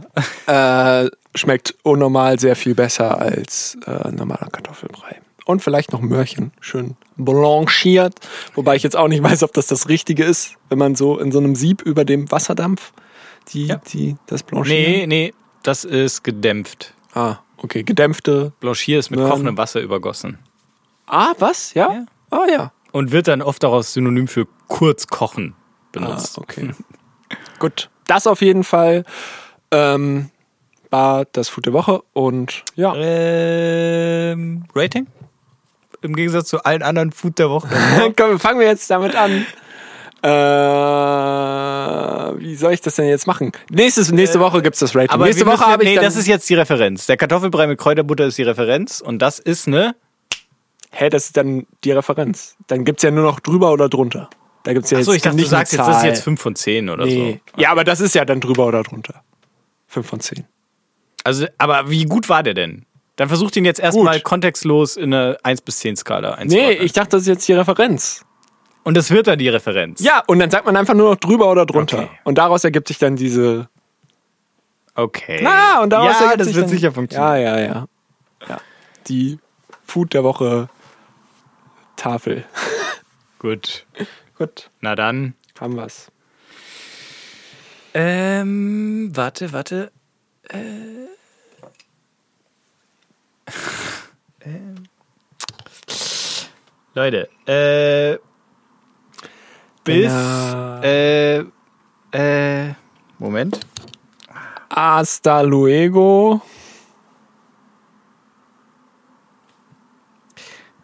Äh, 0.45 1.10
schmeckt 1.35 1.76
unnormal 1.84 2.38
sehr 2.38 2.57
viel 2.57 2.76
besser 2.76 3.18
als 3.18 3.77
äh, 3.88 4.11
normaler 4.11 4.49
Kartoffelbrei. 4.52 5.22
Und 5.45 5.61
vielleicht 5.61 5.91
noch 5.93 6.01
Möhrchen, 6.01 6.51
schön 6.59 6.95
blanchiert. 7.17 8.15
Wobei 8.55 8.76
ich 8.76 8.84
jetzt 8.84 8.95
auch 8.97 9.07
nicht 9.07 9.22
weiß, 9.23 9.43
ob 9.43 9.53
das 9.53 9.67
das 9.67 9.88
Richtige 9.89 10.23
ist, 10.23 10.55
wenn 10.69 10.80
man 10.80 10.95
so 10.95 11.19
in 11.19 11.31
so 11.31 11.38
einem 11.39 11.55
Sieb 11.55 11.81
über 11.84 12.03
dem 12.03 12.31
Wasserdampf 12.31 12.91
die, 13.53 13.67
Ja. 13.67 13.76
die, 13.93 14.15
das 14.26 14.41
Blanchieren. 14.43 15.07
Nee, 15.07 15.07
nee, 15.07 15.34
das 15.61 15.84
ist 15.85 16.23
gedämpft. 16.23 16.93
Ah, 17.13 17.38
okay, 17.57 17.84
gedämpfte. 17.84 18.53
Blanchier 18.59 18.97
ist 18.99 19.11
mit 19.11 19.19
Möhren. 19.19 19.30
kochendem 19.31 19.57
Wasser 19.57 19.81
übergossen. 19.81 20.39
Ah, 21.05 21.34
was? 21.38 21.76
Ja? 21.76 21.91
Ja. 21.93 22.05
Ah, 22.31 22.45
ja. 22.51 22.72
Und 22.91 23.11
wird 23.11 23.27
dann 23.27 23.41
oft 23.43 23.63
auch 23.65 23.73
als 23.76 23.93
Synonym 23.93 24.27
für 24.27 24.47
kurz 24.67 25.05
kochen 25.07 25.53
Ah, 25.57 25.61
benutzt. 25.91 26.38
okay. 26.39 26.72
Gut, 27.59 27.89
das 28.07 28.26
auf 28.26 28.41
jeden 28.41 28.63
Fall 28.63 29.05
ähm, 29.72 30.30
war 30.89 31.26
das 31.26 31.49
Food 31.49 31.67
der 31.67 31.73
Woche 31.73 32.01
und 32.13 32.63
ja. 32.76 32.93
Ähm, 32.95 34.63
Rating? 34.73 35.07
Im 36.06 36.15
Gegensatz 36.15 36.48
zu 36.49 36.64
allen 36.64 36.82
anderen 36.84 37.11
Food 37.11 37.40
der 37.40 37.49
Woche. 37.49 37.68
Komm, 38.18 38.40
fangen 38.40 38.60
wir 38.60 38.68
jetzt 38.68 38.90
damit 38.90 39.15
an. 39.15 39.45
Äh, 40.23 40.30
wie 42.40 42.56
soll 42.56 42.73
ich 42.73 42.82
das 42.82 42.95
denn 42.95 43.07
jetzt 43.07 43.27
machen? 43.27 43.52
Nächstes, 43.69 44.11
nächste 44.11 44.40
Woche 44.40 44.61
gibt's 44.61 44.80
das 44.80 44.95
Rating. 44.95 45.10
Aber 45.11 45.26
nächste 45.26 45.45
Woche 45.45 45.65
habe 45.65 45.84
ich 45.84 45.90
Nee, 45.90 45.95
das 45.95 46.15
ist 46.15 46.27
jetzt 46.27 46.49
die 46.49 46.56
Referenz. 46.56 47.06
Der 47.06 47.18
Kartoffelbrei 47.18 47.68
mit 47.68 47.77
Kräuterbutter 47.77 48.26
ist 48.26 48.38
die 48.38 48.44
Referenz 48.44 49.02
und 49.02 49.19
das 49.19 49.40
ist 49.40 49.68
ne? 49.68 49.95
Hä, 50.91 51.10
das 51.10 51.26
ist 51.26 51.38
dann 51.38 51.68
die 51.84 51.91
Referenz. 51.91 52.56
Dann 52.68 52.86
gibt's 52.86 53.03
ja 53.03 53.11
nur 53.11 53.23
noch 53.23 53.40
drüber 53.40 53.72
oder 53.72 53.90
drunter. 53.90 54.30
Da 54.64 54.73
gibt's 54.73 54.90
ja 54.91 54.98
Achso, 54.98 55.11
jetzt 55.11 55.18
ich 55.18 55.23
dachte, 55.23 55.36
nicht 55.36 55.45
du 55.48 55.49
sagst 55.52 55.73
jetzt, 55.73 55.88
das 55.88 55.98
ist 55.98 56.03
jetzt 56.06 56.23
5 56.23 56.41
von 56.41 56.56
10 56.56 56.90
oder 56.90 57.06
Nee. 57.06 57.41
so. 57.56 57.61
Ja, 57.61 57.72
aber 57.72 57.84
das 57.84 57.99
ist 57.99 58.15
ja 58.15 58.26
dann 58.26 58.40
drüber 58.41 58.65
oder 58.65 58.82
drunter. 58.84 59.22
5 59.88 60.07
von 60.07 60.19
10. 60.22 60.45
Also, 61.23 61.45
aber 61.57 61.90
wie 61.90 62.06
gut 62.06 62.30
war 62.30 62.41
der 62.44 62.53
denn? 62.53 62.86
Dann 63.15 63.29
versucht 63.29 63.55
ihn 63.55 63.65
jetzt 63.65 63.79
erstmal 63.79 64.19
kontextlos 64.19 64.97
in 64.97 65.13
eine 65.13 65.37
1 65.43 65.61
bis 65.61 65.79
10 65.79 65.95
Skala 65.95 66.31
Nee, 66.31 66.41
einzuordnen. 66.41 66.85
ich 66.85 66.93
dachte, 66.93 67.09
das 67.11 67.21
ist 67.21 67.27
jetzt 67.27 67.47
die 67.47 67.53
Referenz. 67.53 68.25
Und 68.83 68.95
das 68.97 69.09
wird 69.09 69.27
dann 69.27 69.39
die 69.39 69.49
Referenz. 69.49 70.01
Ja, 70.01 70.21
und 70.27 70.39
dann 70.39 70.51
sagt 70.51 70.65
man 70.65 70.75
einfach 70.75 70.93
nur 70.93 71.11
noch 71.11 71.15
drüber 71.19 71.49
oder 71.49 71.65
drunter. 71.65 72.03
Okay. 72.03 72.09
Und 72.23 72.37
daraus 72.37 72.63
ergibt 72.63 72.87
sich 72.87 72.97
dann 72.99 73.15
diese. 73.15 73.69
Okay. 74.93 75.39
Na, 75.41 75.81
und 75.81 75.89
daraus 75.89 76.19
ja, 76.19 76.25
ergibt 76.25 76.39
das 76.41 76.47
sich 76.47 76.55
wird 76.55 76.65
dann, 76.65 76.69
sicher 76.69 76.91
funktionieren. 76.91 77.41
Ja, 77.41 77.57
ja, 77.57 77.59
ja. 77.59 77.87
ja. 78.47 78.57
Die 79.07 79.39
Food 79.85 80.13
der 80.13 80.23
Woche 80.23 80.69
Tafel. 81.95 82.45
Gut. 83.39 83.85
Gut, 84.37 84.69
Na 84.81 84.95
dann. 84.95 85.33
haben 85.59 85.75
wir's. 85.77 86.11
Ähm, 87.93 89.09
warte, 89.13 89.53
warte. 89.53 89.91
Äh. 90.49 91.14
Ähm. 94.41 94.84
Leute, 96.93 97.30
äh. 97.45 98.17
Bis. 99.84 100.07
Na. 100.07 100.81
Äh. 100.84 101.45
Äh. 102.11 102.73
Moment. 103.19 103.59
Hasta 104.69 105.41
luego. 105.41 106.41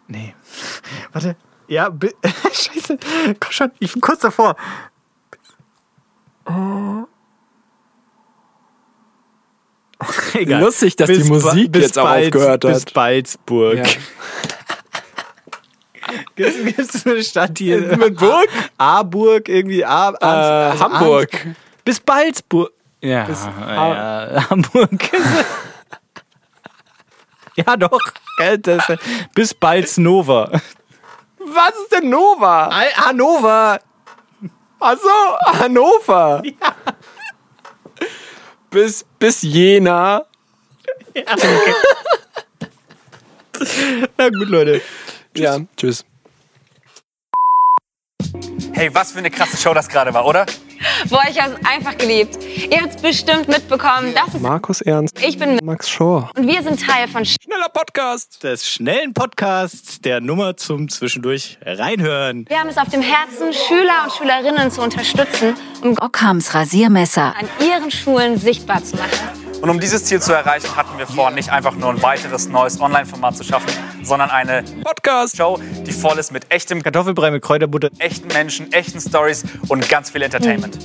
Nee. 0.06 0.34
Warte. 1.12 1.36
Ja, 1.68 1.90
Scheiße. 2.52 2.98
Komm 3.40 3.52
schon, 3.52 3.72
ich 3.78 3.92
bin 3.92 4.00
kurz 4.02 4.20
davor. 4.20 4.56
Oh. 6.44 7.06
Egal. 10.34 10.60
Lustig, 10.62 10.96
dass 10.96 11.08
die 11.08 11.18
ba- 11.22 11.28
Musik 11.28 11.76
jetzt 11.76 11.98
auch 11.98 12.08
aufgehört 12.10 12.64
hat. 12.64 12.72
Bis 12.72 12.84
Balzburg. 12.86 13.76
Ja. 13.78 13.84
Gibt 16.36 16.78
es 16.78 17.06
eine 17.06 17.22
Stadt 17.22 17.58
hier? 17.58 17.96
Mit 17.96 18.16
Burg? 18.18 18.48
Aarburg, 18.76 19.48
irgendwie. 19.48 19.84
A, 19.84 20.10
Äh, 20.10 20.16
also 20.24 20.84
Hamburg. 20.84 21.32
Arns- 21.32 21.56
Bis 21.84 22.00
Balzburg. 22.00 22.70
Ja, 23.00 23.26
ja 23.28 24.50
Hamburg. 24.50 24.90
ja, 27.56 27.76
doch. 27.76 27.98
Das, 28.62 28.84
bis 29.34 29.54
Balznova. 29.54 30.50
Was 31.38 31.70
ist 31.82 31.92
denn 31.92 32.08
Nova? 32.10 32.70
Hannover. 32.96 33.78
Achso, 34.80 35.08
Hannover. 35.46 36.42
Bis, 38.72 39.04
bis 39.18 39.42
Jena. 39.42 40.24
Na 44.16 44.28
gut, 44.30 44.48
Leute. 44.48 44.80
Ja, 45.36 45.60
tschüss. 45.76 46.06
Hey, 48.72 48.88
was 48.94 49.12
für 49.12 49.18
eine 49.18 49.30
krasse 49.30 49.58
Show 49.58 49.74
das 49.74 49.88
gerade 49.88 50.14
war, 50.14 50.24
oder? 50.24 50.46
Boah, 51.08 51.22
ich 51.30 51.40
habe 51.40 51.54
es 51.60 51.66
einfach 51.66 51.96
geliebt. 51.98 52.38
Ihr 52.70 52.80
habt 52.82 52.96
es 52.96 53.02
bestimmt 53.02 53.48
mitbekommen. 53.48 54.14
Das 54.14 54.34
ist 54.34 54.40
Markus 54.40 54.80
Ernst. 54.80 55.18
ich 55.22 55.38
bin 55.38 55.58
Max 55.62 55.88
Schor. 55.88 56.30
und 56.36 56.46
wir 56.46 56.62
sind 56.62 56.80
Teil 56.84 57.08
von 57.08 57.24
Schneller 57.24 57.68
Podcast. 57.72 58.42
Des 58.42 58.68
schnellen 58.68 59.14
Podcasts 59.14 60.00
der 60.00 60.20
Nummer 60.20 60.56
zum 60.56 60.88
Zwischendurch 60.88 61.58
reinhören. 61.64 62.44
Wir 62.48 62.58
haben 62.58 62.68
es 62.68 62.78
auf 62.78 62.88
dem 62.88 63.02
Herzen, 63.02 63.52
Schüler 63.52 64.04
und 64.04 64.12
Schülerinnen 64.12 64.70
zu 64.70 64.82
unterstützen, 64.82 65.54
um 65.82 65.96
Ockhams 65.98 66.54
Rasiermesser. 66.54 67.34
an 67.38 67.48
ihren 67.64 67.90
Schulen 67.90 68.36
sichtbar 68.38 68.82
zu 68.82 68.96
machen. 68.96 69.41
Und 69.62 69.70
um 69.70 69.78
dieses 69.78 70.04
Ziel 70.04 70.20
zu 70.20 70.32
erreichen, 70.32 70.74
hatten 70.74 70.98
wir 70.98 71.06
vor, 71.06 71.30
nicht 71.30 71.50
einfach 71.50 71.76
nur 71.76 71.90
ein 71.90 72.02
weiteres 72.02 72.48
neues 72.48 72.80
Online-Format 72.80 73.36
zu 73.36 73.44
schaffen, 73.44 73.72
sondern 74.02 74.28
eine 74.28 74.64
Podcast. 74.82 75.36
Show, 75.36 75.60
die 75.86 75.92
voll 75.92 76.18
ist 76.18 76.32
mit 76.32 76.50
echtem, 76.50 76.82
Kartoffelbrei 76.82 77.30
mit 77.30 77.42
Kräuterbutter. 77.42 77.88
echten 77.98 78.26
Menschen, 78.26 78.72
echten 78.72 79.00
Stories 79.00 79.44
und 79.68 79.88
ganz 79.88 80.10
viel 80.10 80.22
Entertainment. 80.22 80.78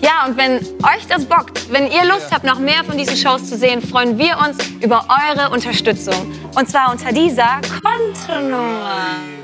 Ja, 0.00 0.24
und 0.26 0.38
wenn 0.38 0.56
euch 0.56 1.06
das 1.10 1.26
bockt, 1.26 1.70
wenn 1.70 1.90
ihr 1.90 2.06
Lust 2.06 2.32
habt, 2.32 2.44
noch 2.44 2.58
mehr 2.58 2.82
von 2.84 2.96
diesen 2.96 3.18
Shows 3.18 3.50
zu 3.50 3.58
sehen, 3.58 3.82
freuen 3.82 4.16
wir 4.16 4.38
uns 4.38 4.56
über 4.80 5.06
eure 5.28 5.50
Unterstützung. 5.50 6.32
Und 6.54 6.70
zwar 6.70 6.90
unter 6.90 7.12
dieser 7.12 7.60
Kontonummer. 7.82 9.41